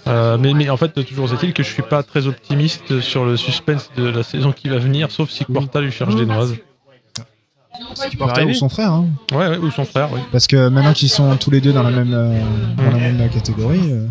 [0.06, 3.36] euh, mais, mais en fait, toujours est-il que je suis pas très optimiste sur le
[3.36, 6.56] suspense de la saison qui va venir, sauf si Quarta lui cherche des noises.
[8.08, 9.06] Qui Porta ou son frère, hein.
[9.32, 10.20] Ouais, ouais, ou son frère, oui.
[10.30, 12.38] Parce que maintenant qu'ils sont tous les deux dans la même, euh,
[12.76, 14.06] dans la même catégorie, euh,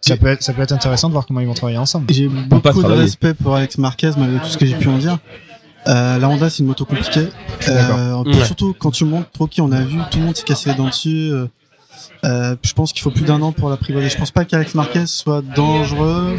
[0.00, 2.06] ça peut être, ça peut être intéressant de voir comment ils vont travailler ensemble.
[2.12, 5.18] J'ai beaucoup de respect pour Alex Marquez malgré tout ce que j'ai pu en dire.
[5.86, 7.28] Euh, la Honda c'est une moto compliquée.
[7.68, 8.44] Euh, Ouais.
[8.44, 10.88] Surtout quand tu montes qui on a vu, tout le monde s'est cassé les dents
[10.88, 11.30] dessus.
[12.24, 14.08] Euh, euh, je pense qu'il faut plus d'un an pour l'apprivoiser.
[14.08, 16.38] Je pense pas qu'Alex Marquez soit dangereux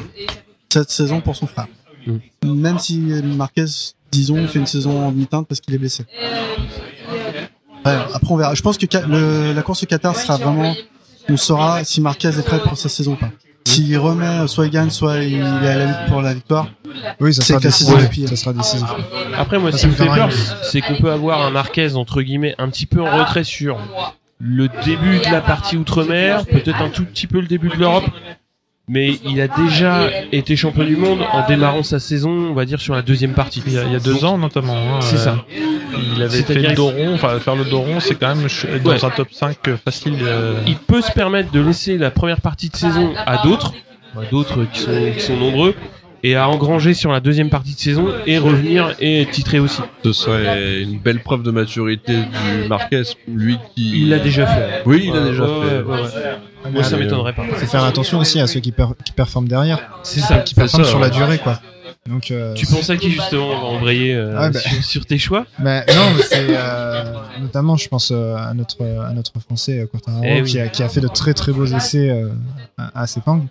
[0.72, 1.68] cette saison pour son frère.
[2.44, 3.66] Même si Marquez,
[4.12, 6.06] disons, fait une saison en demi-teinte parce qu'il est blessé.
[7.86, 8.54] Ouais, après on verra.
[8.56, 10.76] Je pense que le- la course au Qatar sera vraiment,
[11.30, 13.30] on saura si Marquez est prêt pour sa saison ou pas.
[13.66, 16.68] S'il remet, soit il gagne, soit il est à la lutte pour la victoire.
[17.20, 17.88] Oui, ça C'est sera la décisif.
[17.94, 18.30] saison est pire.
[18.30, 18.88] Ça sera décisif.
[19.38, 20.30] Après, moi, ce qui me fait peur,
[20.64, 23.78] c'est qu'on peut avoir un Marquez, entre guillemets, un petit peu en retrait sur
[24.40, 28.06] le début de la partie outre-mer, peut-être un tout petit peu le début de l'Europe,
[28.88, 32.80] mais il a déjà été champion du monde en démarrant sa saison, on va dire,
[32.80, 33.62] sur la deuxième partie.
[33.68, 34.76] Il y a, il y a deux ans notamment.
[34.78, 35.46] hein, C'est euh, ça.
[36.16, 38.48] Il avait fait le dos rond, enfin faire le dos rond, c'est quand même
[38.84, 39.04] dans Ouais.
[39.06, 40.16] un top 5 facile.
[40.22, 43.74] euh, Il peut se permettre de laisser la première partie de saison à d'autres,
[44.18, 45.76] à d'autres qui sont, qui sont nombreux,
[46.24, 49.82] et à engranger sur la deuxième partie de saison et revenir et titrer aussi.
[50.04, 54.02] Ce serait une belle preuve de maturité du Marquez, lui qui.
[54.04, 54.82] Il l'a déjà fait.
[54.86, 55.76] Oui, il l'a déjà Ouais, fait.
[55.78, 56.72] ouais, ouais, ouais.
[56.72, 57.44] Moi, ça Mais, m'étonnerait pas.
[57.46, 60.40] Faut faire attention aussi à ceux qui, per- qui performent derrière, C'est ça.
[60.40, 61.06] qui performent ça, sur ouais.
[61.06, 61.60] la durée, quoi.
[62.08, 64.60] Donc, euh, Tu penses à qui justement On va embrayer euh, Ah, bah.
[64.60, 65.46] sur, sur tes choix?
[65.60, 70.24] Mais non, c'est euh, notamment, je pense euh, à notre à notre français euh, Quartararo
[70.26, 70.50] Eh oui.
[70.50, 72.30] qui, a, qui a fait de très très beaux essais euh,
[72.78, 73.46] à, à Sepang.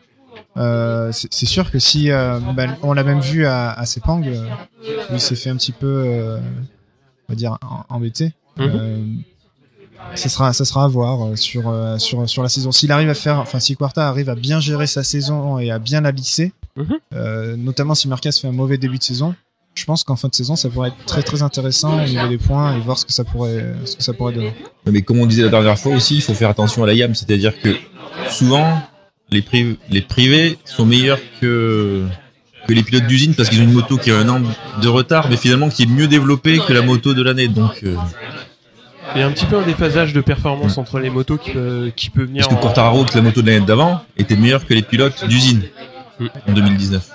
[0.56, 4.44] Euh, c'est sûr que si euh, bah, on l'a même vu à, à Sepang, euh,
[5.10, 6.38] où il s'est fait un petit peu, euh,
[7.28, 7.56] on va dire,
[7.88, 8.32] embêter.
[8.56, 8.70] Mhm.
[8.74, 9.04] Euh,
[10.14, 12.72] ça sera ça sera à voir sur sur sur la saison.
[12.72, 15.78] S'il arrive à faire, enfin si Quarta arrive à bien gérer sa saison et à
[15.78, 16.86] bien la lisser, Mhm.
[17.14, 19.34] euh, notamment si Marquez fait un mauvais début de saison,
[19.74, 22.38] je pense qu'en fin de saison, ça pourrait être très très intéressant au niveau des
[22.38, 24.54] points et voir ce que ça pourrait, ce que ça pourrait donner.
[24.86, 27.14] Mais comme on disait la dernière fois aussi, il faut faire attention à la YAM,
[27.14, 27.76] c'est-à-dire que
[28.30, 28.80] souvent
[29.30, 32.04] les, priv- les privés sont meilleurs que
[32.66, 34.42] que les pilotes d'usine parce qu'ils ont une moto qui a un an
[34.82, 37.48] de retard, mais finalement qui est mieux développée que la moto de l'année.
[37.48, 37.96] Donc euh,
[39.14, 41.90] Il y a un petit peu un déphasage de performance entre les motos qui peut,
[41.96, 42.42] qui peut venir.
[42.42, 45.26] Parce que en- Quartararo, que la moto de l'année d'avant, était meilleur que les pilotes
[45.26, 45.62] d'usine
[46.20, 46.26] Mm.
[46.48, 47.08] en 2019.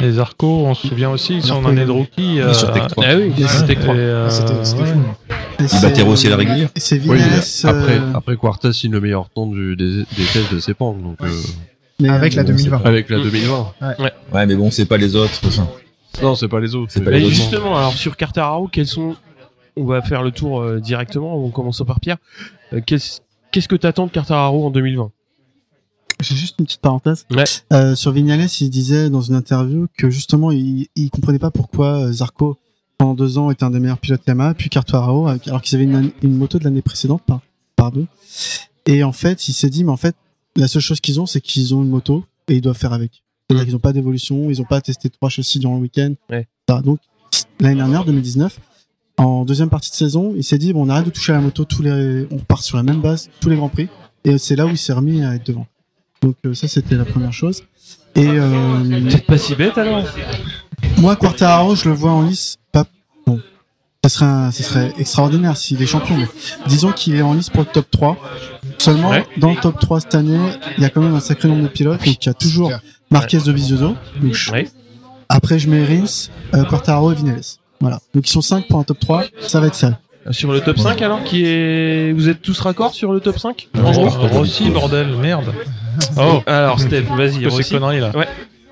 [0.00, 2.40] Les Arco, on se souvient aussi, ils sont en année de rookie.
[2.40, 3.04] euh, sur Tech 3.
[3.06, 4.88] Ah oui, c'était euh, C'était c'était ouais.
[5.60, 6.68] Il c'est- battait Rossi à la régulière.
[6.76, 7.40] C'est Oui, Vinales.
[7.64, 11.16] après, euh, après Quartas signe le meilleur temps du, des, des tests de Sepang, donc
[11.22, 11.28] euh,
[12.00, 12.82] mais, Avec euh, la bon, 2020.
[12.84, 13.22] avec la Mm.
[13.22, 13.66] 2020.
[14.32, 15.40] Ouais, mais bon, c'est pas les autres.
[15.46, 15.68] enfin,
[16.22, 16.90] Non, c'est pas les autres.
[16.92, 17.34] C'est pas Mais les autres.
[17.36, 19.14] justement, alors sur Cartararo, quels sont
[19.76, 22.18] On va faire le tour euh, directement en commençant par Pierre.
[22.72, 23.20] Euh, qu'est-ce
[23.52, 25.10] qu'est-ce que t'attends de Cartararo en 2020
[26.24, 27.26] J'ai juste une petite parenthèse.
[27.30, 27.44] Ouais.
[27.72, 32.06] Euh, sur Vignales, il disait dans une interview que justement, il, il comprenait pas pourquoi
[32.06, 32.56] euh, Zarco,
[32.98, 36.10] pendant deux ans, était un des meilleurs pilotes Yamaha, puis avec- alors qu'ils avaient une,
[36.22, 37.40] une moto de l'année précédente, par,
[37.76, 38.06] pardon.
[38.86, 40.14] Et en fait, il s'est dit, mais en fait,
[40.56, 43.22] la seule chose qu'ils ont, c'est qu'ils ont une moto et ils doivent faire avec.
[43.48, 43.66] C'est-à-dire Mm.
[43.66, 46.14] qu'ils n'ont pas d'évolution, ils n'ont pas testé trois châssis durant le week-end.
[46.30, 46.46] Ouais.
[46.82, 46.98] Donc,
[47.60, 48.58] l'année dernière, 2019,
[49.18, 51.40] en deuxième partie de saison, il s'est dit, bon, on arrête de toucher à la
[51.42, 53.88] moto, tous les, on part sur la même base, tous les grands prix.
[54.24, 55.66] Et c'est là où il s'est remis à être devant.
[56.24, 57.62] Donc euh, ça c'était la première chose.
[58.16, 60.04] Et euh, Peut-être pas si bête alors
[60.98, 62.84] moi Quartararo je le vois en lice pas
[63.26, 63.40] bon.
[64.04, 66.16] Ça serait un- ça serait extraordinaire s'il est champion.
[66.16, 66.28] mais
[66.66, 68.16] disons qu'il est en lice pour le top 3.
[68.78, 69.26] Seulement Ouais.
[69.38, 70.38] dans le top 3 cette année,
[70.76, 71.98] il y a quand même un sacré nombre de pilotes.
[72.04, 72.70] Donc il y a toujours.
[73.10, 73.94] Marquez de Vizioso.
[74.20, 74.68] Donc, je- Ouais.
[75.28, 77.40] Après je mets Rins, euh, Quartararo et Vinales.
[77.80, 78.00] Voilà.
[78.14, 79.98] Donc ils sont 5 pour un top 3, ça va être ça.
[80.30, 83.68] Sur le top 5 alors qui est vous êtes tous raccords sur le top 5
[83.82, 84.08] En gros.
[84.08, 85.52] Rossi, bordel, merde.
[86.16, 87.74] Oh, Alors Steph, vas-y, que ces Rossi.
[87.74, 88.10] conneries là.
[88.16, 88.26] Ouais.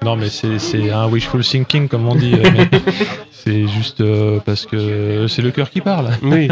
[0.05, 2.35] Non, mais c'est c'est un wishful thinking comme on dit.
[2.35, 2.65] euh,
[3.31, 6.11] c'est juste euh, parce que c'est le cœur qui parle.
[6.23, 6.49] Oui,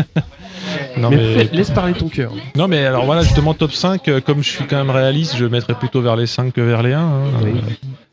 [0.96, 2.32] Non mais, laisse parler ton cœur.
[2.57, 5.46] non mais alors voilà justement top 5 euh, comme je suis quand même réaliste je
[5.46, 7.11] mettrais plutôt vers les 5 que vers les 1 hein.
[7.42, 7.53] Oui.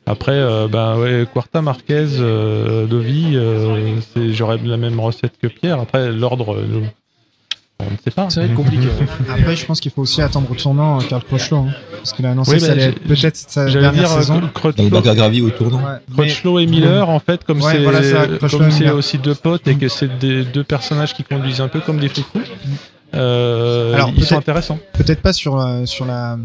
[0.05, 5.47] Après euh, ben ouais Quarta Marquez euh, Dovi euh, c'est j'aurais la même recette que
[5.47, 6.57] Pierre après l'ordre
[7.79, 8.87] on ne sait pas Ça va être compliqué.
[9.29, 12.25] Après, je pense qu'il faut aussi attendre au tournant euh, Karl Crutchlow, hein, parce qu'il
[12.25, 14.35] a annoncé Oui, que ça allait être peut-être sa dernière dire euh, saison.
[14.35, 15.77] Dans le Crutchlow à gravier au tournant.
[15.77, 19.75] Ouais, mais- Crutchlow et Miller en fait comme Ouais, c'est voilà, aussi deux potes et
[19.75, 22.39] que c'est des deux personnages qui conduisent un peu comme des foufous
[23.13, 26.37] euh, Alors, ils peut-être- sont intéressants Peut-être pas sur euh, sur la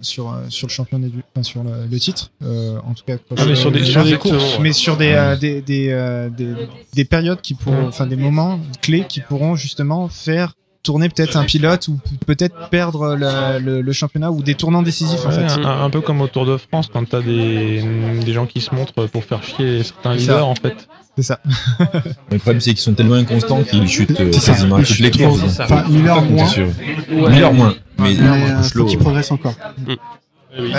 [0.00, 3.44] sur sur le championnat du enfin, sur le, le titre euh, en tout cas Ah,
[3.46, 4.58] mais sur des- sur des courses.
[4.60, 6.54] mais sur des euh, des des, euh, des
[6.94, 11.44] des périodes qui pourront enfin des moments clés qui pourront justement faire tourner peut-être un
[11.44, 15.44] pilote ou peut-être perdre le, le, le championnat ou des tournants décisifs en fait.
[15.44, 17.82] un, un peu comme au Tour de France quand t'as des,
[18.24, 20.44] des gens qui se montrent pour faire chier certains leaders ça.
[20.44, 21.40] en fait C'est ça.
[22.30, 24.52] Le problème, c'est qu'ils sont tellement inconstants qu'ils chutent euh, C'est ça.
[24.52, 25.42] quasiment toutes les courses.
[25.60, 26.46] Enfin, Miller moins.
[26.48, 27.30] Ouais.
[27.30, 27.74] Miller moins.
[27.98, 29.54] Mais mais euh, faut qu'il progresse encore.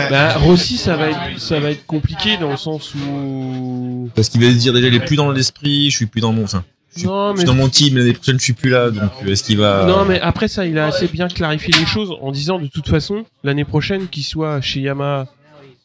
[0.10, 4.41] Bah, Rossi, ça va être ça va être compliqué dans le sens où parce qu'il
[4.43, 6.64] va se dire déjà, il est plus dans l'esprit, je suis plus dans mon, enfin,
[6.96, 9.12] je non je mais suis dans mon team, l'année prochaine, je suis plus là, donc
[9.24, 9.86] euh, est-ce qu'il va.
[9.86, 12.88] Non, mais après ça, il a assez bien clarifié les choses en disant de toute
[12.88, 15.28] façon, l'année prochaine, qu'il soit chez Yamaha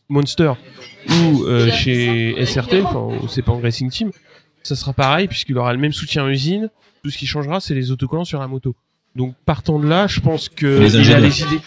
[0.08, 0.52] Monster
[1.08, 4.10] ou euh, chez SRT, enfin au Sepang Racing Team,
[4.62, 6.70] ça sera pareil puisqu'il aura le même soutien usine.
[7.02, 8.74] Tout ce qui changera, c'est les autocollants sur la moto.
[9.14, 11.60] Donc partant de là, je pense que Les il a les idées.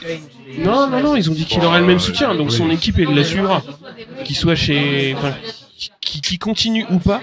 [0.60, 3.14] Non, non, non, ils ont dit qu'il aurait le même soutien, donc son équipe elle
[3.14, 3.64] la suivra.
[4.26, 5.34] Qu'il soit chez, enfin,
[6.10, 7.22] qui, qui continue ou pas,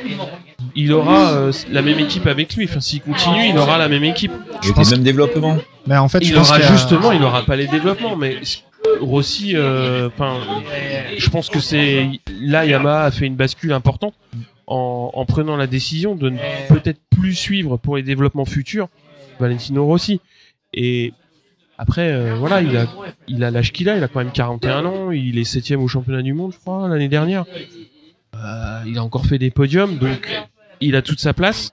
[0.77, 2.65] il aura euh, la même équipe avec lui.
[2.69, 4.33] Enfin, s'il continue, il aura la même équipe.
[4.63, 5.59] Avec le même développement.
[5.87, 7.67] Mais en fait, je Il pense aura qu'il y a- justement, il aura pas les
[7.67, 8.39] développements, mais
[9.01, 10.37] Rossi, euh, enfin,
[11.19, 12.09] je pense que c'est
[12.41, 14.15] là Yamaha a fait une bascule importante
[14.67, 18.89] en, en prenant la décision de ne peut-être plus suivre pour les développements futurs
[19.41, 20.21] Valentino Rossi.
[20.75, 21.13] Et
[21.79, 22.87] après, euh, voilà, il a,
[23.27, 25.89] il a l'âge qu'il a, il a quand même 41 ans, il est septième au
[25.89, 27.45] championnat du monde, je crois, l'année dernière.
[28.37, 30.29] Euh, il a encore fait des podiums, donc
[30.81, 31.71] il a toute sa place.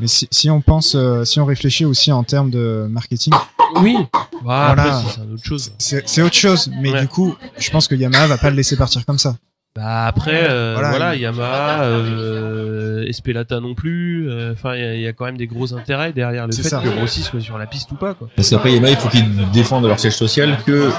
[0.00, 3.32] Mais si, si on pense, euh, si on réfléchit aussi en termes de marketing,
[3.80, 3.96] Oui,
[4.42, 5.02] voilà, après, Voilà.
[5.08, 5.72] c'est- autre chose.
[5.78, 6.70] c'est autre chose.
[6.80, 7.00] Mais Ouais.
[7.00, 9.36] du coup, je pense que Yamaha va pas le laisser partir comme ça.
[9.74, 14.30] Bah après, euh, Voilà, voilà, il- Yamaha, euh, Espelata non plus.
[14.30, 16.52] euh, Enfin, il y a- il y, a quand même des gros intérêts derrière le
[16.52, 16.80] fait ça.
[16.80, 18.14] que Rossi soit sur la piste ou pas.
[18.14, 18.28] Quoi.
[18.36, 20.90] Parce qu'après, Yamaha, il faut qu'ils défendent leur siège social que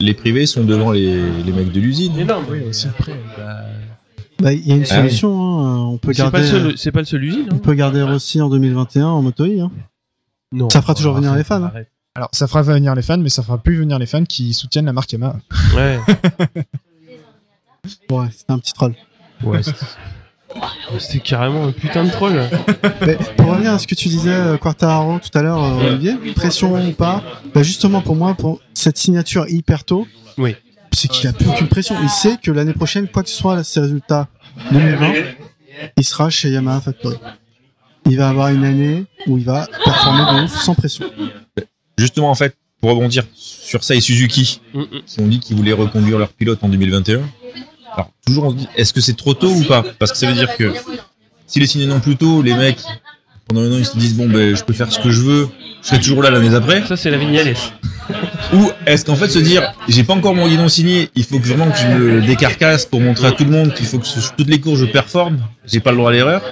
[0.00, 2.18] les privés sont devant les, les mecs de l'usine.
[2.18, 2.44] Énorme.
[2.50, 2.88] Oui, aussi.
[2.88, 3.58] Après, bah,
[4.40, 5.08] Bah, il y a une Ah oui.
[5.08, 5.58] solution.
[5.64, 5.78] hein.
[5.86, 6.42] On peut garder.
[6.76, 7.46] c'est pas le seul usine.
[7.50, 7.58] On Hein.
[7.58, 9.60] peut garder Rossi en 2021 en moto I.
[9.60, 9.70] Hein.
[10.52, 10.68] Non.
[10.70, 11.90] Ça fera toujours venir Arrête, les fans, arrête.
[12.16, 14.86] Alors, ça fera venir les fans, mais ça fera plus venir les fans qui soutiennent
[14.86, 15.36] la marque Yamaha.
[15.76, 15.98] Ouais.
[18.10, 18.94] Ouais, c'était un petit troll.
[19.42, 19.84] ouais c'était-
[20.98, 22.40] C'était carrément un putain de troll.
[23.06, 26.14] Mais pour revenir à ce que tu disais, euh, Quartararo, tout à l'heure, euh, Olivier,
[26.34, 27.22] pression ou pas,
[27.54, 30.06] bah justement pour moi, pour cette signature hyper tôt,
[30.38, 30.54] Oui.
[30.94, 31.96] C'est qu'il a plus aucune pression.
[32.02, 34.28] Il sait que l'année prochaine, quoi que ce soit ses résultats
[34.70, 35.12] 2020,
[35.96, 37.16] il sera chez Yamaha Factory.
[38.06, 41.06] Il va avoir une année où il va performer sans pression.
[41.98, 44.60] justement, en fait, pour rebondir sur ça et Suzuki,
[45.06, 47.22] qui ont dit qu'ils voulaient reconduire leur pilote en 2021.
[47.94, 49.84] Alors, toujours, on se dit, est-ce que c'est trop tôt ou pas?
[49.98, 50.74] Parce que ça veut dire que
[51.46, 52.80] s'il est signé non plus tôt, les mecs,
[53.48, 55.48] pendant un an, ils se disent, bon, ben, je peux faire ce que je veux,
[55.82, 56.84] je serai toujours là l'année d'après.
[56.86, 57.54] Ça, c'est la Vignales.
[58.54, 61.46] Ou est-ce qu'en fait se dire, j'ai pas encore mon guidon signé, il faut que
[61.46, 64.34] vraiment que je me décarcasse pour montrer à tout le monde qu'il faut que sur
[64.36, 66.42] toutes les courses je performe, j'ai pas le droit à l'erreur.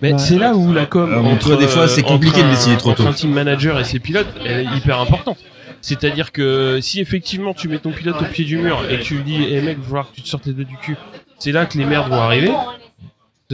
[0.00, 0.18] Mais Ouais.
[0.18, 2.54] c'est là où la com Alors, entre, toi, des fois, c'est euh, compliqué entre de
[2.54, 3.08] décider trop entre tôt.
[3.08, 5.38] un team manager et ses pilotes, elle est hyper importante.
[5.80, 9.14] C'est-à-dire que si effectivement tu mets ton pilote au pied du mur et que tu
[9.14, 10.96] lui dis, eh mec, il va falloir que tu te sortes les deux du cul,
[11.38, 12.50] c'est là que les merdes vont arriver.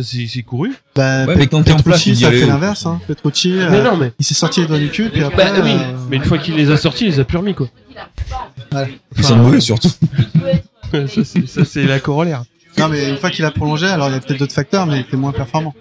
[0.02, 0.72] C'est couru.
[0.96, 2.84] Bah, Ouais, mais quand t'es en place, dis, ça allez, fait l'inverse.
[2.84, 3.00] Hein.
[3.06, 4.12] Petrucci, euh, Mais non, mais.
[4.18, 5.52] il s'est sorti les doigts du cul, puis après.
[5.52, 7.54] Bah oui, euh, mais une fois qu'il les a sortis, il les a plus remis,
[7.54, 7.68] quoi.
[9.16, 9.88] Ils sont mauvais surtout.
[10.90, 12.42] ça, c'est- ça, c'est la corollaire.
[12.76, 14.96] Non, mais une fois qu'il a prolongé, alors il y a peut-être d'autres facteurs, mais
[14.96, 15.74] il était moins performant.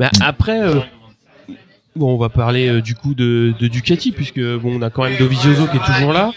[0.00, 0.80] Mais après, euh,
[1.94, 5.04] bon, on va parler euh, du coup de, de Ducati, puisque bon, on a quand
[5.04, 6.32] même Dovizioso qui est toujours là.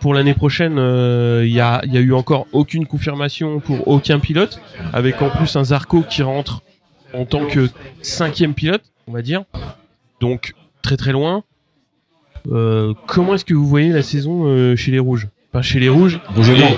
[0.00, 3.88] Pour l'année prochaine, euh, il y, a, il y a eu encore aucune confirmation pour
[3.88, 4.60] aucun pilote,
[4.92, 6.62] avec en plus un Zarco qui rentre
[7.14, 7.68] en tant que
[8.02, 9.44] cinquième pilote, on va dire.
[10.20, 11.44] Donc très très loin.
[12.50, 15.28] Euh, comment est-ce que vous voyez la saison euh, chez les rouges?
[15.52, 16.76] Enfin chez les rouges Rouge et et, blanc.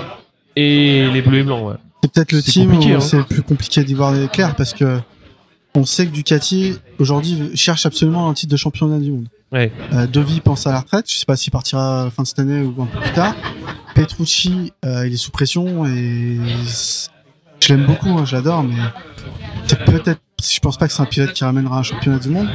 [0.55, 1.67] et les bleus et blancs.
[1.67, 1.75] Ouais.
[2.03, 2.99] C'est peut-être le team où hein.
[2.99, 4.99] c'est le plus compliqué d'y voir clair parce que
[5.75, 9.27] on sait que Ducati aujourd'hui cherche absolument un titre de championnat du monde.
[9.51, 9.71] Ouais.
[9.93, 12.27] Euh, Dovi pense à la retraite, je sais pas s'il partira à la fin de
[12.27, 13.33] cette année ou un peu plus tard.
[13.95, 16.37] Petrucci, euh, il est sous pression et
[17.59, 18.75] je l'aime beaucoup, hein, je l'adore, mais
[19.67, 22.47] c'est peut-être, je pense pas que c'est un pilote qui ramènera un championnat du monde.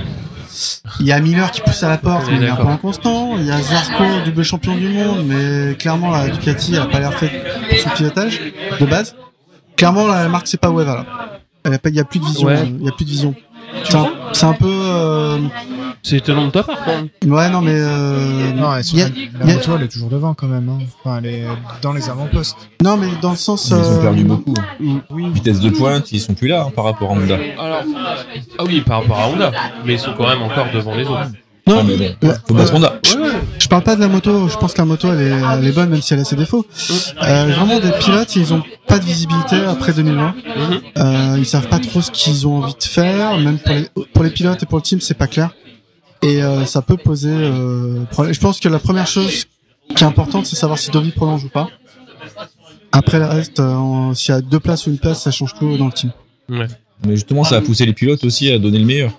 [1.01, 3.36] Il y a Miller qui pousse à la porte, mais il est un peu inconstant.
[3.38, 7.01] Il y a Zarco, double champion du monde, mais clairement la Ducati elle a pas
[7.01, 7.32] l'air faite
[7.68, 8.40] pour son pilotage
[8.78, 9.16] de base.
[9.76, 11.78] Clairement la marque c'est pas Weva là.
[11.86, 12.68] Il y a plus de vision, Ouais.
[12.68, 13.34] il y a plus de vision.
[13.84, 15.38] C'est un, c'est un peu, euh,
[16.03, 17.32] C'est étonnant de ta part même.
[17.32, 20.09] ouais non mais euh, Non, elle, il y a- la y a- elle est toujours
[20.09, 20.68] devant quand même.
[20.68, 20.78] Hein.
[21.05, 21.45] Enfin, elle est
[21.82, 22.57] dans les avant-postes.
[22.82, 24.55] non mais dans le sens, Ils ont euh, perdu beaucoup.
[25.11, 25.30] Oui.
[25.32, 27.36] Vitesse de pointe, ils sont plus là hein, par rapport à Honda.
[27.59, 27.82] Alors,
[28.59, 29.53] ah oui, par rapport à Honda,
[29.84, 31.30] mais ils sont quand même encore devant les autres.
[31.66, 32.66] Non, Ah, mais bon, Ouais.
[32.66, 33.00] faut Honda.
[33.58, 35.72] Je parle pas de la moto, je pense que la moto elle est, elle est
[35.72, 36.66] bonne même si elle a ses défauts.
[37.22, 40.34] Euh, vraiment des pilotes, ils ont pas de visibilité après 2020.
[40.34, 40.80] Mhm.
[40.98, 44.24] Euh, ils savent pas trop ce qu'ils ont envie de faire, même pour les, pour
[44.24, 45.54] les pilotes et pour le team, c'est pas clair.
[46.22, 48.34] Et euh, ça peut poser euh, problème.
[48.34, 49.44] Je pense que la première chose
[49.94, 51.68] qui est importante, c'est savoir si Dovi prolonge ou pas.
[52.92, 55.76] Après le reste, euh, s'il y a deux places ou une place, ça change tout
[55.76, 56.10] dans le team.
[56.48, 56.66] Mais
[57.10, 59.10] justement, ça a poussé les pilotes aussi à donner le meilleur.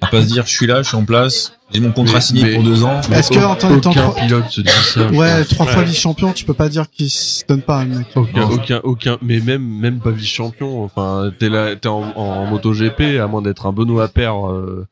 [0.00, 2.20] À pas se dire, je suis là, je suis en place, j'ai mon contrat Mais-
[2.20, 3.00] signé mais- pour deux ans.
[3.12, 5.08] Est-ce que en aucun trois- pilote se dit ça.
[5.08, 5.88] je ouais, trois fois Ouais.
[5.88, 8.06] vice-champion, tu peux pas dire qu'il se donne pas, le mec.
[8.14, 10.84] Aucun, aucun, aucun, mais même, même pas vice-champion.
[10.84, 14.86] Enfin, t'es là, t'es en, en MotoGP, à moins d'être un Benoît Père euh,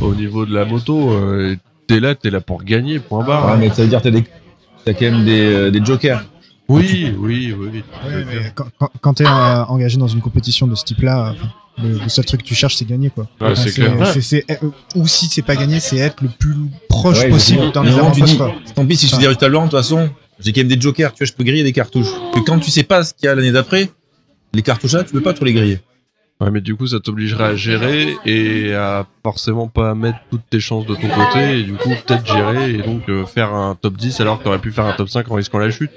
[0.00, 1.56] au niveau de la moto, euh,
[1.86, 3.46] t'es là, t'es là pour gagner, point barre.
[3.52, 4.24] Ouais, mais ça veut dire que t'as des,
[4.84, 6.24] t'as quand même des, euh, des jokers.
[6.68, 7.68] Oui, oui, oui.
[7.72, 7.82] oui.
[8.26, 11.48] Mais quand, quand, quand t'es euh, engagé dans une compétition de ce type-là, enfin,
[11.82, 13.28] le, le seul truc que tu cherches, c'est gagner, quoi.
[13.40, 14.06] Ouais, c'est c'est, clair.
[14.12, 16.54] c'est- c'est- euh, ou si c'est pas gagner, c'est être le plus
[16.88, 18.38] proche Ouais, possible dans les avant-postes.
[18.74, 20.10] Tant pis si je fais des de toute façon,
[20.40, 22.12] j'ai quand même des jokers, tu vois, je peux griller des cartouches.
[22.34, 23.90] Que quand tu sais pas ce qu'il y a l'année d'après,
[24.54, 25.80] les cartouches là, tu peux pas trop les griller.
[26.40, 30.60] Ouais, mais du coup, ça t'obligerait à gérer et à forcément pas mettre toutes tes
[30.60, 33.96] chances de ton côté et du coup, peut-être gérer et donc euh, faire un top
[33.96, 35.90] 10 alors que t'aurais pu faire un top 5 en risquant la chute.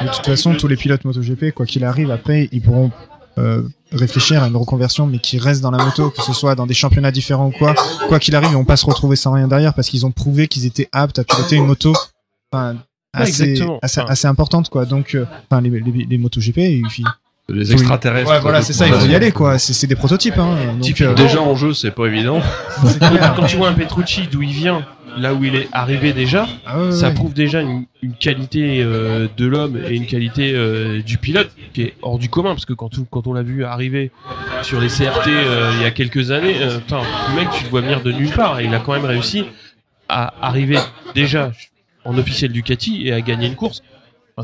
[0.00, 2.90] De toute façon, tous les pilotes MotoGP, quoi qu'il arrive, après, ils pourront
[3.38, 3.62] euh,
[3.92, 6.74] réfléchir à une reconversion, mais qui reste dans la moto, que ce soit dans des
[6.74, 7.74] championnats différents ou quoi.
[8.08, 10.48] Quoi qu'il arrive, ils vont pas se retrouver sans rien derrière parce qu'ils ont prouvé
[10.48, 11.94] qu'ils étaient aptes à piloter une moto
[12.52, 12.76] enfin,
[13.12, 14.84] assez, importante, quoi.
[14.84, 17.02] Donc, euh, enfin, les, les, les MotoGP, il faut-
[17.48, 18.30] Les extraterrestres.
[18.30, 19.58] Ouais, voilà, c'est ça, il faut y aller, quoi.
[19.58, 20.74] C'est c'est des prototypes, hein.
[20.78, 22.40] Donc, euh, Déjà en jeu, c'est pas évident.
[23.36, 24.84] Quand tu vois un Petrucci d'où il vient,
[25.18, 27.14] là où il est arrivé déjà, Ah ouais, ça ouais.
[27.14, 31.82] prouve déjà une, une qualité euh, de l'homme et une qualité euh, du pilote qui
[31.82, 34.10] est hors du commun parce que quand, tout- quand on l'a vu arriver
[34.62, 37.00] sur les CRT euh, il y a quelques années, putain,
[37.30, 39.44] le mec tu le vois venir de nulle part et il a quand même réussi
[40.08, 40.78] à arriver
[41.14, 41.52] déjà
[42.04, 43.82] en officiel Ducati et à gagner une course.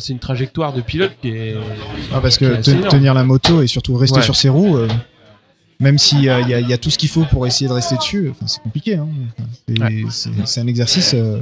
[0.00, 1.54] C'est une trajectoire de pilote qui est
[2.12, 4.22] Ah, parce que tenir la moto et surtout rester Ouais.
[4.24, 4.88] sur ses roues, euh,
[5.80, 7.96] même s'il y, a- il y a tout ce qu'il faut pour essayer de rester
[7.96, 8.94] dessus, enfin, c'est compliqué.
[8.96, 9.08] Hein.
[10.10, 10.60] C'est, Ouais.
[10.62, 11.40] un exercice euh,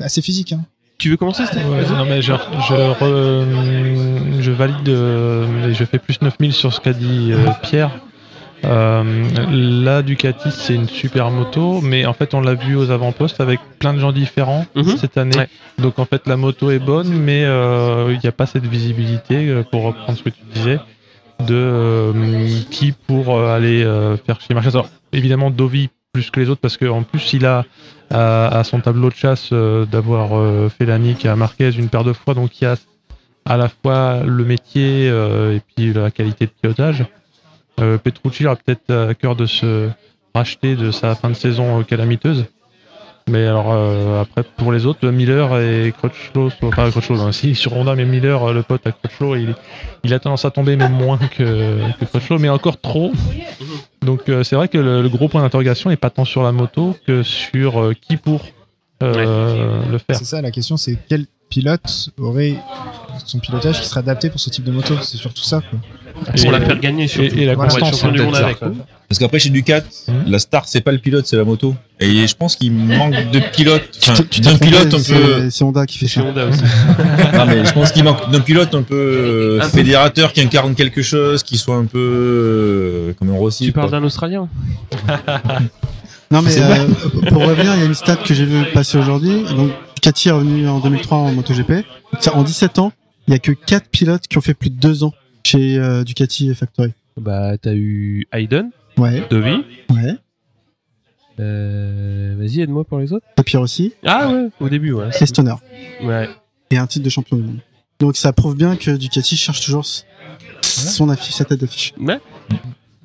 [0.00, 0.52] assez physique.
[0.52, 0.60] Hein.
[0.98, 5.98] Tu veux commencer Ouais, non mais je, je, re- je valide euh, et je fais
[5.98, 7.90] plus 9000 sur ce qu'a dit euh, Pierre.
[8.64, 9.02] Euh,
[9.84, 13.58] la Ducati c'est une super moto, mais en fait on l'a vu aux avant-postes avec
[13.80, 14.96] plein de gens différents Mhm.
[14.98, 15.36] cette année.
[15.36, 15.48] Ouais.
[15.78, 19.48] Donc en fait la moto est bonne, mais euh, il n'y a pas cette visibilité
[19.48, 20.78] euh, pour reprendre ce que tu disais
[21.42, 24.70] de euh, qui pour euh, aller euh, faire chez Marquez.
[24.70, 27.64] Alors évidemment Dovi plus que les autres parce qu'en plus il a
[28.10, 32.34] à, son tableau de chasse d'avoir fait la nique à Marquez une paire de fois,
[32.34, 32.76] donc il y a
[33.46, 37.06] à la fois le métier et puis la qualité de pilotage.
[37.76, 39.88] Petrucci aura peut-être à cœur de se
[40.34, 42.44] racheter de sa fin de saison calamiteuse.
[43.28, 47.76] Mais alors euh, après pour les autres, Miller et Crutchlow, enfin Crutchlow, non, si sur
[47.76, 49.54] Honda, mais Miller, euh, le pote à Crutchlow, il,
[50.02, 53.12] il a tendance à tomber même moins que, que Crutchlow, mais encore trop.
[54.04, 56.50] Donc euh, c'est vrai que le, le gros point d'interrogation n'est pas tant sur la
[56.52, 58.42] moto que sur euh, qui pour
[59.02, 60.16] euh, le faire.
[60.16, 62.56] C'est ça la question, c'est quel pilote aurait
[63.24, 64.94] son pilotage qui serait adapté pour ce type de moto?
[65.02, 65.60] C'est surtout ça.
[65.60, 65.78] Quoi.
[66.24, 67.36] Pour Et- la faire gagner surtout.
[67.36, 68.58] et- et la être constance, du monde avec.
[68.58, 68.74] Zarco.
[69.12, 70.24] Parce qu'après chez Ducat, Mhm.
[70.26, 71.74] la star c'est pas le pilote, c'est la moto.
[72.00, 75.50] Et je pense qu'il manque de pilote, enfin, d'un pilote un peu.
[75.50, 76.26] c'est- Honda qui fait Chez ça.
[76.26, 76.62] Honda aussi.
[77.34, 81.02] Non mais je pense qu'il manque d'un pilote un peu euh, fédérateur qui incarne quelque
[81.02, 83.66] chose, qui soit un peu euh, comme un Rossi.
[83.66, 84.48] Tu parles d'un Australien
[86.30, 86.86] Non mais euh,
[87.28, 89.42] pour revenir, il y a une stat que j'ai vu passer aujourd'hui.
[89.54, 91.84] Donc Ducati est revenu en 2003 en MotoGP.
[92.32, 92.92] En 17 ans,
[93.28, 95.12] il y a que 4 pilotes qui ont fait plus de 2 ans
[95.44, 96.92] chez euh, Ducati Factory.
[97.20, 99.64] Bah, t'as eu Hayden, Ouais, Dovi.
[99.90, 100.16] ouais.
[101.40, 103.26] Euh, Vas-y, aide-moi pour les autres.
[103.36, 103.94] Tapir aussi.
[104.04, 105.08] Ah ouais, au début, ouais.
[105.20, 105.54] Et Stoner.
[106.02, 106.28] Ouais.
[106.70, 107.58] Et un titre de champion du monde.
[108.00, 109.84] Donc ça prouve bien que Ducati cherche toujours
[110.60, 111.94] son affiche, sa tête d'affiche.
[111.98, 112.18] Ouais.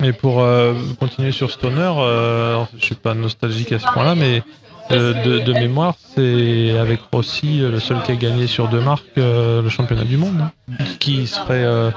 [0.02, 4.42] Et pour euh, continuer sur Stoner, euh, je suis pas nostalgique à ce point-là, mais
[4.90, 8.80] euh, de, de mémoire, c'est avec Rossi euh, le seul qui a gagné sur deux
[8.80, 11.90] marques euh, le championnat du monde, hein, qui serait euh,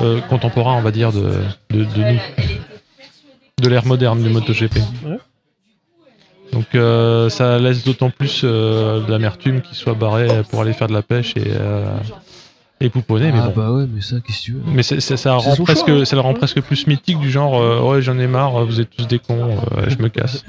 [0.00, 1.32] euh, contemporain, on va dire, de,
[1.70, 2.20] de, de nous,
[3.62, 4.76] de l'ère moderne du MotoGP.
[5.04, 5.18] Ouais.
[6.52, 10.88] Donc euh, ça laisse d'autant plus euh, de l'amertume qu'il soit barré pour aller faire
[10.88, 11.86] de la pêche et, euh,
[12.80, 13.52] et pouponner, mais ah bon.
[13.60, 14.60] bah ouais, mais ça, qu'est-ce que tu veux?
[14.66, 16.04] Mais c'est- c'est- ça, C'est rend presque, choix, hein.
[16.04, 18.90] ça le rend presque plus mythique du genre euh, ouais j'en ai marre, vous êtes
[18.90, 20.44] tous des cons, euh, je me casse.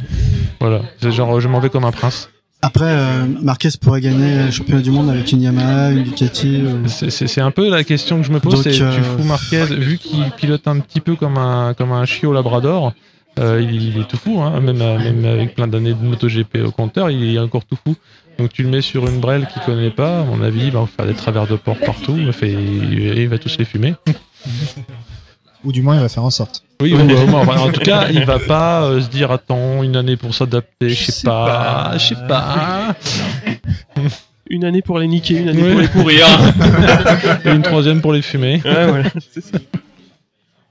[0.60, 2.30] voilà, c'est genre je m'en vais comme un prince.
[2.66, 6.62] Après, euh, Marquez pourrait gagner le championnat du monde avec une Yamaha, une Ducati.
[6.66, 9.24] euh, C'est- un peu la question que je me pose, Donc, c'est euh, tu fous
[9.24, 12.94] Marquez, vu qu'il pilote un petit peu comme un comme un chiot labrador,
[13.38, 16.64] euh, il, il est tout fou, hein, même, euh, même avec plein d'années de MotoGP
[16.66, 17.96] au compteur, il est encore tout fou.
[18.40, 20.88] Donc tu le mets sur une brelle qu'il connaît pas, à mon avis, il va
[20.88, 22.26] faire des travers de porc partout, il
[23.28, 23.94] va tous les fumer.
[25.66, 26.64] Ou du moins, il va faire en sorte.
[26.82, 30.34] Oui, enfin, en tout cas, il va pas euh, se dire attends une année pour
[30.36, 32.96] s'adapter, je sais pas, je sais pas.
[34.50, 36.28] Une année pour les niquer, une année pour les pourrir.
[37.46, 38.62] Et une troisième pour les fumer.
[38.64, 39.58] ouais, voilà, c'est ça.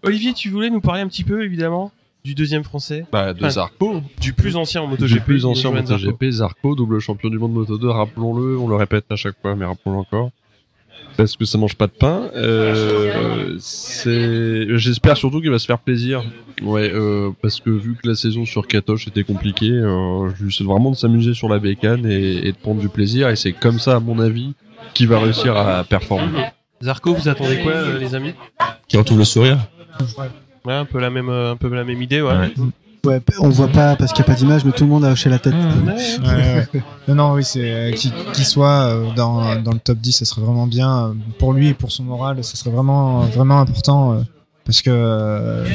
[0.05, 1.90] Olivier, tu voulais nous parler un petit peu, évidemment,
[2.24, 4.03] du deuxième français, Bah, de Enfin, Zarco.
[4.20, 5.24] du plus ancien en Du MotoGP.
[5.24, 5.90] plus ancien Zarco.
[6.07, 9.57] MotoGP, Zarco, double champion du monde Moto 2, rappelons-le, on le répète à chaque fois,
[9.57, 10.30] mais rappelons-le encore.
[11.17, 12.29] Parce que ça mange pas de pain.
[12.35, 16.25] Euh, c'est, j'espère surtout qu'il va se faire plaisir.
[16.62, 20.53] Ouais, euh, parce que vu que la saison sur Katoche était compliquée, euh, je lui
[20.53, 23.29] souhaite vraiment de s'amuser sur la bécane et, et de prendre du plaisir.
[23.29, 24.55] Et c'est comme ça, à mon avis,
[24.93, 26.47] qu'il va réussir à performer.
[26.83, 28.35] Zarco, vous attendez quoi, euh, les amis?
[28.89, 29.59] Qui retrouve le sourire?
[30.65, 32.33] Ouais, un peu la même, un peu la même idée, ouais.
[32.33, 32.53] Ouais.
[33.05, 35.12] Ouais, on voit pas parce qu'il n'y a pas d'image, mais tout le monde a
[35.12, 35.55] hoché la tête.
[35.55, 36.82] Ouais, ouais.
[37.09, 40.40] Non, non, oui, c'est euh, qu'il soit euh, dans, dans le top 10, ça serait
[40.40, 42.42] vraiment bien euh, pour lui et pour son moral.
[42.42, 44.20] Ça serait vraiment, vraiment important euh,
[44.64, 45.66] parce que euh,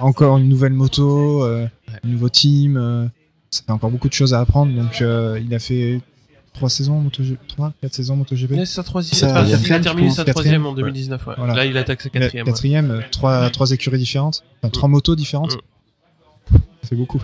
[0.00, 1.66] encore une nouvelle moto, euh,
[2.04, 3.06] un nouveau team, euh,
[3.50, 4.74] ça fait encore beaucoup de choses à apprendre.
[4.74, 6.00] Donc, euh, il a fait
[6.52, 8.50] trois saisons MotoGP, trois, quatre saisons MotoGP.
[8.52, 9.14] Ouais, c'est sa troisième.
[9.20, 10.92] Ça, enfin, il a terminé je sa troisième en Quatrième.
[10.92, 11.26] 2019.
[11.28, 11.34] Ouais.
[11.38, 11.54] Voilà.
[11.54, 12.44] Là, il attaque sa quatrième.
[12.46, 12.52] ouais.
[12.52, 15.58] quatrième, trois, trois écuries différentes, enfin, trois motos différentes.
[16.88, 17.20] Fait beaucoup.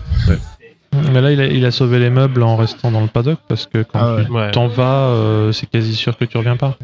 [1.11, 3.65] Mais là, il a, il a sauvé les meubles en restant dans le paddock parce
[3.65, 4.25] que quand Ah ouais.
[4.25, 4.51] tu Ouais.
[4.51, 6.77] t'en vas, euh, c'est quasi sûr que tu reviens pas.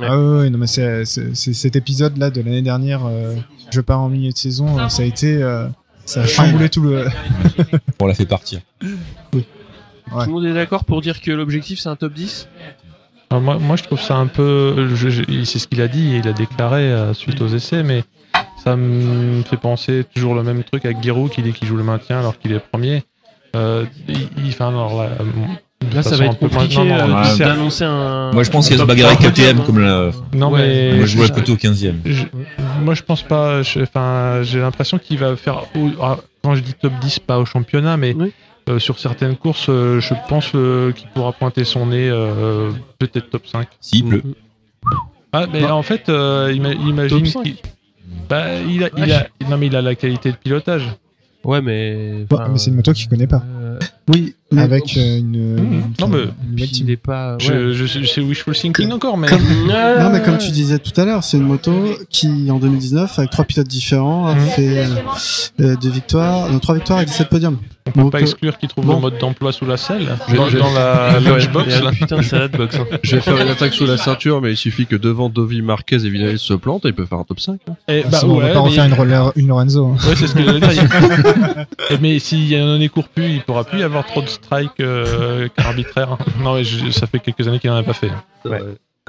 [0.00, 0.06] Ouais.
[0.08, 3.36] Ah ouais, ouais, non mais c'est c'est- c'est cet épisode là de l'année dernière, euh,
[3.70, 5.68] je pars en milieu de saison, euh, ça a été, euh,
[6.06, 7.06] ça a chamboulé tout le.
[8.00, 8.60] On l'a fait partir.
[9.30, 9.40] Tout
[10.10, 12.48] le monde est d'accord pour dire que l'objectif c'est un top 10
[13.30, 14.88] Alors moi, moi, je trouve ça un peu.
[14.94, 18.02] je- je- C'est ce qu'il a dit, il a déclaré euh, suite aux essais, mais
[18.64, 21.84] ça me fait penser toujours le même truc avec Giroud qui dit qu'il joue le
[21.84, 23.04] maintien alors qu'il est premier.
[23.54, 25.24] Euh, il, il- enfin, alors là, euh,
[25.88, 28.32] de Là, ça va un être peu- compliqué non, non, euh, d'annoncer un.
[28.32, 30.10] Moi, je pense qu'il va se top bagarrer 3 KTM comme la.
[30.32, 30.60] non, Ouais.
[30.90, 31.96] mais Moi, je vois plutôt 15ème.
[32.06, 32.24] je-
[32.82, 33.62] moi, je pense pas.
[33.62, 35.62] je- Enfin, j'ai l'impression qu'il va faire.
[36.00, 38.32] ah, quand je dis top 10, pas au championnat, mais Oui.
[38.70, 43.28] euh, sur certaines courses, euh, je pense euh, qu'il pourra pointer son nez, euh, peut-être
[43.30, 43.68] top 5.
[43.80, 44.22] S'il pleut.
[45.32, 47.56] Ah, mais en fait, euh, ima- imagine qu'il-
[48.28, 50.88] bah, il a, il a, non, mais il a la qualité de pilotage.
[51.44, 52.26] Ouais, mais.
[52.30, 53.42] Mais c'est une moto qu'il connaît pas.
[53.60, 53.78] euh,
[54.08, 56.86] Oui, Mais- avec euh, une, une, Non, mais- une nouvelle Puis team.
[56.88, 57.32] il est pas.
[57.32, 57.38] ouais.
[57.40, 59.28] Je, je, je- c'est wishful thinking encore, mais.
[59.28, 59.40] Comme-
[59.72, 61.72] Ah, Non, mais comme tu disais tout à l'heure, c'est une moto
[62.10, 64.40] qui, en 2019, avec trois pilotes différents, a Mhm.
[64.40, 64.86] fait euh,
[65.60, 67.58] euh, deux victoires, non, trois victoires et 17 podiums.
[67.86, 68.94] On peut Donc, pas euh, exclure qu'ils trouvent bon.
[68.94, 70.08] le mode d'emploi sous la selle.
[70.28, 71.90] Je- Dans, je- dans la lunchbox, là.
[71.92, 72.76] putain salade box.
[72.76, 72.84] hein.
[73.02, 75.96] Je vais faire une attaque sous la ceinture, mais il suffit que devant Dovi, Marquez
[75.96, 77.60] et Vinales se plantent et il peut faire un top 5.
[77.68, 77.74] hein.
[77.88, 79.86] Eh, Ah, bah, sinon, on va pas mais- refaire une, roller, une Lorenzo.
[79.86, 80.08] hein.
[80.08, 80.88] Ouais, c'est ce que j'allais dire.
[81.90, 84.22] Eh, mais s'il y en a un court plus, il pourra plus y avoir trop
[84.22, 86.16] de strikes euh, arbitraires.
[86.40, 88.10] Non, mais je- ça fait quelques années qu'il n'en a pas fait.
[88.44, 88.60] Ouais.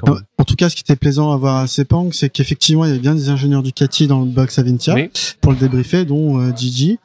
[0.02, 2.88] En en tout cas, ce qui était plaisant à voir à Sepang, c'est qu'effectivement, il
[2.88, 5.10] y avait bien des ingénieurs Ducati dans le box à Vintia Oui.
[5.40, 6.98] pour le débriefer, dont euh, Gigi,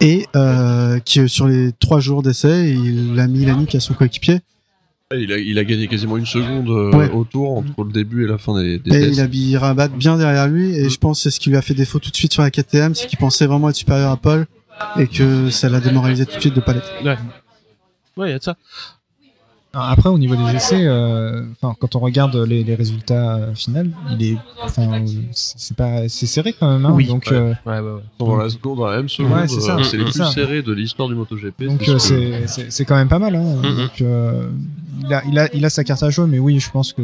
[0.00, 3.94] et euh, qui euh, sur les trois jours d'essai, il a mis Lannick à son
[3.94, 4.38] coéquipier,
[5.12, 7.10] Il a, il a gagné quasiment une seconde euh, Ouais.
[7.10, 9.16] au tour entre le début et la fin des, des et tests.
[9.16, 11.56] il a mis Rabat bien derrière lui, et je pense que c'est ce qui lui
[11.56, 14.12] a fait défaut tout de suite sur la KTM, c'est qu'il pensait vraiment être supérieur
[14.12, 14.46] à Paul,
[14.96, 16.92] et que ça l'a démoralisé tout de suite de pas l'être.
[18.18, 18.56] Ouais, il y a de ça.
[19.74, 23.84] Après, au niveau des essais, euh, quand on regarde les, les résultats euh, finaux,
[24.18, 26.86] il est, enfin, c'est pas, c'est serré quand même.
[26.86, 27.06] Hein, Oui.
[27.06, 27.36] donc, Ouais.
[27.36, 28.00] euh, Ouais, ouais, ouais.
[28.18, 30.30] Dans la seconde, dans la même seconde, Ouais, c'est euh, les plus ça.
[30.32, 31.64] serrés de l'histoire du MotoGP.
[31.66, 33.36] donc c'est euh, quand même pas mal.
[33.36, 33.76] Hein, Mhm.
[33.76, 34.48] donc, euh,
[35.04, 37.02] il a, il a, il a sa carte à jouer, mais oui, je pense que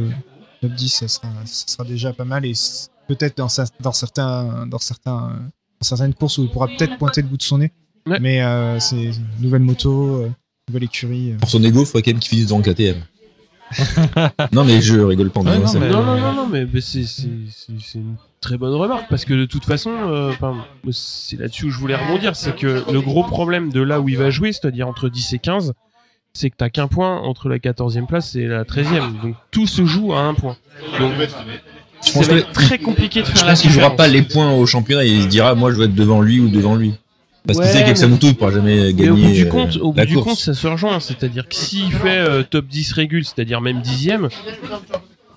[0.62, 2.54] top 10, ça sera, ça sera déjà pas mal et
[3.08, 5.32] peut-être dans, sa- dans certains, dans certains,
[5.80, 7.72] dans certaines courses où il pourra peut-être pointer le bout de son nez.
[8.06, 8.18] Ouais.
[8.20, 10.30] Mais euh, c'est une nouvelle moto, euh,
[10.68, 11.32] nouvelle écurie.
[11.32, 11.36] euh.
[11.38, 12.96] Pour son ego, il faudrait quand même qu'il finisse dans le KTM.
[14.52, 17.00] non, mais je rigole pas Ouais, non, mais- Non, non, non, non, mais, mais c'est
[17.94, 20.32] une très bonne remarque parce que de toute façon, euh,
[20.92, 24.16] c'est là-dessus où je voulais rebondir, c'est que le gros problème de là où il
[24.18, 25.72] va jouer, c'est-à-dire entre 10 et 15,
[26.34, 29.20] c'est que t'as qu'un point entre la 14e place et la 13e.
[29.22, 30.56] Donc tout se joue à un point.
[31.00, 33.70] Donc Je ça pense va que- être très compliqué de faire Je la pense qu'il
[33.70, 36.20] jouera pas les points au championnat et il se dira, moi, je vais être devant
[36.20, 36.94] lui ou devant lui.
[37.46, 39.44] Parce qu'il Ouais, sait qu'avec sa moto, il pourra jamais Mais au gagner bout du
[39.44, 40.98] euh, compte, au bout du compte, ça se rejoint.
[41.00, 44.30] C'est-à-dire que s'il fait euh, top 10 régule, c'est-à-dire même dixième,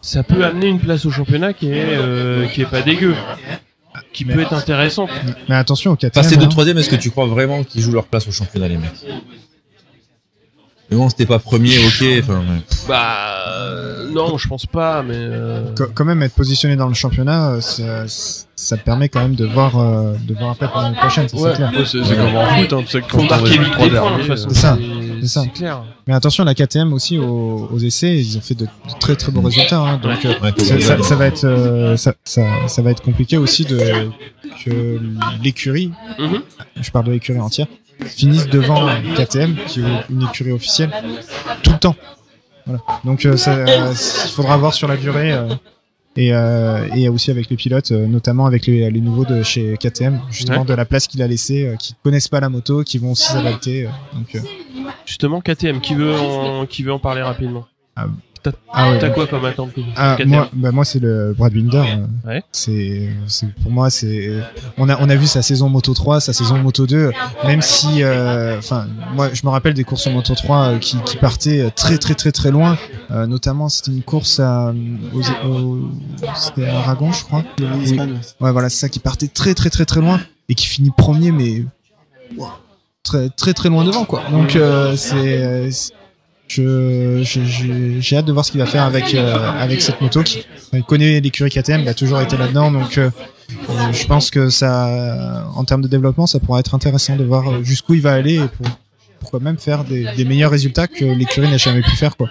[0.02, 3.14] ça peut amener une place au championnat qui est euh, qui est pas dégueu,
[4.14, 5.10] qui peut être intéressante.
[5.50, 6.12] Mais attention au KTM.
[6.12, 6.48] Passer de hein.
[6.48, 9.06] troisième, est-ce que tu crois vraiment qu'ils jouent leur place au championnat, les mecs?
[10.90, 12.04] Mais bon, c'était pas premier, ok.
[12.24, 12.62] Enfin, ouais.
[12.88, 16.94] Bah euh, non, je pense pas, mais euh, Qu- quand même être positionné dans le
[16.94, 18.06] championnat, euh, ça,
[18.56, 21.36] ça te permet quand même de voir, euh, de voir après pour l'année prochaine, ça,
[21.38, 21.52] Ouais.
[21.52, 21.72] c'est clair.
[21.74, 24.78] Ouais, c'est comme en foot, hein, tu sais que faut quand on C'est ça,
[25.22, 25.46] c'est ça.
[25.54, 25.84] clair.
[26.08, 28.70] Mais attention, la KTM aussi aux, aux essais, ils ont fait de, de
[29.02, 29.82] très très beaux résultats.
[29.82, 33.02] hein, donc euh, Ouais, ça, ça- ça va être, euh, ça, ça, ça va être
[33.04, 33.78] compliqué aussi de
[34.64, 35.02] que
[35.44, 36.40] l'écurie, Mhm.
[36.82, 37.68] je parle de l'écurie entière,
[38.06, 40.92] finisse devant KTM, qui est une écurie officielle,
[41.64, 41.96] tout le temps.
[42.66, 42.82] Voilà.
[43.06, 45.32] Donc euh, ça, euh, il faudra voir sur la durée.
[45.32, 45.48] euh,
[46.20, 50.20] et, euh, et aussi avec les pilotes, notamment avec les, les nouveaux de chez KTM,
[50.32, 50.66] justement Ouais.
[50.66, 53.28] de la place qu'il a laissé, euh, qui connaissent pas la moto, qui vont aussi
[53.32, 53.88] s'adapter.
[54.14, 54.42] donc,
[55.06, 57.68] Justement, KTM, qui veut en, qui veut en parler rapidement?
[58.74, 61.84] Ah ouais, T'as quoi comme attente pour Ah, moi, bah moi c'est le Brad Binder.
[62.26, 62.44] Ouais.
[62.52, 64.42] C'est, c'est pour moi c'est.
[64.78, 67.12] On a on a vu sa saison Moto 3, sa saison Moto 2.
[67.46, 70.98] Même si, euh, enfin, moi je me rappelle des courses en Moto 3 euh, qui,
[71.04, 72.78] qui partaient euh, très très très très loin.
[73.12, 74.74] Euh, notamment c'était une course à,
[75.14, 75.90] aux, aux-
[76.36, 77.44] c'était à Aragon je crois.
[77.60, 78.52] Ouais.
[78.52, 80.20] Voilà c'est ça qui partait très très très très loin
[80.50, 81.64] et qui finit premier mais
[82.38, 82.48] wow,
[83.04, 84.24] très très très loin devant quoi.
[84.32, 85.94] Donc euh, c'est euh, c'est-
[86.48, 90.00] je, je- je- j'ai hâte de voir ce qu'il va faire avec euh, avec cette
[90.02, 90.24] moto.
[90.24, 93.10] Qui, il connaît l'écurie KTM, il a toujours été là-dedans, donc euh,
[93.70, 97.50] euh, je pense que ça, en termes de développement, ça pourra être intéressant de voir
[97.50, 98.66] euh, jusqu'où il va aller et pour,
[99.20, 102.30] pourquoi même faire des, des meilleurs résultats que l'écurie n'a jamais pu faire quoi.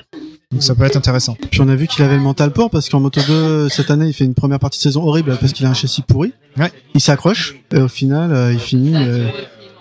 [0.53, 1.37] Donc ça peut être intéressant.
[1.51, 4.07] Puis on a vu qu'il avait le mental pour parce qu'en Moto 2 cette année
[4.07, 6.33] il fait une première partie de saison horrible parce qu'il a un châssis pourri.
[6.57, 6.71] Ouais.
[6.95, 8.95] Il s'accroche et au final euh, il finit.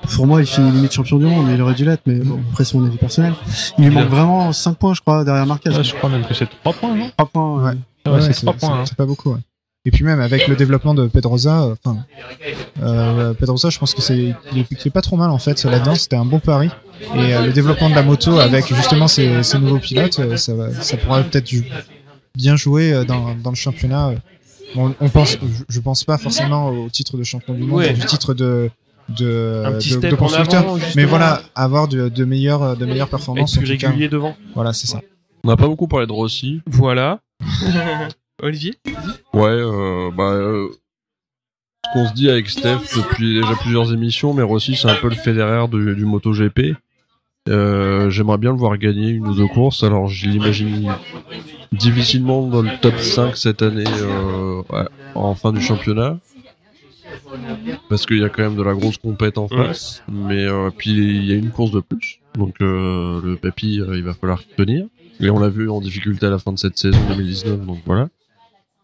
[0.06, 2.39] Pour moi il finit limite champion du monde mais il aurait dû l'être mais bon
[2.51, 3.34] après c'est mon avis personnel.
[3.78, 5.70] Il lui manque vraiment 5 points je crois derrière Marquez.
[5.70, 7.58] Ouais, je crois même que c'est 3 points, non 3 points.
[7.64, 7.70] Ouais.
[7.72, 7.78] ouais.
[8.06, 8.80] Ah ouais, Ouais, c'est 3 points.
[8.82, 8.84] hein.
[8.86, 9.32] c'est pas beaucoup.
[9.32, 9.39] ouais.
[9.88, 11.99] Et puis même avec le développement de Pedrosa, euh, enfin,
[12.82, 14.18] euh, Pedrosa, je pense que c'est,
[14.51, 15.93] il est, il est pas trop mal en fait là-dedans.
[15.95, 16.70] C'était un bon pari.
[17.16, 20.56] Et euh, le développement de la moto avec justement ces, ces nouveaux pilotes, euh, ça,
[20.56, 21.51] va, ça pourra peut-être
[22.36, 24.14] bien jouer dans, dans le championnat.
[24.75, 27.93] On, on pense, je, je pense pas forcément au titre de champion du monde, Ouais.
[27.93, 28.70] du titre de
[29.09, 30.63] de, Un petit de, step de en constructeur.
[30.63, 30.77] avant.
[30.95, 33.87] Mais voilà, avoir de, de meilleures de meilleures performances Être en plus cas.
[33.89, 34.36] régulier devant.
[34.55, 35.01] Voilà, c'est ça.
[35.43, 36.61] On n'a pas beaucoup parlé de Rossi.
[36.65, 37.19] Voilà.
[38.41, 38.73] Olivier
[39.33, 40.69] Ouais, euh, bah, euh,
[41.86, 45.09] ce qu'on se dit avec Steph depuis déjà plusieurs émissions, mais Rossi c'est un peu
[45.09, 46.75] le Federer du, du MotoGP.
[47.47, 50.91] Euh, J'aimerais bien le voir gagner une ou deux courses, alors je l'imagine
[51.71, 56.17] difficilement dans le top 5 cette année euh, ouais, en fin du championnat.
[57.89, 60.92] Parce qu'il y a quand même de la grosse compète en face, mais euh, puis
[60.92, 62.20] il y a une course de plus.
[62.36, 64.86] Donc euh, le papy, euh, il va falloir tenir.
[65.20, 68.10] Et on l'a vu en difficulté à la fin de cette saison 2019, donc voilà.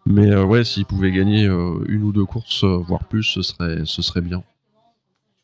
[0.05, 3.81] Mais euh, ouais, s'il pouvait gagner euh, une ou deux courses, voire plus, ce serait,
[3.85, 4.41] ce serait bien.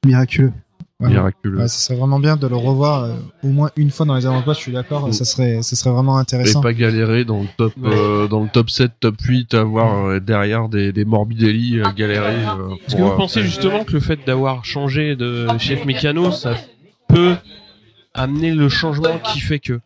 [0.06, 0.53] Miraculeux.
[0.99, 1.10] Ouais.
[1.10, 1.60] Miraculeux.
[1.60, 3.14] Ouais, ça serait vraiment bien de le revoir euh,
[3.44, 5.14] au moins une fois dans les avant-postes, je suis d'accord, Mm.
[5.14, 6.60] ça serait, ça serait vraiment Et intéressant.
[6.61, 7.90] pas galérer dans le top, Ouais.
[7.94, 12.34] euh, dans le top 7, top 8, avoir euh, derrière des, des Morbidelli euh, galérer.
[12.34, 16.32] euh, Est-ce que vous euh, pensez justement que le fait d'avoir changé de chef mécano,
[16.32, 16.56] ça
[17.07, 17.36] peut
[18.15, 19.80] amener le changement qui fait que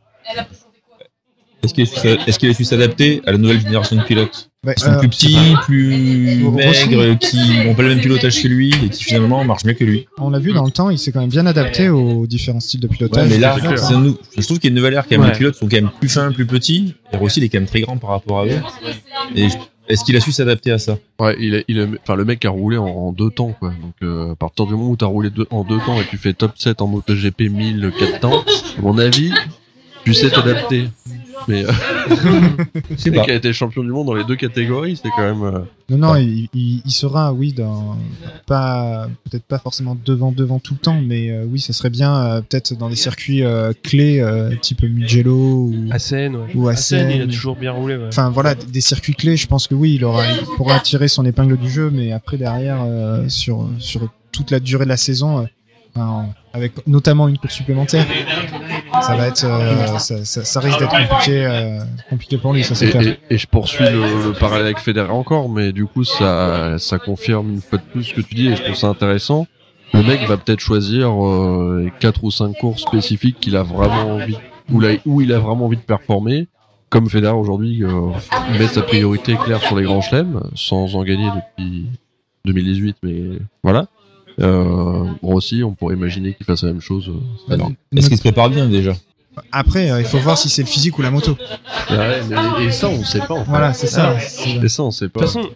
[1.64, 4.50] est-ce qu'il a su s'adapter à la nouvelle génération de pilotes?
[4.64, 8.48] Ouais, Qui sont euh, plus petits, plus maigres, qui n'ont pas le même pilotage que
[8.48, 10.06] lui et qui finalement marchent mieux que lui.
[10.20, 12.80] on l'a vu dans le temps, il s'est quand même bien adapté aux différents styles
[12.80, 13.28] de Ouais, pilotage.
[13.28, 15.22] mais là, c'est un je trouve qu'il y a une nouvelle ère quand même.
[15.22, 15.30] Ouais.
[15.30, 16.94] Les pilotes sont quand même plus fins, plus petits.
[17.12, 18.62] Et Rossi, il est quand même très grand par rapport à eux.
[19.36, 19.56] Et je-
[19.90, 21.00] est-ce qu'il a su s'adapter à ça?
[21.20, 23.70] Ouais, il est, il est, enfin, le mec a roulé en, en deux temps, quoi.
[23.70, 26.18] Donc, euh, à partir du moment où t'as roulé deux- en deux temps et tu
[26.18, 28.46] fais top 7 en MotoGP 1000 quatre temps,
[28.78, 29.32] à mon avis,
[30.06, 30.88] tu sais t'adapter.
[31.48, 31.72] Mais, euh,
[33.06, 33.10] pas.
[33.12, 35.60] mec a été champion du monde dans les deux catégories, c'est quand même, euh,
[35.90, 37.98] Non, non, il, il, il sera, oui, dans,
[38.48, 42.16] pas, peut-être pas forcément devant, devant tout le temps, mais euh, oui, ça serait bien,
[42.16, 45.36] euh, peut-être dans des circuits euh, clés, euh, type Mugello
[45.72, 46.48] ou, Assen, ouais.
[46.56, 47.96] ou Assen, il a toujours bien roulé.
[47.98, 48.08] Ouais.
[48.08, 51.08] Enfin voilà, des- des circuits clés, je pense que oui, il aura, il pourra tirer
[51.08, 54.02] son épingle du jeu, mais après derrière, euh, sur sur
[54.32, 55.40] toute la durée de la saison,
[55.98, 56.02] euh,
[56.54, 58.06] avec notamment une course supplémentaire,
[59.02, 62.76] ça va être, euh, ça, ça, ça risque d'être compliqué, euh, compliqué pour lui, ça
[62.76, 63.04] c'est et, clair.
[63.30, 67.00] et- et je poursuis le, le parallèle avec Federer encore, mais du coup, ça, ça
[67.00, 69.48] confirme une fois de plus ce que tu dis et je trouve ça intéressant.
[69.94, 74.38] Le mec va peut-être choisir euh, quatre ou cinq courses spécifiques qu'il a vraiment envie,
[75.06, 76.48] où il a vraiment envie de performer.
[76.90, 78.10] Comme Federer aujourd'hui euh,
[78.60, 81.86] met sa priorité claire sur les grands chelems, sans en gagner depuis
[82.46, 83.22] 2018, mais
[83.64, 83.88] voilà.
[84.42, 87.10] Euh, Rossi, on pourrait imaginer qu'il fasse la même chose.
[87.50, 87.58] euh,
[87.96, 88.94] Est-ce qu'il se prépare bien déjà
[89.52, 91.38] Après, euh, il faut voir si c'est le physique ou la moto.
[91.90, 93.36] Ouais, mais- et ça, on sait pas.
[93.36, 93.50] En fait.
[93.50, 94.16] Voilà, c'est ça.
[94.18, 94.22] Ah.
[94.64, 95.20] Et ça, on sait De pas.
[95.22, 95.50] toute façon,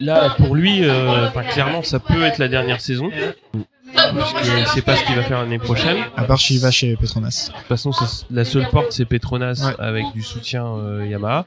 [0.00, 3.10] là, pour lui, euh, clairement, ça peut être la dernière saison.
[3.12, 5.98] Puisqu'il ne sait pas ce qu'il va faire l'année prochaine.
[6.16, 7.48] À part s'il va chez Petronas.
[7.52, 7.90] De toute façon,
[8.30, 9.74] la seule porte, c'est Petronas Ouais.
[9.78, 11.46] avec du soutien euh, Yamaha.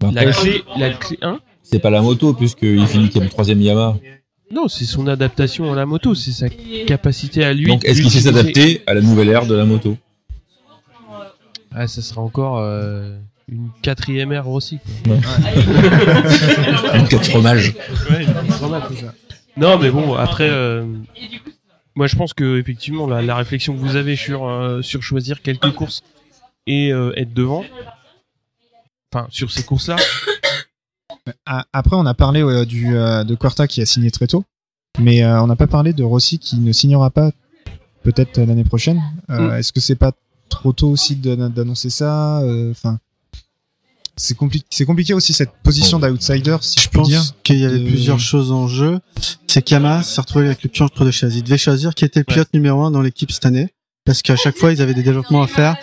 [0.00, 3.96] Bah, La clé, la clé 1 C'est pas la moto, puisqu'il finit comme troisième Yamaha.
[4.50, 6.48] Non, c'est son adaptation à la moto, c'est sa
[6.86, 7.66] capacité à lui.
[7.66, 9.96] Donc, est-ce qu'il sait s'adapter à la nouvelle ère de la moto
[11.74, 13.16] Ah, ça sera encore euh,
[13.48, 14.78] une quatrième ère aussi.
[15.06, 15.14] quoi.
[16.94, 17.74] Une quatre fromages.
[18.10, 19.14] Ouais, une grenade, c'est ça.
[19.56, 20.84] Non, mais bon, après, euh,
[21.94, 25.42] moi je pense que effectivement la, la réflexion que vous avez sur euh, sur choisir
[25.42, 26.02] quelques courses
[26.66, 27.64] et euh, être devant,
[29.12, 29.96] enfin sur ces courses-là,
[31.46, 34.44] Après, on a parlé euh, du, euh, de Quarta qui a signé très tôt,
[34.98, 37.30] mais euh, on n'a pas parlé de Rossi qui ne signera pas
[38.02, 39.00] peut-être euh, l'année prochaine.
[39.30, 39.58] Euh, Mm.
[39.58, 40.12] Est-ce que c'est pas
[40.48, 42.98] trop tôt aussi de- d'annoncer ça Euh, Enfin,
[44.16, 44.66] c'est compliqué.
[44.70, 47.22] C'est compliqué aussi cette position d'outsider, si je Je peux pense dire.
[47.44, 48.98] qu'il y avait de- plusieurs choses en jeu.
[49.46, 51.36] C'est qu'Yamaha s'est retrouvé avec le cul entre deux chaises.
[51.36, 53.68] Il devait choisir qui était le pilote numéro un dans l'équipe cette année.
[54.04, 55.76] Parce qu'à chaque fois, ils avaient des développements à faire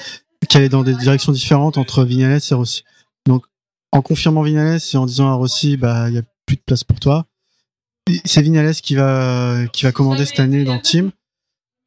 [0.48, 2.84] qui allaient dans des directions différentes entre Vignales et Rossi.
[3.26, 3.46] Donc,
[3.92, 6.84] en confirmant Vignales et en disant à Rossi, bah, il y a plus de place
[6.84, 7.26] pour toi.
[8.26, 11.12] C'est Vignales qui va, qui va commander cette année dans le team.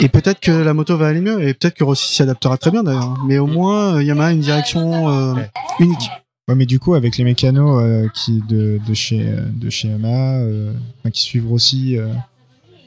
[0.00, 1.42] Et peut-être que la moto va aller mieux.
[1.46, 3.16] Et peut-être que Rossi s'y adaptera très bien d'ailleurs.
[3.26, 5.34] Mais au moins, Yamaha a une direction euh,
[5.78, 6.10] unique.
[6.48, 10.40] Ouais, mais du coup, avec les mécanos euh, qui de, de chez de chez Yamaha,
[10.40, 10.72] euh,
[11.12, 12.12] qui suivent aussi, euh,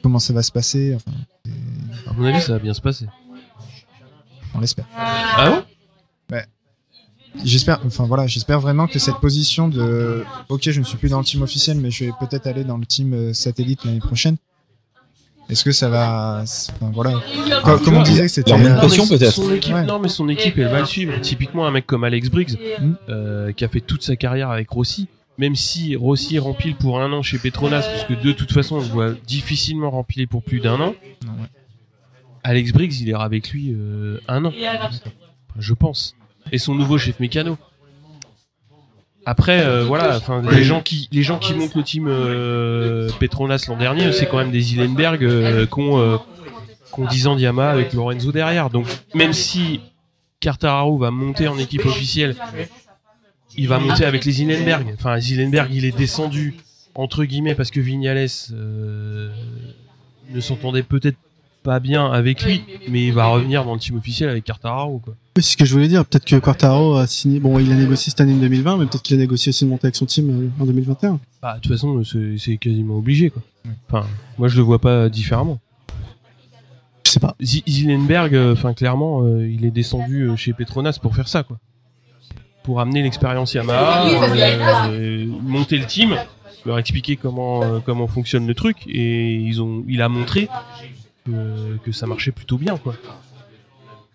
[0.02, 1.16] comment ça va se passer Enfin,
[2.06, 3.06] à mon avis, ça va bien se passer.
[4.54, 4.86] on l'espère.
[4.94, 5.62] Ah
[6.30, 6.36] bon?
[7.44, 11.18] J'espère, enfin voilà, j'espère vraiment que cette position de, ok, je ne suis plus dans
[11.18, 14.36] le team officiel, mais je vais peut-être aller dans le team euh, satellite l'année prochaine.
[15.48, 17.12] Est-ce que ça va, enfin voilà,
[17.62, 18.52] comme, comme on disait, c'était.
[18.52, 19.30] euh, pression, peut-être.
[19.32, 19.84] Son équipe, Ouais.
[19.84, 21.12] non, mais son équipe, elle va le suivre.
[21.20, 22.92] Typiquement, un mec comme Alex Briggs, Mm.
[23.10, 25.06] euh, qui a fait toute sa carrière avec Rossi,
[25.38, 28.76] même si Rossi est rempli pour un an chez Petronas, parce que de toute façon,
[28.76, 30.94] on le voit difficilement rempli pour plus d'un an.
[31.24, 31.46] Ouais.
[32.42, 34.52] Alex Briggs, il ira avec lui euh, un an,
[35.58, 36.16] je pense.
[36.52, 37.56] Et son nouveau chef mécano.
[39.24, 40.20] Après, euh, voilà,
[40.52, 44.38] les gens qui, les gens qui montent le team euh, Petronas l'an dernier, c'est quand
[44.38, 46.16] même des Hillenberg euh, qui ont, euh,
[46.94, 48.70] qui ont 10 ans d'Yamaha avec Lorenzo derrière.
[48.70, 49.80] Donc, même si
[50.38, 52.36] Cartararo va monter en équipe officielle,
[53.56, 54.94] il va monter avec les Hillenberg.
[54.96, 56.54] Enfin, Hillenberg, il est descendu
[56.96, 59.30] entre guillemets parce que Vignales euh,
[60.30, 61.18] ne s'entendait peut-être
[61.66, 64.44] pas bien avec lui, mais il va revenir dans le team officiel avec.
[64.44, 65.00] Quoi.
[65.36, 66.04] Oui, c'est ce que je voulais dire.
[66.06, 67.40] Peut-être que Quartaro a signé.
[67.40, 69.70] Bon, il a négocié cette année en 2020, mais peut-être qu'il a négocié aussi de
[69.70, 71.18] monter avec son team euh, en 2021.
[71.42, 73.30] Bah, de toute façon, c'est c'est quasiment obligé.
[73.30, 73.42] Quoi.
[73.90, 74.06] Enfin,
[74.38, 75.58] moi, je le vois pas différemment.
[77.04, 77.34] sais pas.
[77.42, 81.42] Z- Zilenberg, euh, enfin clairement, euh, il est descendu euh, chez Petronas pour faire ça,
[81.42, 81.58] quoi.
[82.62, 86.16] Pour amener l'expérience Yamaha, euh, euh, monter le team,
[86.64, 90.48] leur expliquer comment euh, comment fonctionne le truc, et ils ont, il a montré
[91.26, 92.94] que, que ça marchait plutôt bien, quoi.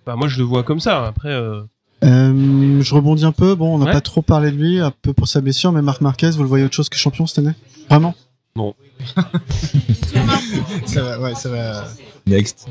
[0.05, 1.05] Enfin, moi je le vois comme ça.
[1.05, 1.61] Après, euh,
[2.03, 3.53] Euh, je rebondis un peu.
[3.53, 3.91] Bon, on n'a Ouais.
[3.91, 6.49] pas trop parlé de lui, un peu pour sa blessure, mais Marc Marquez, vous le
[6.49, 7.53] voyez autre chose que champion cette année?
[7.89, 8.15] Vraiment?
[10.85, 11.85] Ça va, ouais, ça va.
[12.27, 12.67] Next.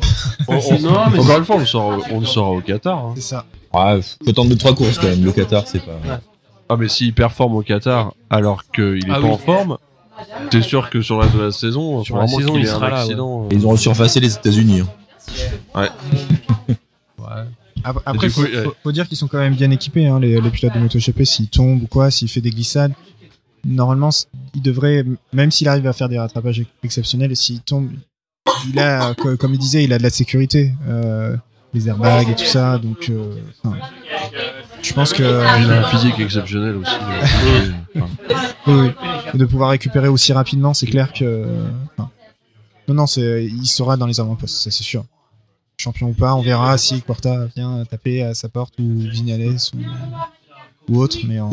[0.48, 2.98] On- on- Non, mais encore une fois, on au- on au Qatar.
[2.98, 3.12] hein.
[3.16, 3.44] C'est ça.
[3.72, 5.24] Ah, faut attendre deux trois courses quand même.
[5.24, 5.98] Le Qatar, c'est pas.
[6.68, 9.30] Ah, mais s'il performe au Qatar alors qu'il est Ah pas oui.
[9.30, 9.78] en forme,
[10.50, 13.48] t'es sûr que sur la, de la saison, Sur la il un accident.
[13.50, 14.82] Ils ont surfacé les États-Unis.
[15.74, 15.88] hein.
[17.82, 18.64] Ap- Après, coup, faut, ouais.
[18.64, 21.24] faut- faut dire qu'ils sont quand même bien équipés, hein, les, les pilotes de MotoGP.
[21.24, 22.92] S'ils tombent ou quoi, s'il fait des glissades,
[23.64, 24.10] normalement,
[24.54, 27.88] il devrait, même s'il arrive à faire des rattrapages ex- exceptionnels, s'il tombe,
[28.68, 31.36] il a, co- comme il disait, il a de la sécurité, euh,
[31.74, 32.78] les airbags et tout ça.
[32.78, 33.76] Donc, euh, enfin,
[34.82, 36.92] je pense que Il a un physique exceptionnel aussi.
[36.94, 37.70] euh,
[38.66, 38.90] oui, oui.
[39.34, 41.46] Et de pouvoir récupérer aussi rapidement, c'est clair que.
[41.96, 42.10] enfin,
[42.88, 45.04] non, non, c'est, il sera dans les avant-postes, ça c'est sûr.
[45.78, 49.78] Champion ou pas, on verra si Quarta vient taper à sa porte ou Vignales ou,
[50.90, 51.50] ou autre, mais en-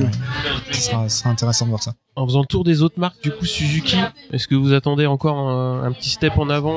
[0.72, 1.94] ce sera, ce sera intéressant de voir ça.
[2.16, 3.98] en faisant le tour des autres marques, du coup Suzuki,
[4.34, 6.76] est-ce que vous attendez encore un, un petit step en avant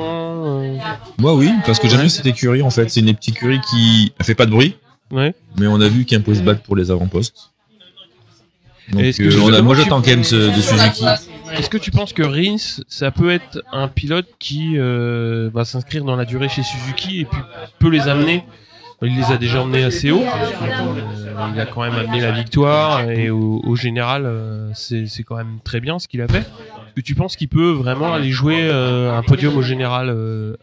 [0.61, 0.77] euh,
[1.17, 2.89] Moi, oui, parce que j'aime bien cette écurie en fait.
[2.89, 4.75] C'est une petite écurie qui elle fait pas de bruit,
[5.11, 5.33] Ouais.
[5.59, 7.49] mais on a vu qu'il y a un peut se battre pour les avant-postes.
[8.91, 11.05] Donc, Est-ce que euh, on a- justement, moi, tu- j'attends quand même ce, de Suzuki.
[11.57, 16.03] Est-ce que tu penses que Rins, ça peut être un pilote qui euh, va s'inscrire
[16.05, 17.39] dans la durée chez Suzuki et puis
[17.79, 18.43] peut les amener
[19.03, 20.23] Il les a déjà emmenés assez haut.
[20.23, 25.23] Euh, il a quand même amené la victoire et au, au général, euh, c'est c'est
[25.23, 26.39] quand même très bien ce qu'il a fait.
[26.39, 30.55] Est-ce que tu penses qu'il peut vraiment aller jouer euh, un podium au général euh,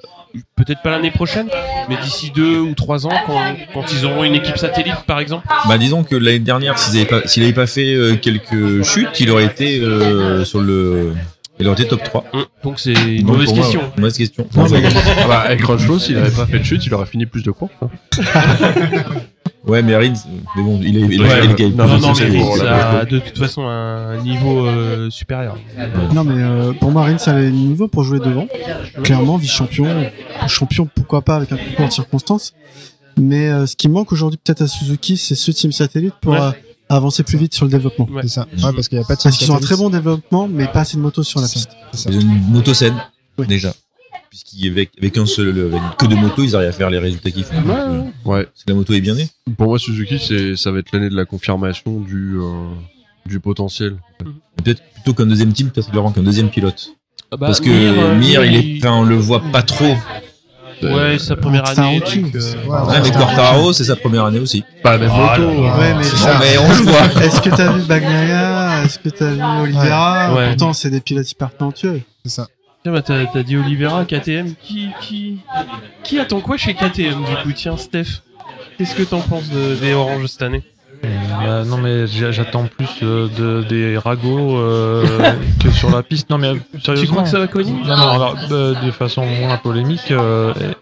[0.56, 1.48] Peut-être pas l'année prochaine,
[1.88, 3.40] mais d'ici deux ou trois ans, quand,
[3.72, 5.46] quand ils auront une équipe satellite, par exemple?
[5.66, 6.98] Bah disons que l'année dernière, s'il
[7.42, 11.14] avait pas, fait euh, quelques chutes, il aurait été euh, sur le,
[11.60, 12.24] il aurait été top 3.
[12.32, 13.80] Hum, Donc c'est une Donc, mauvaise pour moi, question.
[13.80, 14.46] ouais, mauvaise question.
[14.56, 17.50] Ah bah, avec Crunchlow, s'il avait pas fait de chute, il aurait fini plus de
[17.50, 17.72] courses.
[17.82, 17.88] hein.
[19.66, 20.14] Ouais, mais Rins,
[20.56, 23.36] mais bon, il est, il Ouais, a il Non, Non, non, mais a- de toute
[23.36, 25.58] façon un niveau euh, supérieur.
[26.14, 28.46] Non, mais euh, pour moi, Rins a le niveau pour jouer devant.
[29.02, 30.06] Clairement, vice-champion.
[30.46, 32.54] Champion, pourquoi pas, avec un concours de circonstances.
[33.18, 36.40] Mais euh, ce qui manque aujourd'hui peut-être à Suzuki, c'est ce team satellite pour Ouais.
[36.40, 36.50] euh,
[36.88, 38.06] avancer plus vite sur le développement.
[38.10, 38.22] Ouais.
[38.22, 38.46] C'est ça.
[38.62, 40.66] Ouais, parce qu'il n'y a pas de Parce qu'ils ont un très bon développement, mais
[40.66, 41.70] pas assez de motos sur la piste.
[41.92, 42.10] C'est ça.
[42.10, 42.96] Ils ont une moto saine,
[43.38, 43.46] Oui.
[43.46, 43.72] déjà.
[44.30, 47.44] Puisqu'avec avec un seul, avec que de motos, ils arrivent à faire les résultats qu'ils
[47.44, 47.60] font.
[47.60, 48.44] Donc, euh, Ouais.
[48.44, 49.28] Parce que la moto est bien née.
[49.56, 52.68] Pour moi, Suzuki, c'est, ça va être l'année de la confirmation du, euh,
[53.26, 53.96] du potentiel.
[54.62, 56.90] Peut-être plutôt qu'un deuxième team, peut-être qu'il leur manque un deuxième pilote.
[57.30, 59.94] Ah bah, Parce que Mir, euh, Mir, il est, enfin, on le voit pas trop.
[60.82, 62.02] Ouais, sa première C'est un année.
[62.06, 64.64] euh, Ouais, mais c'est Quartaro, c'est sa première année aussi.
[64.82, 65.62] Pas la même moto.
[65.62, 65.76] là.
[65.78, 66.38] Ouais, mais c'est ça.
[66.40, 67.22] mais on le voit.
[67.24, 70.48] Est-ce que t'as vu Bagnaia Est-ce que t'as vu Oliveira Ouais.
[70.48, 72.02] Pourtant, c'est des pilotes hyper talentueux.
[72.24, 72.46] C'est ça.
[72.84, 74.54] Tiens, bah, t'as, t'as dit Oliveira, KTM.
[74.62, 75.38] Qui, qui,
[76.04, 77.52] qui attend quoi chez KTM du coup?
[77.54, 78.22] Tiens, Steph.
[78.78, 80.62] Qu'est-ce que t'en penses de, des Oranges cette année?
[81.02, 85.06] Bah, non mais j'a- j'attends plus euh, de, des ragots euh,
[85.62, 86.28] que sur la piste.
[86.30, 86.94] Non mais euh, sérieusement.
[87.06, 90.12] Tu crois que ça va cogner Non, non, alors, euh, de façon moins polémique,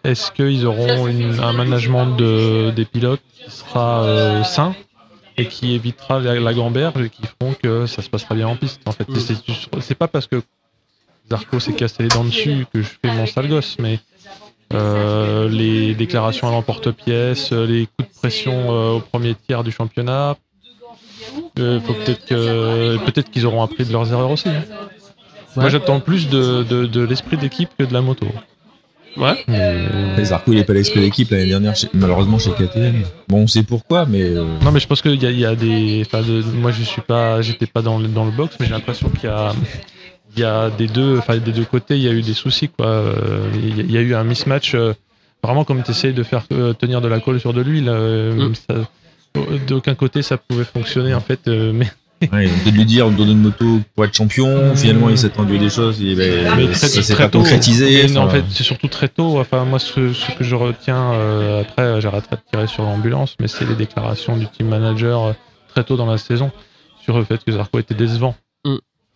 [0.04, 4.74] est-ce qu'ils auront une- un management de, des pilotes qui sera sain
[5.36, 8.56] et qui évitera la, la gamberge et qui feront que ça se passera bien en
[8.56, 9.06] piste En fait,
[9.80, 10.40] c'est pas parce que
[11.30, 14.00] Zarco s'est cassé les dents dessus que je fais mon sale gosse, mais
[14.74, 19.70] euh, les déclarations à l'emporte-pièce, euh, les coups de pression euh, au premier tiers du
[19.70, 20.36] championnat,
[21.58, 24.48] euh, faut peut-être que peut-être qu'ils auront appris de leurs erreurs aussi.
[24.48, 24.64] hein.
[25.56, 28.26] Moi, j'attends plus de, de, de l'esprit d'équipe que de la moto.
[29.16, 29.42] Ouais.
[29.48, 33.02] Mais Zarco, il est pas l'esprit d'équipe l'année dernière, chez- malheureusement, chez KTM.
[33.28, 35.46] Bon, on sait pourquoi, mais euh, Non, mais je pense qu'il y a, il y
[35.46, 36.02] a des.
[36.04, 38.72] Enfin, de- moi, je suis pas, j'étais pas dans le, dans le box, mais j'ai
[38.72, 39.54] l'impression qu'il y a,
[40.36, 42.68] il y a des deux, enfin des deux côtés, il y a eu des soucis
[42.68, 42.86] quoi.
[42.86, 44.74] Euh, Il y a- eu un mismatch.
[44.74, 44.92] euh,
[45.42, 48.52] vraiment, comme tu essayes de faire euh, tenir de la colle sur de l'huile, Mm.
[49.66, 51.40] d'aucun côté ça pouvait fonctionner en fait.
[51.46, 51.86] mais
[52.32, 54.74] ouais, peut-être lui dire, on te donne une moto pour être champion.
[54.74, 57.40] Finalement, il s'est attendu des choses, et ben, Mais ça très, s'est très pas tôt.
[57.40, 58.16] concrétisé.
[58.18, 59.38] En fait, c'est surtout très tôt.
[59.38, 63.48] Enfin, moi, ce, ce que je retiens euh, après, j'arrêterai de tirer sur l'ambulance, mais
[63.48, 65.32] c'est les déclarations du team manager euh,
[65.68, 66.50] très tôt dans la saison
[67.02, 68.34] sur le fait que Zarco était décevant.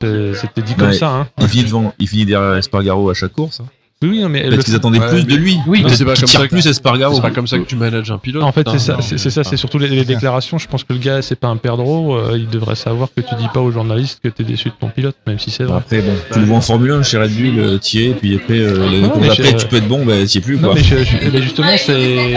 [0.03, 0.93] C'était dit comme Ouais.
[0.95, 1.11] ça.
[1.11, 1.29] Hein.
[1.41, 3.61] il finit devant, il finit derrière Espargaro à chaque course.
[3.61, 3.67] hein.
[4.03, 5.59] Oui, oui, non, mais le- qu'ils attendaient Ouais, plus de lui.
[5.67, 7.15] Oui, c'est pas comme tire ça que- plus Espargaro.
[7.17, 8.43] C'est pas comme ça que tu manages un pilote.
[8.43, 10.57] En fait, c'est ça, Non, c'est ça, c'est surtout les, les déclarations.
[10.57, 12.15] Je pense que le gars, c'est pas un perdreau.
[12.17, 14.89] euh, il devrait savoir que tu dis pas aux journalistes que t'es déçu de ton
[14.89, 15.77] pilote, même si c'est vrai.
[15.77, 18.37] Après, bon, tu le vois en Formule 1 chez Red Bull, euh, t'y es, puis
[18.37, 20.75] après, euh, les Non, après, tu peux être bon, bah, t'y es plus, Non, quoi.
[20.77, 22.33] mais, je- je- mais justement, c'est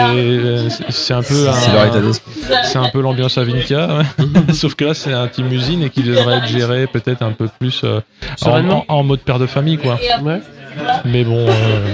[0.89, 2.31] c'est un peu C'est un, d'esprit.
[2.65, 4.03] c'est un peu l'ambiance à Vinca, ouais.
[4.53, 7.47] sauf que là, c'est un team usine et qui devrait être géré peut-être un peu
[7.59, 8.01] plus euh,
[8.41, 9.97] en, en- en mode père de famille, quoi.
[10.23, 10.41] Ouais.
[11.05, 11.87] Mais bon, euh,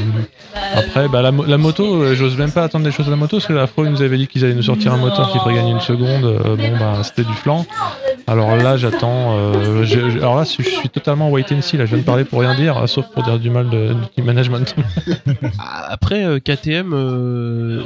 [0.76, 3.38] après, bah, la, la moto, euh, j'ose même pas attendre des choses de la moto,
[3.38, 5.39] parce que la fois, ils nous avaient dit qu'ils allaient nous sortir un moteur qui
[5.39, 6.26] ferait gagner une seconde.
[6.26, 7.65] euh, bon, bah, c'était du flanc.
[8.27, 9.38] Alors là, j'attends.
[9.38, 9.85] euh,
[10.18, 11.77] alors là, je suis totalement wait and see.
[11.77, 13.93] Là, je viens de parler pour rien dire, euh, sauf pour dire du mal de,
[13.93, 14.76] du team management.
[15.60, 17.81] Ah, Après, euh, KTM, euh,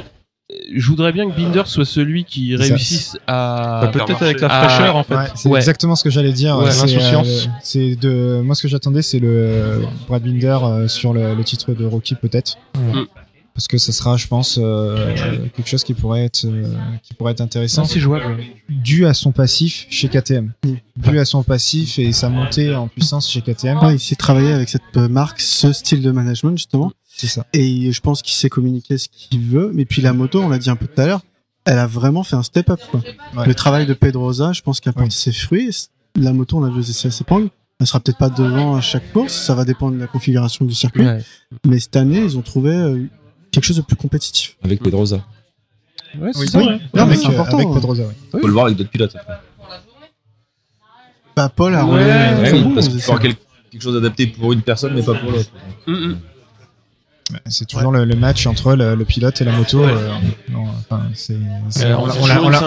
[0.74, 3.80] je voudrais bien que Binder soit celui qui réussisse à.
[3.84, 5.14] Bah, peut-être avec la fraîcheur, en fait.
[5.14, 5.58] Ouais, c'est Ouais.
[5.58, 6.56] exactement ce que j'allais dire.
[6.58, 7.28] Ouais, c'est, l'insouciance.
[7.46, 11.44] euh, c'est de moi ce que j'attendais, c'est le Brad Binder euh, sur le, le
[11.44, 13.02] titre de Rocky peut-être, Mm.
[13.54, 15.14] parce que ça sera, je pense, euh,
[15.54, 16.64] quelque chose qui pourrait être euh,
[17.02, 18.24] qui pourrait être intéressant, Non, c'est jouable.
[18.68, 20.52] dû à son passif chez KTM,
[20.96, 23.78] dû à son passif et sa montée en puissance chez KTM.
[23.78, 26.90] Ouais, il sait travailler avec cette marque, ce style de management justement.
[27.16, 27.46] C'est ça.
[27.52, 29.70] Et je pense qu'il sait communiquer ce qu'il veut.
[29.72, 31.20] Mais puis la moto, on l'a dit un peu tout à l'heure,
[31.64, 32.80] elle a vraiment fait un step up.
[32.90, 33.00] Quoi.
[33.36, 33.46] Ouais.
[33.46, 35.70] Le travail de Pedrosa, je pense qu'il a porté ses fruits.
[36.16, 37.48] La moto, on a vu aux essais à Sepang.
[37.80, 39.32] Elle sera peut-être pas devant à chaque course.
[39.32, 41.04] Ça va dépendre de la configuration du circuit.
[41.04, 41.22] Ouais.
[41.66, 43.04] Mais cette année, ils ont trouvé euh,
[43.50, 44.56] quelque chose de plus compétitif.
[44.62, 45.24] Avec Pedrosa.
[46.18, 46.58] Ouais, c'est Oui, ça.
[46.60, 47.74] Non, mais avec, c'est euh, important, avec hein.
[47.74, 48.02] Pedrosa.
[48.04, 48.40] ouais.
[48.40, 49.14] Faut le voir avec d'autres pilotes.
[49.16, 49.34] après.
[51.36, 54.28] Bah, Paul a Ouais, roulé, Ouais, comme oui, parce qu'il faut avoir quelque chose adapté
[54.28, 55.50] pour une personne, mais pas pour l'autre.
[55.86, 56.18] Mm, mm.
[57.46, 59.82] C'est toujours le, le match entre le, le pilote et la moto.
[59.84, 60.08] euh,
[60.50, 61.02] non, enfin,
[61.94, 62.58] on on l'a-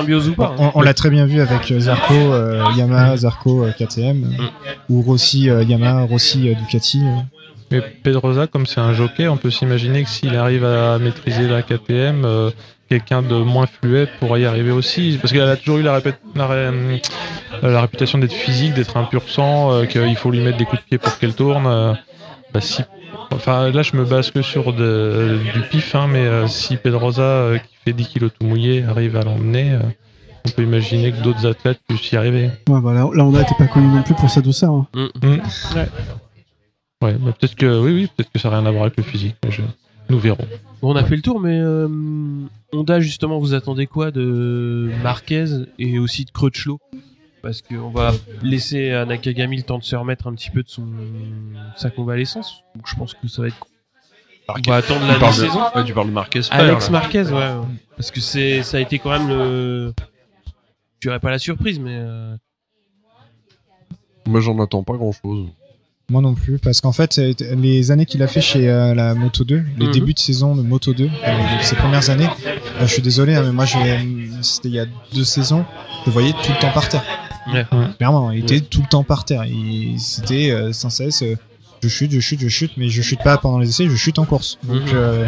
[0.45, 0.55] hein.
[0.59, 4.43] on- on l'a très bien vu avec euh, Zarco, euh, Yamaha, Zarco, euh, KTM, euh,
[4.89, 7.01] ou Rossi, euh, Yamaha, Rossi, euh, Ducati.
[7.03, 7.15] euh.
[7.71, 11.61] Mais Pedrosa, comme c'est un jockey, on peut s'imaginer que s'il arrive à maîtriser la
[11.61, 12.49] KTM, euh,
[12.89, 15.17] quelqu'un de moins fluet pourrait y arriver aussi.
[15.21, 17.01] Parce qu'elle a toujours eu la, répé- la, ré-
[17.61, 20.81] la réputation d'être physique, d'être un pur sang, euh, qu'il faut lui mettre des coups
[20.81, 21.65] de pied pour qu'elle tourne.
[21.67, 21.93] euh,
[22.53, 22.81] bah, si,
[23.31, 27.21] enfin, là, je me base que sur de- du pif, hein, mais euh, si Pedrosa,
[27.21, 29.79] euh, qui fait 10 kilos tout mouillé, arrive à l'emmener, euh,
[30.45, 32.49] on peut imaginer que d'autres athlètes puissent y arriver.
[32.69, 34.71] Ouais, bah, là, là, on n'était pas connu non plus pour sa douceur.
[34.73, 34.87] hein.
[37.01, 39.03] Ouais, bah, peut-être que oui, oui, peut-être que ça n'a rien à voir avec le
[39.03, 39.35] physique.
[39.45, 39.61] mais je-
[40.09, 40.47] Nous verrons.
[40.81, 41.87] Bon, on a fait le tour, mais euh,
[42.71, 45.45] Honda, justement, vous attendez quoi de Marquez
[45.79, 46.79] et aussi de Crutchlow?
[47.47, 48.11] Parce qu'on va
[48.41, 50.85] laisser à Nakagami le temps de se remettre un petit peu de son
[51.77, 52.61] sa convalescence.
[52.75, 53.65] Donc je pense que ça va être.
[54.49, 55.61] On va attendre la Tu parles de- saison.
[55.73, 56.41] ouais, tu parles de Marquez.
[56.51, 56.91] Alex là.
[56.91, 57.51] Marquez, ouais.
[57.95, 59.93] Parce que c'est ça a été quand même le.
[60.99, 61.95] Je dirais pas la surprise, mais.
[61.95, 62.35] euh,
[64.25, 65.47] Moi, j'en attends pas grand chose.
[66.09, 69.45] Moi non plus, parce qu'en fait, les années qu'il a fait chez euh, la Moto
[69.45, 69.91] 2, les Mhm.
[69.93, 72.27] débuts de saison de Moto 2, euh, ses premières années,
[72.81, 74.05] je suis désolé, hein, mais moi, j'ai-
[74.41, 75.63] c'était il y a deux saisons,
[76.01, 77.03] je le voyais tout le temps par terre.
[77.53, 77.65] Ouais.
[77.97, 79.43] Clairement, il était tout le temps par terre.
[79.97, 81.35] C'était euh, sans cesse, euh,
[81.83, 84.19] je chute, je chute, je chute, mais je chute pas pendant les essais, je chute
[84.19, 84.57] en course.
[84.63, 84.89] Donc, Mhm.
[84.93, 85.27] euh,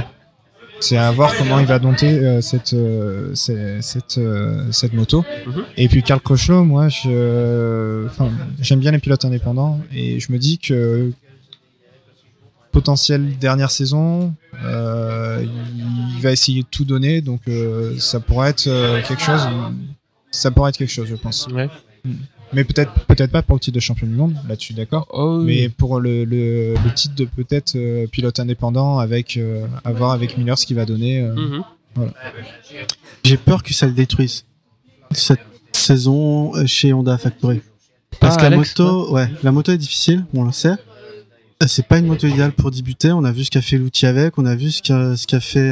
[0.82, 5.26] c'est à voir comment il va dompter euh, cette, euh, cette, cette, euh, cette moto.
[5.48, 5.64] Mhm.
[5.78, 11.12] Et puis Carl Crutchlow, moi, j'aime bien les pilotes indépendants et je me dis que
[12.72, 14.34] potentiel dernière saison,
[14.64, 15.44] euh,
[16.16, 19.42] il va essayer de tout donner, donc euh, ça pourrait être euh, quelque chose.
[20.32, 21.48] Ça pourrait être quelque chose, je pense.
[21.52, 21.68] Ouais.
[22.54, 24.36] Mais peut-être, peut-être pas pour le titre de champion du monde.
[24.48, 25.08] Là-dessus, d'accord.
[25.12, 29.92] Oh, Mais pour le, le, le titre de peut-être euh, pilote indépendant, avec euh, à
[29.94, 31.20] voir avec Miller ce qu'il va donner.
[31.22, 31.64] euh, Mhm.
[33.24, 34.46] J'ai peur que ça le détruise.
[35.12, 35.40] Cette
[35.72, 37.62] saison chez Honda Factory.
[38.20, 40.76] Parce Ah, que la Alex, moto, ouais, la moto est difficile, on le sait.
[41.62, 43.12] Euh, C'est pas une moto idéale pour débuter.
[43.12, 45.40] On a vu ce qu'a fait l'outil avec, on a vu ce qu'a ce qu'a
[45.40, 45.72] fait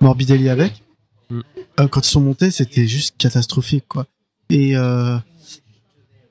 [0.00, 0.82] Morbidelli avec.
[1.30, 1.40] Mm.
[1.80, 4.06] Euh, quand ils sont montés, c'était juste catastrophique, quoi.
[4.50, 5.16] Et euh,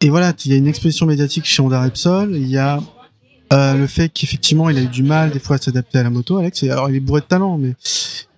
[0.03, 2.35] et voilà, il y a une exposition médiatique chez Honda Repsol.
[2.35, 2.81] Il y a
[3.53, 6.09] euh, le fait qu'effectivement, il a eu du mal des fois à s'adapter à la
[6.09, 6.61] moto, Alex.
[6.63, 7.73] Alors, il est bourré de talent, mais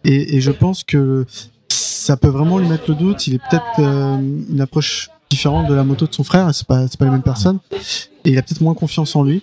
[0.03, 1.25] et, je pense que
[1.67, 3.25] ça peut vraiment lui mettre le doute.
[3.25, 4.15] Il est peut-être euh,
[4.47, 6.53] une approche différente de la moto de son frère.
[6.53, 7.57] C'est pas pas les mêmes personnes.
[8.25, 9.41] Et il a peut-être moins confiance en lui.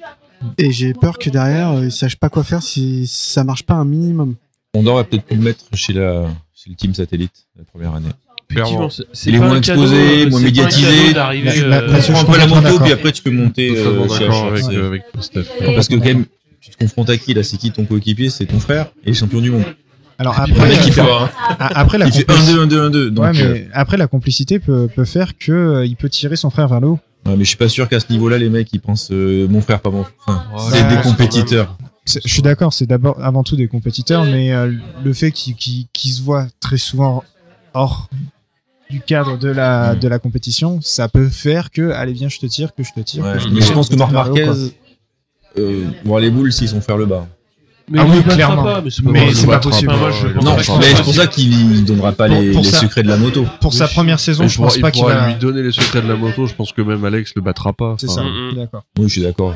[0.59, 3.75] Et j'ai peur que derrière, euh, il sache pas quoi faire si ça marche pas
[3.75, 4.37] un minimum.
[4.75, 6.29] On aurait peut-être pu le mettre chez le
[6.77, 8.11] team satellite la première année.
[8.53, 9.97] Effectivement, c'est- Il est moins exposé,
[10.27, 10.89] euh, moins médiatisé.
[11.17, 14.05] euh, Tu prends un peu la moto, puis après tu peux monter euh,
[14.87, 15.73] avec, euh.
[15.75, 16.25] Parce que quand même,
[16.61, 17.43] tu te confrontes à qui là?
[17.43, 18.31] C'est qui ton coéquipier?
[18.31, 19.65] C'est ton frère et champion du monde.
[20.19, 20.77] Alors après,
[21.59, 23.11] après la il fait complici- 1-2, 1-2, 1-2.
[23.11, 26.37] Donc, Ouais, euh, mais après la complicité peut, peut faire que euh, il peut tirer
[26.37, 27.01] son frère vers le haut.
[27.27, 29.61] ouais, mais je suis pas sûr qu'à ce niveau-là, les mecs ils pensent euh, mon
[29.61, 30.15] frère, pas mon frère.
[30.53, 31.77] Enfin, c'est des compétiteurs.
[32.07, 34.73] Je suis d'accord, c'est d'abord avant tout des compétiteurs, mais euh,
[35.05, 37.25] le fait qu'ils se voient très souvent
[37.75, 38.09] hors
[38.93, 42.47] du cadre de la de la compétition, ça peut faire que allez viens je te
[42.47, 43.25] tire, que je te tire.
[43.25, 44.51] Ouais, que je te mais tire, je pense que Marc haut, Marquez,
[45.59, 47.27] euh, bon, les boules s'ils sont faire le bas.
[47.93, 48.63] Mais Ah oui, clairement.
[48.65, 49.93] pas, mais c'est pas, Mais c'est pas possible.
[49.93, 49.99] pas.
[49.99, 52.69] Moi, je Non, mais ce c'est pour ça qu'il donnera pas Pour- les, pour les
[52.71, 53.45] secrets de la moto.
[53.61, 55.27] Pour sa première saison, je pense pas il qu'il va.
[55.29, 56.47] lui donner les secrets de la moto.
[56.47, 57.97] Je pense que même Alex le battra pas.
[57.99, 58.27] C'est Enfin, ça.
[58.33, 58.85] Je suis D'accord.
[58.99, 59.55] Oui, je suis d'accord.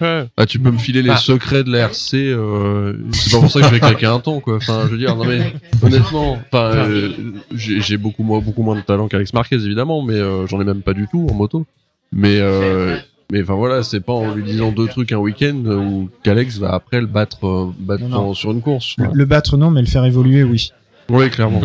[0.00, 0.26] Ouais.
[0.36, 1.16] Ah, tu peux me filer les Ah.
[1.16, 2.16] secrets de la RC.
[2.16, 4.56] Euh, c'est pas pour ça que je vais craquer un temps, quoi.
[4.56, 5.52] Enfin, je veux dire, non mais
[5.82, 7.10] honnêtement, enfin, euh,
[7.54, 10.64] j'ai j'ai beaucoup moins, beaucoup moins de talent qu'Alex Marquez évidemment, mais euh, j'en ai
[10.64, 11.64] même pas du tout en moto.
[12.12, 12.96] Mais euh,
[13.30, 16.72] mais enfin voilà, c'est pas en lui disant deux trucs un week-end où qu'Alex va
[16.74, 18.30] après le battre, euh, battre Non, non.
[18.30, 18.94] en- sur une course.
[18.98, 20.70] Le, le battre non, mais le faire évoluer, oui.
[21.10, 21.60] Oui, clairement.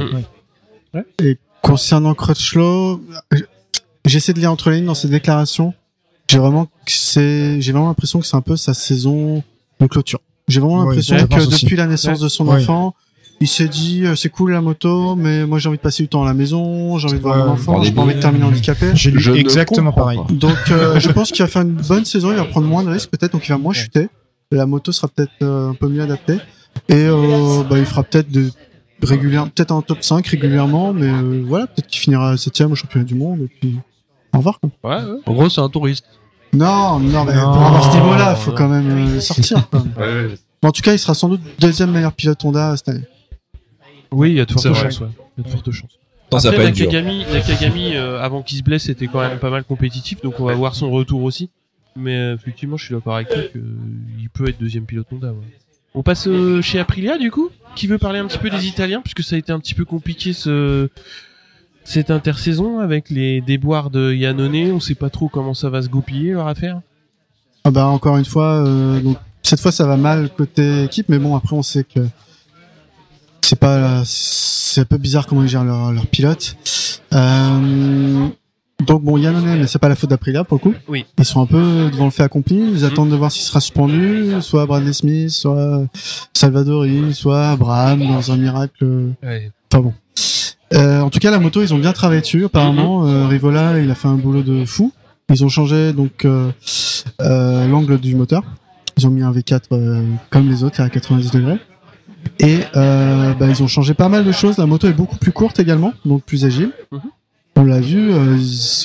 [0.94, 1.02] Mm.
[1.62, 3.02] Concernant Crutchlow,
[3.34, 3.38] euh,
[4.06, 5.74] j'essaie de lire entre les lignes dans ses déclarations.
[6.30, 9.44] J'ai vraiment, que c'est, j'ai vraiment l'impression que c'est un peu sa saison
[9.80, 10.20] de clôture.
[10.48, 11.64] J'ai vraiment Ouais, l'impression je que pense aussi.
[11.66, 12.62] depuis la naissance de son Ouais.
[12.62, 12.96] enfant,
[13.44, 16.10] il s'est dit euh, c'est cool la moto, mais moi j'ai envie de passer du
[16.10, 18.46] temps à la maison, j'ai envie de voir mon enfant, j'ai pas envie de terminer
[18.46, 18.88] handicapé.
[18.96, 20.18] J'ai lu Je exactement pareil.
[20.20, 20.34] pas.
[20.34, 22.90] Donc euh, je pense qu'il va faire une bonne saison, il va prendre moins de
[22.90, 24.10] risques peut-être, donc il va moins chuter.
[24.52, 26.38] La moto sera peut-être euh, un peu mieux adaptée.
[26.90, 28.50] Et euh, bah, il fera peut-être de
[29.02, 33.06] régulière, peut-être un top 5 régulièrement, mais euh, voilà, peut-être qu'il finira septième au championnat
[33.06, 33.80] du monde et puis
[34.34, 34.60] au revoir.
[34.60, 34.70] quoi.
[34.84, 35.20] Ouais, ouais.
[35.26, 36.06] En gros, c'est un touriste.
[36.54, 37.42] Non, non, mais Non.
[37.54, 39.68] pour avoir ce niveau-là, faut quand même euh, sortir.
[40.64, 43.04] en tout cas, il sera sans doute deuxième meilleur pilote Honda cette année.
[44.14, 45.00] Oui, il y a de fortes chances.
[45.02, 45.08] Ouais.
[45.38, 46.00] Il y a de fortes chances.
[46.40, 46.64] Ça Après.
[46.64, 50.46] Nakagami, Nakagami euh, avant qu'il se blesse, était quand même pas mal compétitif, donc on
[50.46, 51.50] va voir son retour aussi.
[51.96, 55.32] Mais euh, effectivement, je suis d'accord avec toi qu'il peut être deuxième pilote Honda.
[55.32, 55.46] ouais.
[55.96, 57.50] On passe euh, chez Aprilia du coup.
[57.76, 59.86] Qui veut parler un petit peu des Italiens, puisque ça a été un petit peu
[59.86, 60.90] compliqué ce
[61.84, 64.72] cette intersaison avec les déboires de Yannone.
[64.72, 66.82] On sait pas trop comment ça va se goupiller leur affaire.
[67.64, 71.18] Ah bah encore une fois, euh, donc cette fois ça va mal côté équipe, mais
[71.18, 72.02] bon après on sait que
[73.46, 76.56] c'est pas, c'est un peu bizarre comment ils gèrent leur, leur pilote.
[77.14, 78.28] Euh,
[78.86, 80.74] donc bon, Yannone, mais c'est pas la faute d'Aprilia pour le coup.
[80.88, 81.06] Oui.
[81.18, 82.58] Ils sont un peu devant le fait accompli.
[82.58, 85.84] Ils attendent de voir s'il sera suspendu, soit Bradley Smith, soit
[86.34, 88.86] Salvadori, soit Abraham dans un miracle.
[89.22, 89.52] Ouais.
[89.72, 89.94] Enfin bon.
[90.74, 92.46] Euh, en tout cas, la moto, ils ont bien travaillé dessus.
[92.46, 94.92] Apparemment, euh, Rivola, il a fait un boulot de fou.
[95.30, 96.52] Ils ont changé donc euh,
[97.22, 98.44] euh, l'angle du moteur.
[98.98, 101.60] Ils ont mis un V4 euh, comme les autres, à 90 degrés.
[102.40, 104.58] Et euh, bah, ils ont changé pas mal de choses.
[104.58, 106.72] La moto est beaucoup plus courte également, donc plus agile.
[106.92, 107.00] Mhm.
[107.56, 108.36] On l'a vu euh,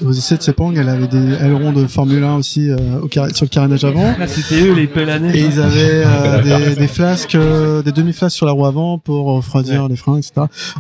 [0.05, 3.47] aux essais de Sepang, elle avait des ailerons de Formule 1 aussi euh, au sur
[3.47, 4.15] le carénage avant.
[4.21, 5.35] Ah, c'était eux les neige.
[5.35, 9.25] Et ils avaient euh, des, des flasques, euh, des demi-flasques sur la roue avant pour
[9.25, 10.33] refroidir les freins, etc.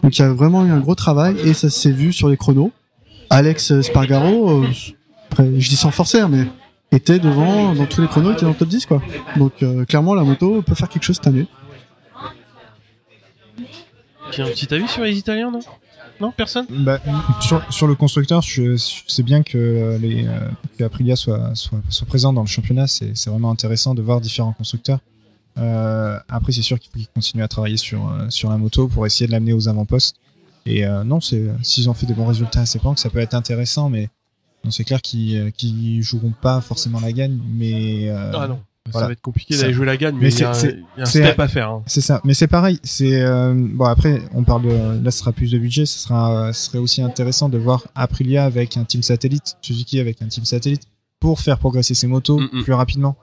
[0.02, 2.36] Donc il y a vraiment eu un gros travail et ça s'est vu sur les
[2.36, 2.72] chronos.
[3.30, 4.66] Alex Spargaro, euh,
[5.30, 6.44] après, je dis sans forcer, mais
[6.92, 9.02] était devant dans tous les chronos, était dans le top 10 quoi.
[9.36, 11.46] Donc euh, clairement la moto peut faire quelque chose cette année.
[14.32, 15.60] Qui a un petit avis sur les Italiens, non?
[16.20, 16.66] Non, personne?
[16.70, 16.98] Bah,
[17.40, 20.40] sur, sur le constructeur, je, sais bien que euh, les euh,
[20.76, 22.88] que Aprilia soit, soit, soit présent dans le championnat.
[22.88, 24.98] C'est c'est vraiment intéressant de voir différents constructeurs.
[25.58, 29.06] Euh, après, c'est sûr qu'il faut qu'ils continuent à travailler sur sur la moto pour
[29.06, 30.16] essayer de l'amener aux avant-postes.
[30.68, 33.34] Et euh, non, c'est s'ils ont fait des bons résultats à Sepang, ça peut être
[33.34, 34.10] intéressant, mais
[34.64, 38.60] non, c'est clair qu'ils qu'ils joueront pas forcément la gagne, mais euh, Ah non.
[38.88, 39.06] Ça voilà.
[39.08, 41.38] va être compliqué Ça- d'aller jouer la gagne, mais, mais il y a, un- step
[41.40, 41.70] à faire.
[41.70, 41.82] hein.
[41.86, 42.78] C'est ça, mais c'est pareil.
[42.82, 45.86] C'est euh, bon après, on parle de là, ce sera plus de budget.
[45.86, 50.20] Ce sera, ce serait aussi intéressant de voir Aprilia avec un team satellite, Suzuki avec
[50.22, 50.82] un team satellite,
[51.20, 52.62] pour faire progresser ses motos Mm, mm.
[52.64, 53.16] plus rapidement.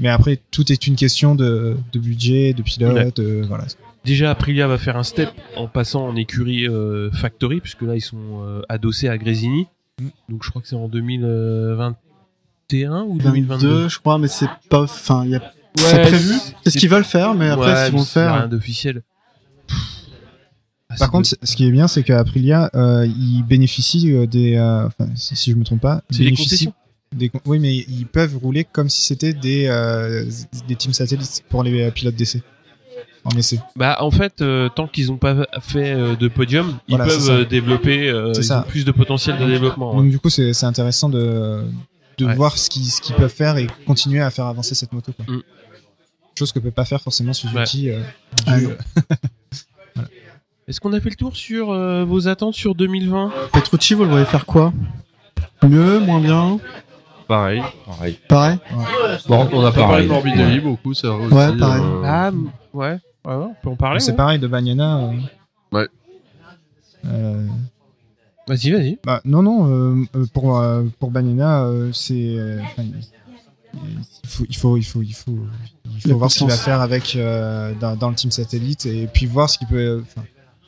[0.00, 3.10] Mais après, tout est une question de, de budget, de pilote, Ouais.
[3.16, 3.64] de voilà.
[4.04, 8.00] Déjà, Aprilia va faire un step en passant en écurie euh, Factory, puisque là, ils
[8.02, 9.66] sont euh, adossés à Grésini.
[10.00, 10.08] Mm.
[10.28, 10.88] Donc, je crois que c'est en
[12.70, 13.68] 2021 ou 2022.
[13.68, 15.40] 22, je crois, mais c'est pas, enfin, il y a,
[15.76, 16.34] Ouais, c'est prévu.
[16.64, 18.34] C'est ce qu'ils veulent faire, mais après, Ouais, ce qu'ils vont faire.
[18.34, 19.02] rien d'officiel.
[20.90, 24.86] Ah, Par contre, ce qui est bien, c'est qu'Aprilia, euh, ils bénéficient euh, des, euh,
[24.86, 26.72] enfin, si, si je me trompe pas, ils C'est les bénéficient concessions.
[27.12, 30.24] des oui, mais ils peuvent rouler comme si c'était des euh,
[30.68, 32.42] des teams satellites pour les euh, pilotes d'essai
[33.24, 33.58] en essai.
[33.74, 37.30] Bah en fait, euh, tant qu'ils n'ont pas fait euh, de podium, ils Voilà, peuvent
[37.30, 39.96] euh, développer, euh, ils ont plus de potentiel de développement.
[39.96, 40.02] ouais.
[40.02, 41.62] Donc du coup, c'est c'est intéressant de,
[42.18, 42.34] de Ouais.
[42.34, 45.12] voir ce qu'ils ce qu'ils peuvent faire et continuer à faire avancer cette moto.
[45.12, 45.24] Quoi.
[45.34, 45.42] Mm.
[46.38, 47.90] Chose que peut pas faire forcément Suzuki.
[47.90, 48.02] euh,
[48.46, 48.74] Ah, dû- non.
[50.66, 54.10] Est-ce qu'on a fait le tour sur euh, vos attentes sur 2020 Petrucci, vous le
[54.10, 54.72] voyez faire quoi?
[55.62, 56.58] Mieux, moins bien,
[57.28, 57.62] Pareil.
[57.86, 58.18] Pareil.
[58.28, 58.58] pareil?
[59.28, 60.06] Bon, on a pas parlé Pareil.
[60.06, 61.32] de Morbidelli beaucoup, ça aussi.
[61.34, 61.82] Ouais, pareil.
[61.82, 62.30] euh, Ah,
[62.74, 62.98] ouais.
[63.24, 64.00] Ouais, ouais, on peut en parler.
[64.00, 64.16] c'est ouais.
[64.16, 64.98] pareil de Bagnana.
[64.98, 65.12] euh,
[65.72, 65.88] Ouais.
[67.06, 67.46] euh,
[68.48, 68.98] Vas-y, vas-y.
[69.04, 69.70] bah, non, non.
[69.70, 72.36] euh, euh, pour euh, pour Bagnana, euh, c'est
[73.74, 75.38] il, faut il faut il faut il faut
[75.96, 77.16] il faut voir ce qu'il va faire avec
[77.80, 80.02] dans, dans le team satellite et puis voir ce qu'il peut.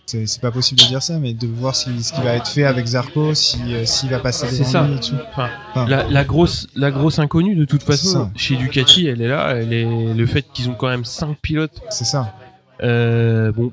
[0.08, 2.46] C'est pas possible de dire ça, mais de voir ce qui, ce qui va être
[2.46, 4.88] fait avec Zarco, si s'il va passer C'est devant ça.
[4.88, 5.16] et tout.
[5.32, 8.30] Enfin, Enfin, La, la grosse, la grosse inconnue de toute façon ça.
[8.36, 9.56] chez Ducati, elle est là.
[9.56, 11.80] Elle est le fait qu'ils ont quand même 5 pilotes.
[11.90, 12.32] c'est ça.
[12.84, 13.72] Euh, bon,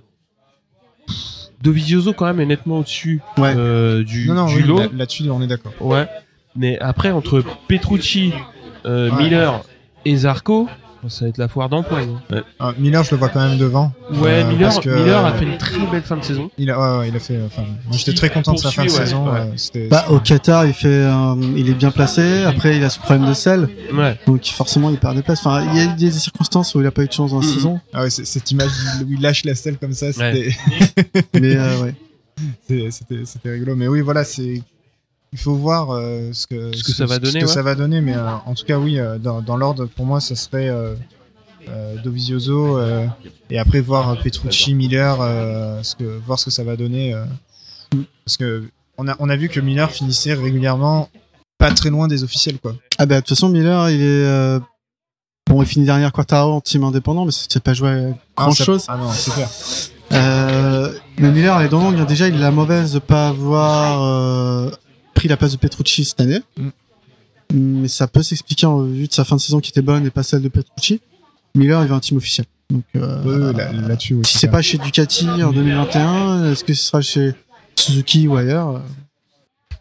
[1.64, 3.54] Dovizioso quand même est nettement au-dessus Ouais.
[3.58, 4.80] euh, du, Non, non, du oui, lot.
[4.80, 5.72] là- là-dessus, on est d'accord.
[5.80, 6.08] Ouais.
[6.56, 8.34] Mais après entre Petrucci,
[8.86, 9.24] euh, Ouais.
[9.24, 9.62] Miller
[10.06, 10.68] et Zarco,
[11.10, 12.18] ça va être la foire d'empoigne.
[12.60, 13.92] Ah, Miller, je le vois quand même devant.
[14.12, 16.50] Ouais, Euh, Miller, parce que- Miller a fait une très belle fin de saison.
[16.58, 17.40] Il a, ouais, ouais, il a fait.
[17.46, 19.26] Enfin, moi, j'étais très content de sa fin de saison.
[19.32, 19.42] ouais.
[19.76, 22.44] euh, Bah, au Qatar, il fait, un- il est bien placé.
[22.44, 24.18] Après, il a ce problème de sel, Ouais.
[24.28, 25.40] donc forcément, il perd des places.
[25.46, 27.46] Enfin, il y a des circonstances où il a pas eu de chance dans la
[27.48, 27.54] Mhm.
[27.54, 28.72] saison, Ah cette image
[29.06, 30.50] où il lâche la selle comme ça, c'était
[31.34, 31.96] mais euh, ouais.
[32.92, 33.76] c'était rigolo.
[33.76, 34.62] Mais oui, voilà, c'est.
[35.34, 37.54] Il faut voir euh, ce que Ce que ça va donner, Ce que ouais.
[37.54, 40.22] ça va donner, mais euh, en tout cas, oui, euh, dans, dans l'ordre, pour moi,
[40.22, 40.94] ça serait euh,
[41.70, 43.08] euh, Dovizioso euh,
[43.50, 47.14] et après voir Petrucci, Miller, euh, ce que voir ce que ça va donner.
[47.14, 47.26] euh,
[48.26, 48.64] parce que
[48.98, 51.10] on a on a vu que Miller finissait régulièrement
[51.58, 52.76] pas très loin des officiels, quoi.
[53.00, 54.60] Ah bah de toute façon Miller il est euh,
[55.50, 57.94] bon il finit derrière Quartaro en team indépendant mais c'est pas joué à
[58.38, 58.86] Ah, grand ça- chose.
[58.88, 59.50] Ah non, c'est clair.
[60.12, 64.04] Euh, mais Miller elle est dans l'angle déjà il est la mauvaise de pas avoir
[64.04, 64.70] euh,
[65.14, 66.40] pris la place de Petrucci cette année.
[66.58, 66.70] Mm.
[67.54, 70.10] Mais ça peut s'expliquer en vue de sa fin de saison qui était bonne et
[70.10, 71.02] pas celle de Petrucci.
[71.56, 72.48] Miller il va un team officiel.
[72.72, 76.84] Donc euh, là- là-dessus, oui, si c'est pas chez Ducati en 2021, est-ce que ce
[76.84, 77.34] sera chez
[77.76, 78.82] Suzuki ou ailleurs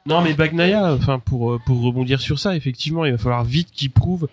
[0.05, 3.69] Non, mais Bagnaia, enfin pour euh, pour rebondir sur ça, effectivement, il va falloir vite
[3.73, 4.29] qu'il prouve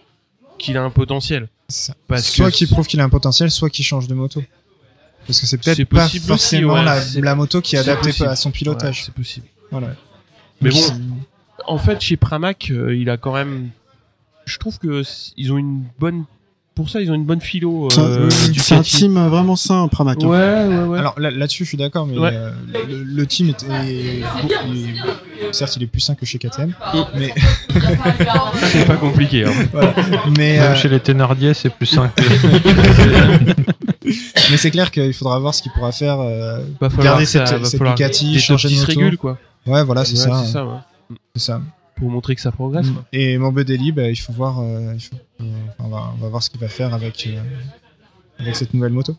[0.58, 1.48] qu'il a un potentiel.
[2.08, 4.44] Parce soit qu'il prouve qu'il a un potentiel, soit qu'il change de moto.
[5.28, 8.28] Parce que c'est peut-être pas possible forcément aussi, ouais, la, moto qui est adaptée possible.
[8.30, 9.06] à son Ouais, pilotage.
[9.06, 9.46] c'est possible.
[9.72, 9.96] Voilà.
[10.62, 10.82] Mais bon,
[11.68, 13.70] en fait, chez Pramac, euh, il a quand même.
[14.46, 15.04] Je trouve que
[15.38, 16.26] ils ont une bonne.
[16.76, 17.90] Pour ça, ils ont une bonne philo.
[17.92, 20.18] C'est un- euh, C'est un team vraiment sain Pramac.
[20.24, 20.28] hein.
[20.28, 20.98] Ouais, ouais, ouais.
[21.00, 22.32] Alors là- là-dessus, je suis d'accord, mais Ouais.
[22.34, 22.52] euh,
[22.88, 23.66] le, le team est-
[25.52, 26.74] certes, il est plus sain que chez KTM,
[27.16, 27.34] mais,
[28.72, 29.44] c'est pas compliqué.
[29.46, 29.52] Hein.
[29.74, 29.94] voilà.
[30.38, 32.14] mais, Même euh, chez les Thénardier, c'est plus simple.
[34.52, 36.20] mais c'est clair qu'il faudra voir ce qu'il pourra faire.
[36.20, 39.00] euh, Va falloir garder que cette, cette Ducati, changer de 10 moto.
[39.00, 39.38] régules, quoi.
[39.68, 40.44] Ouais, voilà, c'est Ouais, ça.
[40.46, 40.78] C'est ça, ouais.
[41.36, 41.62] c'est ça.
[41.96, 42.90] Pour montrer que ça progresse.
[42.90, 43.04] quoi.
[43.12, 44.60] Et Morbedelli, bah, il faut voir.
[44.62, 45.44] euh, il faut- euh,
[45.80, 47.42] on, va, on va voir ce qu'il va faire avec, euh,
[48.40, 49.16] avec cette nouvelle moto.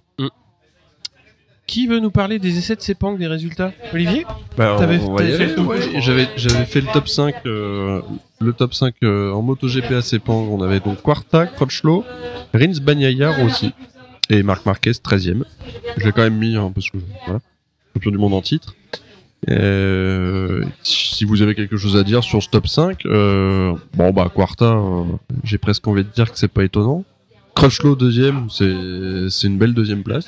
[1.66, 3.72] Qui veut nous parler des essais de Sepang, des résultats?
[3.94, 4.26] Olivier?
[4.56, 8.02] Bah, Ouais, J'avais, j'avais fait le top 5, euh,
[8.40, 10.48] le top 5 euh, en MotoGP à Sepang.
[10.50, 12.04] On avait donc Quarta, Crutchlow,
[12.52, 13.72] Rins Bagnaia aussi.
[14.30, 15.44] Et Marc Marquez, 13ème.
[15.96, 17.40] Je l'ai quand même mis, hein, parce que, voilà,
[17.94, 18.74] champion du monde en titre.
[19.48, 24.30] Euh, si vous avez quelque chose à dire sur ce top 5, euh, bon bah
[24.34, 25.04] Quarta, euh,
[25.44, 27.04] j'ai presque envie de dire que c'est pas étonnant.
[27.54, 28.72] Crutchlow deuxième, c'est
[29.30, 30.26] c'est une belle deuxième place.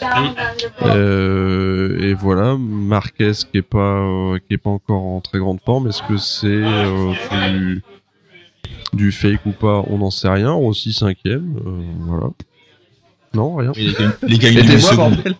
[0.82, 5.60] Euh, et voilà, Marquez qui est pas euh, qui est pas encore en très grande
[5.64, 5.88] forme.
[5.88, 7.12] Est-ce que c'est euh,
[7.52, 7.82] du
[8.92, 9.84] du fake ou pas?
[9.88, 10.52] On n'en sait rien.
[10.52, 11.70] Aussi cinquième, euh,
[12.00, 12.30] voilà.
[13.34, 13.72] Non, rien.
[13.72, 14.12] Aidez-moi,
[14.62, 15.14] demi-seconde.
[15.22, 15.34] bordel.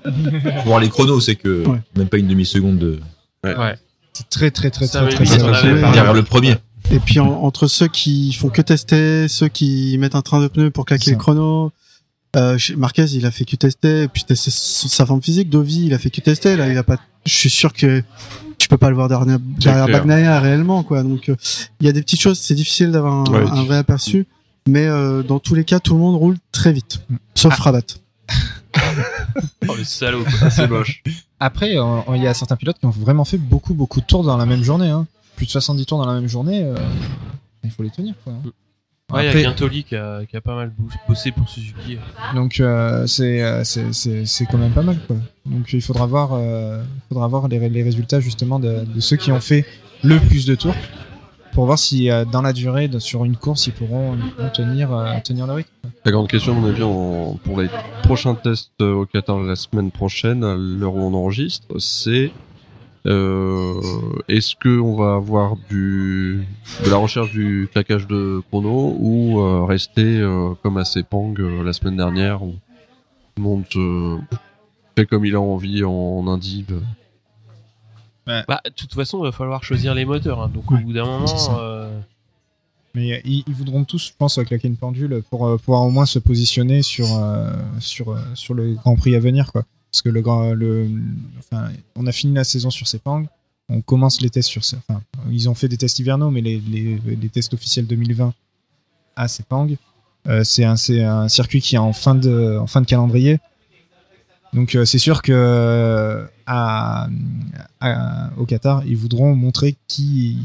[0.55, 1.79] Pour voir les chronos, c'est que Ouais.
[1.97, 2.99] même pas une demi-seconde de...
[3.45, 3.77] Ouais.
[4.13, 5.51] C'est très, très, très, Ça très, très, Ouais.
[5.81, 5.81] parlé.
[5.81, 6.57] derrière le premier.
[6.91, 10.49] Et puis en- entre ceux qui font que tester, ceux qui mettent un train de
[10.49, 11.73] pneus pour claquer le chrono,
[12.37, 15.49] euh, chez- Marquez il a fait que tester, et puis tester sa forme physique.
[15.49, 16.57] Dovi il a fait que tester.
[16.57, 16.99] Là il a pas.
[17.25, 18.03] Je suis sûr que
[18.59, 19.87] tu peux pas le voir derrière, derrière.
[19.87, 21.03] Bagnaia réellement quoi.
[21.03, 21.37] Donc euh,
[21.81, 22.39] il y a des petites choses.
[22.39, 23.49] C'est difficile d'avoir un, Ouais.
[23.51, 24.27] un vrai aperçu,
[24.69, 27.01] mais euh, dans tous les cas tout le monde roule très vite,
[27.35, 27.63] sauf Ah.
[27.63, 27.81] Rabat.
[29.69, 30.25] Oh, le salaud.
[30.51, 31.03] C'est moche.
[31.45, 34.23] Après, euh, il y a certains pilotes qui ont vraiment fait beaucoup, beaucoup de tours
[34.25, 34.89] dans la même journée.
[34.89, 35.07] Hein.
[35.37, 36.63] Plus de 70 tours dans la même journée.
[36.63, 36.75] euh,
[37.65, 38.15] il faut les tenir.
[38.25, 38.33] Quoi.
[39.13, 40.73] Ouais, il y a Après- qui a, qui a pas mal
[41.09, 41.99] bossé pour Suzuki.
[42.35, 45.17] Donc euh, c'est c'est c'est c'est quand même pas mal quoi.
[45.45, 49.31] Donc il faudra voir euh, faudra voir les, les résultats justement de, de ceux qui
[49.31, 49.67] ont fait
[50.03, 50.75] le plus de tours
[51.53, 54.17] pour voir si euh, dans la durée sur une course ils pourront,
[54.55, 55.71] tenir euh, tenir le rythme.
[56.05, 57.69] La grande question, à mon avis, en- pour les
[58.03, 62.31] prochains tests euh, au Qatar la semaine prochaine, à l'heure où on enregistre, c'est
[64.29, 66.47] est-ce que on va avoir du
[66.85, 70.21] de la recherche du claquage de chrono ou rester
[70.63, 71.35] comme à Sepang
[71.65, 72.53] la semaine dernière où
[73.35, 73.65] tout le monde
[74.97, 76.65] fait comme il a envie en Indy.
[78.27, 80.41] Bah, de toute façon, il va falloir choisir les moteurs.
[80.41, 80.51] hein.
[80.53, 82.01] Donc, au bout d'un moment, euh,
[82.95, 85.91] Mais euh, ils, ils voudront tous, je pense, claquer une pendule pour euh, pouvoir au
[85.91, 87.07] moins se positionner sur
[87.81, 89.65] sur sur le Grand Prix à venir quoi.
[89.91, 90.89] Parce que le grand le
[91.39, 93.25] enfin on a fini la saison sur Sepang,
[93.69, 95.01] on commence les tests sur enfin
[95.31, 98.33] ils ont fait des tests hivernaux mais les les, les tests officiels 2020
[99.17, 99.69] à Sepang
[100.45, 103.39] c'est un, un circuit qui est en fin de, en fin de calendrier.
[104.53, 107.09] Donc euh, c'est sûr que euh, à,
[107.81, 110.37] à- au Qatar, ils voudront montrer qui,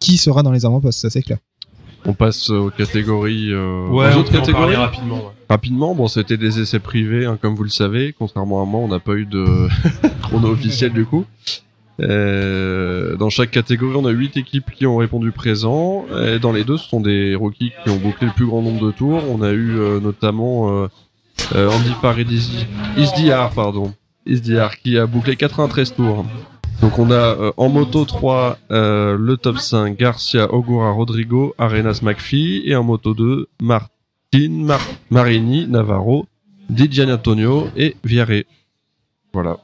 [0.00, 1.38] qui, sera dans les avant-postes, ça c'est clair.
[2.04, 3.52] On passe aux catégories.
[3.52, 4.52] Euh, Ouais, aux on autres catégories.
[4.62, 5.16] parler rapidement.
[5.16, 5.32] ouais.
[5.48, 8.14] Rapidement, bon, c'était des essais privés, hein, comme vous le savez.
[8.18, 9.68] Contrairement à moi, on n'a pas eu de
[10.22, 11.24] chrono officiel du coup.
[12.00, 16.04] Euh, dans chaque catégorie, on a huit équipes qui ont répondu présent.
[16.26, 18.86] Et dans les deux, ce sont des rookies qui ont bouclé le plus grand nombre
[18.86, 19.22] de tours.
[19.28, 20.88] On a eu euh, notamment
[21.54, 22.66] euh, Andy Paredisi,
[22.96, 23.92] Isdiar, pardon,
[24.26, 26.24] Isdiar, qui a bouclé 93 tours.
[26.80, 32.00] Donc on a euh, en moto 3 euh, le top 5 Garcia, Ogura, Rodrigo, Arenas
[32.02, 33.88] McPhee et en moto 2 Martin,
[34.50, 36.26] Mar- Marini, Navarro,
[36.70, 38.44] Di Gianantonio et Viare.
[39.32, 39.56] Voilà.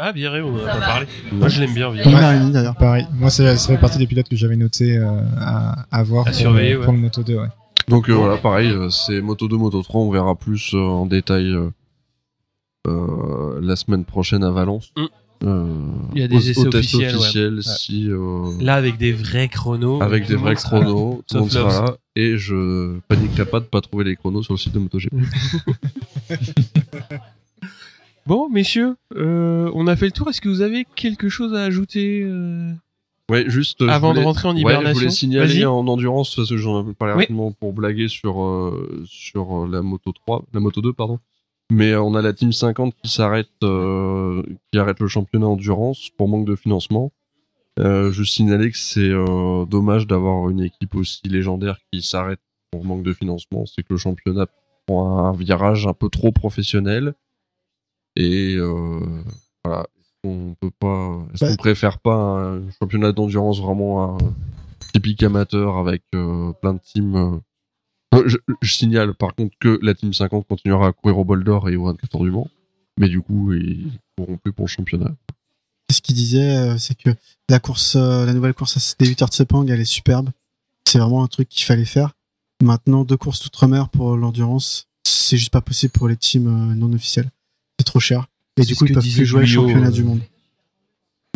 [0.00, 1.06] Ah, Viré, on en a pas parlé.
[1.32, 2.12] Moi, je l'aime bien, Comme Viré.
[2.12, 2.76] Marini d'ailleurs.
[2.76, 5.06] Pareil, moi ça, ça fait partie des pilotes que j'avais noté euh,
[5.40, 6.84] à, à voir À pour, surveiller, le- ouais.
[6.84, 7.34] pour le Moto 2.
[7.36, 7.46] Ouais.
[7.88, 11.06] Donc euh, voilà, pareil, euh, c'est Moto 2, Moto 3, on verra plus euh, en
[11.06, 11.54] détail
[12.86, 14.92] la semaine prochaine à Valence.
[14.96, 15.04] Mm.
[15.44, 15.72] Euh,
[16.14, 17.62] Il y a des au- essais au test officiels, ouais.
[17.62, 20.02] si euh, Là, avec des vrais chronos.
[20.02, 23.80] avec des vrais chronos, tout le monde sera là et je paniquerai pas de pas
[23.80, 25.12] trouver les chronos sur le site de MotoGP.
[28.26, 30.28] Bon, messieurs, euh, on a fait le tour.
[30.28, 32.70] Est-ce que vous avez quelque chose à ajouter euh,
[33.30, 36.48] Ouais, juste euh, Avant de rentrer en Ouais, je hibernation voulais signaler en endurance parce
[36.48, 37.20] que j'en avais parlé Oui.
[37.24, 41.18] rapidement pour blaguer sur euh, sur euh, la moto 3, la moto 2 pardon.
[41.70, 44.42] Mais on a la team 50 qui s'arrête euh,
[44.72, 47.12] qui arrête le championnat endurance pour manque de financement.
[47.78, 49.10] Euh, je signaler que c'est
[49.68, 52.40] dommage d'avoir une équipe aussi légendaire qui s'arrête
[52.70, 54.46] pour manque de financement, c'est que le championnat
[54.86, 57.14] prend un virage un peu trop professionnel
[58.16, 58.56] et
[59.64, 59.86] voilà,
[60.24, 64.18] on peut pas est-ce Bah- qu'on préfère pas un championnat d'endurance vraiment un
[64.92, 67.14] typique amateur avec euh, plein de teams
[68.14, 71.44] euh, je, je signale par contre que la team 50 continuera à courir au bol
[71.44, 72.48] d'or et au 24 heures du Mans
[72.98, 75.14] mais du coup ils courront plus pour le championnat
[75.92, 77.10] Ce qu'il disait, euh, c'est que
[77.48, 80.30] la course, la nouvelle course à des 8 heures de Sepang, elle est superbe.
[80.86, 82.12] C'est vraiment un truc qu'il fallait faire.
[82.62, 87.30] Maintenant, deux courses d'outre-mer pour l'endurance, c'est juste pas possible pour les teams non officiels.
[87.78, 88.26] C'est trop cher.
[88.58, 89.90] Et du coup, ils peuvent plus jouer Guyot, championnat euh.
[89.92, 90.20] du monde.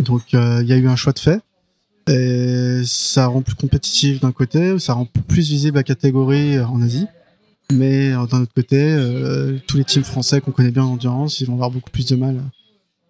[0.02, 1.40] Donc, euh, il y a eu un choix de fait.
[2.08, 6.82] Et ça rend plus compétitif d'un côté, ça rend plus visible la catégorie euh, en
[6.82, 7.06] Asie.
[7.72, 11.40] Mais euh, d'un autre côté, euh, tous les teams français qu'on connaît bien en endurance,
[11.40, 12.42] ils vont avoir beaucoup plus de mal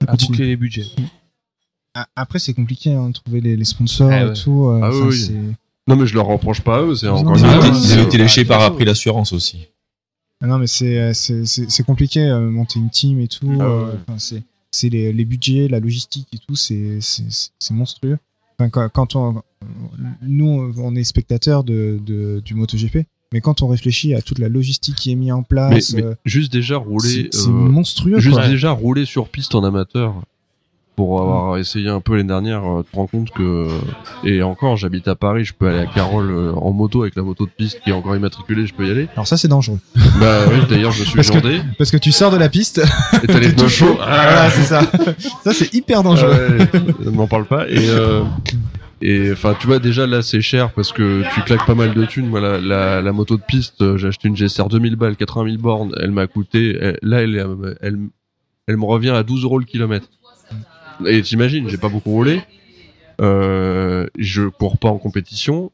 [0.06, 0.84] à à boucler les budgets
[1.94, 4.32] A- Après, c'est compliqué hein, de trouver les, les sponsors Ah et ouais.
[4.34, 4.66] tout.
[4.68, 5.30] euh, Ah oui,
[5.88, 8.18] non mais je leur reproche pas à eux c'est encore une fois, ils ont été
[8.18, 9.66] léchés par après l'assurance aussi.
[10.42, 13.48] Ah non, mais c'est euh, c'est- c'est c'est compliqué euh, monter une team et tout.
[13.60, 13.92] Ah euh, ouais.
[14.08, 18.18] enfin, c'est c'est les, les budgets, la logistique et tout, c'est c'est c'est- c'est monstrueux.
[18.58, 19.42] Enfin, quand, quand on
[20.22, 24.48] nous on est spectateurs de, de du MotoGP, mais quand on réfléchit à toute la
[24.48, 28.18] logistique qui est mise en place, mais euh, juste déjà rouler c'est c'est euh, monstrueux.
[28.18, 28.48] Juste quoi.
[28.48, 30.22] déjà rouler sur piste en amateur
[30.96, 33.66] pour avoir essayé un peu l'année dernière, euh, tu te rends compte que
[34.24, 37.22] et encore j'habite à Paris, je peux aller à Carole euh, en moto avec la
[37.22, 39.08] moto de piste qui est encore immatriculée, je peux y aller.
[39.14, 39.78] Alors ça c'est dangereux
[40.20, 42.82] Bah oui, d'ailleurs je suis Parce que- parce que tu sors de la piste,
[43.22, 43.94] et t'as les pneus chauds.
[43.94, 44.82] voilà, c'est ça.
[45.44, 46.32] ça c'est hyper dangereux.
[46.34, 48.22] Ah ouais, ne m'en parle pas et euh,
[49.00, 52.04] et enfin tu vois déjà là c'est cher parce que tu claques pas mal de
[52.04, 52.26] thunes.
[52.28, 55.50] Moi la, la, la moto de piste, euh, j'ai acheté une GSR 2000 balles, 80
[55.52, 57.44] 000 bornes, elle m'a coûté elle- là elle,
[57.80, 57.98] elle
[58.68, 60.06] elle me revient à 12 euros le kilomètre.
[61.08, 62.42] Et t'imagines, j'ai pas beaucoup roulé.
[63.20, 65.70] Euh, je cours pas en compétition.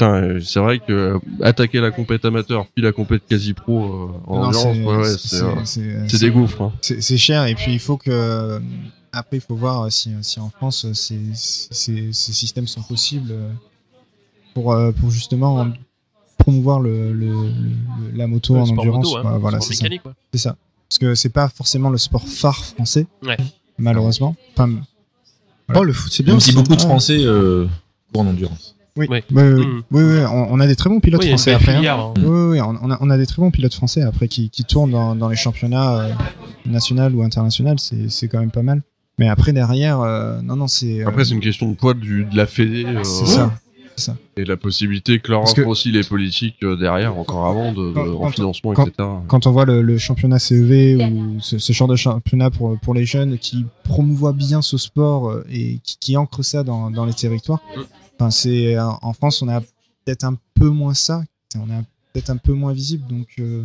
[0.00, 4.52] C'est vrai que euh, attaquer la compète amateur puis la compète quasi pro euh, en
[4.52, 5.64] c'est- ouais, c'est euh,
[6.08, 6.60] c'est- des gouffres.
[6.62, 6.72] hein.
[6.80, 8.60] c'est cher et puis il faut que
[9.12, 13.32] après il faut voir si, si en France ces, ces, ces systèmes sont possibles
[14.54, 15.68] pour, pour justement
[16.36, 19.84] promouvoir le, le, le- la moto Ouais, en endurance moto, hein, Voilà, voilà, c'est ça,
[20.32, 20.56] c'est ça
[20.88, 23.36] parce que c'est pas forcément le sport phare français Ouais.
[23.82, 24.70] Malheureusement enfin,
[25.68, 25.80] Voilà.
[25.80, 26.34] Oh, le foot, c'est bien.
[26.34, 26.56] Même si aussi.
[26.56, 26.86] beaucoup de Ouais.
[26.88, 27.66] Français euh,
[28.12, 28.74] courent en endurance.
[28.96, 29.82] oui, oui, Mm.
[29.90, 31.76] oui, oui, on, on a des très bons pilotes français après hein.
[31.76, 32.12] filière, hein.
[32.18, 34.64] Oui, oui, oui, on a, on a des très bons pilotes français après qui, qui
[34.64, 36.12] tournent dans, dans les championnats euh,
[36.66, 38.82] nationaux ou internationaux, c'est c'est quand même pas mal.
[39.18, 41.02] Mais après derrière, euh, non non c'est.
[41.02, 42.84] euh, Après c'est une question de poids du, de la fédé.
[42.84, 43.52] euh, c'est ça.
[44.36, 47.80] Et la possibilité que leur que- aussi les politiques euh, derrière, encore avant, de,
[48.14, 49.08] en financement, quand- etc.
[49.28, 52.94] Quand on voit le, le championnat CEV ou ce, ce genre de championnat pour, pour
[52.94, 57.04] les jeunes qui promouvoit bien ce sport euh, et qui, qui ancre ça dans, dans
[57.04, 57.60] les territoires,
[58.18, 61.22] enfin c'est euh, en France on a peut-être un peu moins ça,
[61.56, 61.82] on est
[62.12, 63.28] peut-être un peu moins visible donc.
[63.38, 63.64] euh,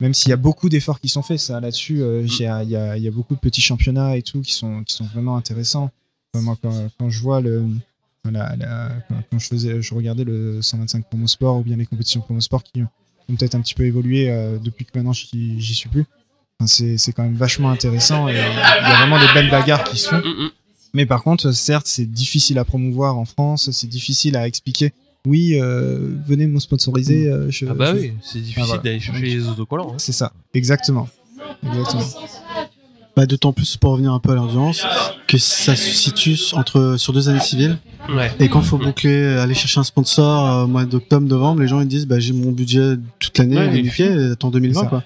[0.00, 2.62] même s'il y a beaucoup d'efforts qui sont faits, ça là-dessus, euh, il y, a,
[2.64, 5.88] il y a beaucoup de petits championnats et tout qui sont, qui sont vraiment intéressants.
[6.34, 7.64] Moi, quand, quand je vois le,
[8.30, 11.86] la- la- quand, quand je faisais, je regardais le 125 promo sport ou bien les
[11.86, 15.74] compétitions promo sport qui ont peut-être un petit peu évolué euh, depuis que maintenant j'y
[15.74, 16.04] suis plus.
[16.60, 19.98] Enfin, c'est quand même vachement intéressant et il y a vraiment des belles bagarres qui
[19.98, 20.18] se font.
[20.18, 20.50] Mm, mm.
[20.94, 24.92] Mais par contre, certes, c'est difficile à promouvoir en France, c'est difficile à expliquer.
[25.26, 27.28] Oui, euh, venez me sponsoriser.
[27.28, 28.82] euh, je- Ah bah je- oui, c'est difficile voilà.
[28.82, 29.92] d'aller chercher les autocollants.
[29.94, 29.98] hein.
[29.98, 31.08] C'est ça, exactement.
[31.66, 32.04] Exactement.
[33.16, 34.84] Bah, D'autant plus pour revenir un peu à l'audience
[35.28, 37.78] que ça se situe entre sur deux années civiles
[38.10, 38.30] Ouais.
[38.38, 41.80] et quand faut boucler, aller chercher un sponsor euh, au mois d'octobre, novembre, les gens
[41.80, 44.80] ils disent bah j'ai mon budget toute l'année, Ouais, il est et niqué, attends 2020
[44.82, 44.86] ça.
[44.88, 45.02] quoi.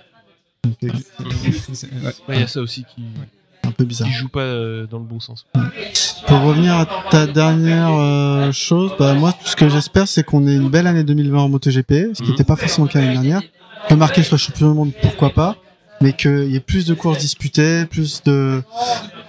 [0.82, 0.90] Ouais.
[2.30, 3.02] Il y a ça aussi qui,
[3.64, 4.08] Un peu bizarre.
[4.08, 5.46] qui joue pas euh, dans le bon sens.
[6.26, 10.54] Pour revenir à ta dernière euh, chose, bah moi ce que j'espère c'est qu'on ait
[10.56, 12.30] une belle année 2020 en MotoGP, ce qui Mhm.
[12.30, 13.42] n'était pas forcément le cas l'année dernière.
[13.88, 15.56] Que Marquez soit champion du monde, pourquoi pas,
[16.00, 18.62] mais qu'il y ait plus de courses disputées, plus de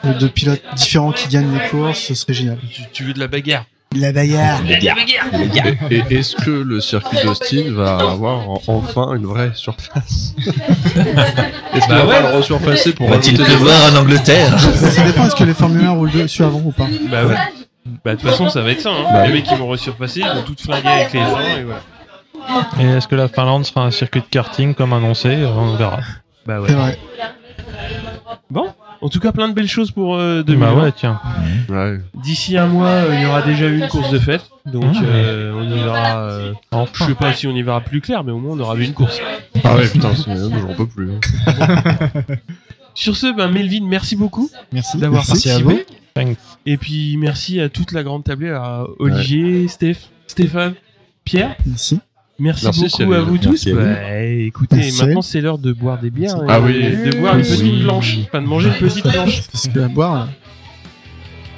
[0.03, 2.57] de pilotes différents qui gagnent les courses, ce serait génial.
[2.71, 3.65] Tu, tu veux de la bagarre?
[3.95, 4.61] La bagarre.
[5.89, 10.35] Et, et est-ce que le circuit d'Austin va avoir en- enfin une vraie surface?
[10.37, 12.21] Est-ce qu'il Bah va ouais.
[12.21, 14.59] pas le resurfacer pour Va-t-il pleuvoir en Angleterre?
[14.59, 16.87] Ça dépend est-ce que les Formule 1 roulent dessus avant ou pas?
[17.09, 17.35] Bah ouais.
[18.05, 18.91] Bah de toute façon ça va être ça.
[18.91, 19.05] Hein.
[19.11, 21.81] Bah les mecs qui vont resurpasser, ils vont tout flinguer avec les gens et voilà.
[22.79, 25.35] Et est-ce que la Finlande sera un circuit de karting comme annoncé?
[25.45, 25.99] On verra.
[26.49, 26.67] Bah ouais.
[26.69, 26.97] C'est vrai.
[28.49, 28.65] Bon,
[29.01, 30.73] en tout cas plein de belles choses pour euh, 2020.
[30.75, 31.21] Bah ouais, tiens.
[31.69, 31.99] Ouais.
[32.15, 35.01] D'ici un mois, euh, il y aura déjà eu une course de fête, donc Mmh.
[35.05, 36.21] euh, on y verra.
[36.23, 37.05] euh, je Enfin.
[37.07, 38.93] sais pas si on y verra plus clair, mais au moins on aura vu une
[38.95, 39.19] course.
[39.63, 41.11] Ah ouais, putain, c'est- j'en peux plus.
[41.11, 41.19] hein.
[42.95, 45.85] Sur ce, ben Melvin, merci beaucoup Merci d'avoir Merci à participé.
[46.15, 46.37] Thanks.
[46.65, 50.73] Et puis merci à toute la grande tablée, à Olivier, Steph, Stéphane,
[51.23, 51.55] Pierre.
[51.67, 51.99] Merci.
[52.39, 53.13] Merci, Merci, beaucoup Cyril.
[53.13, 53.49] à vous tous.
[53.49, 53.79] Merci à vous.
[53.81, 55.01] Bah, écoutez, Merci.
[55.03, 56.35] maintenant c'est l'heure de boire des bières.
[56.47, 56.73] Ah oui.
[56.81, 57.49] De boire une Oui.
[57.49, 58.17] petite blanche.
[58.27, 59.41] Enfin, de manger une petite blanche.
[59.51, 60.29] Parce que à boire.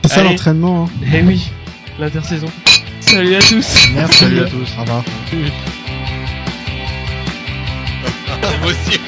[0.03, 0.85] C'est ça l'entraînement.
[0.85, 0.89] hein.
[1.13, 1.51] Eh oui,
[1.99, 2.47] l'intersaison.
[3.01, 3.87] Salut à tous.
[3.93, 4.73] Merci Salut à tous.
[4.77, 5.03] Au revoir.
[8.61, 8.99] Moi aussi.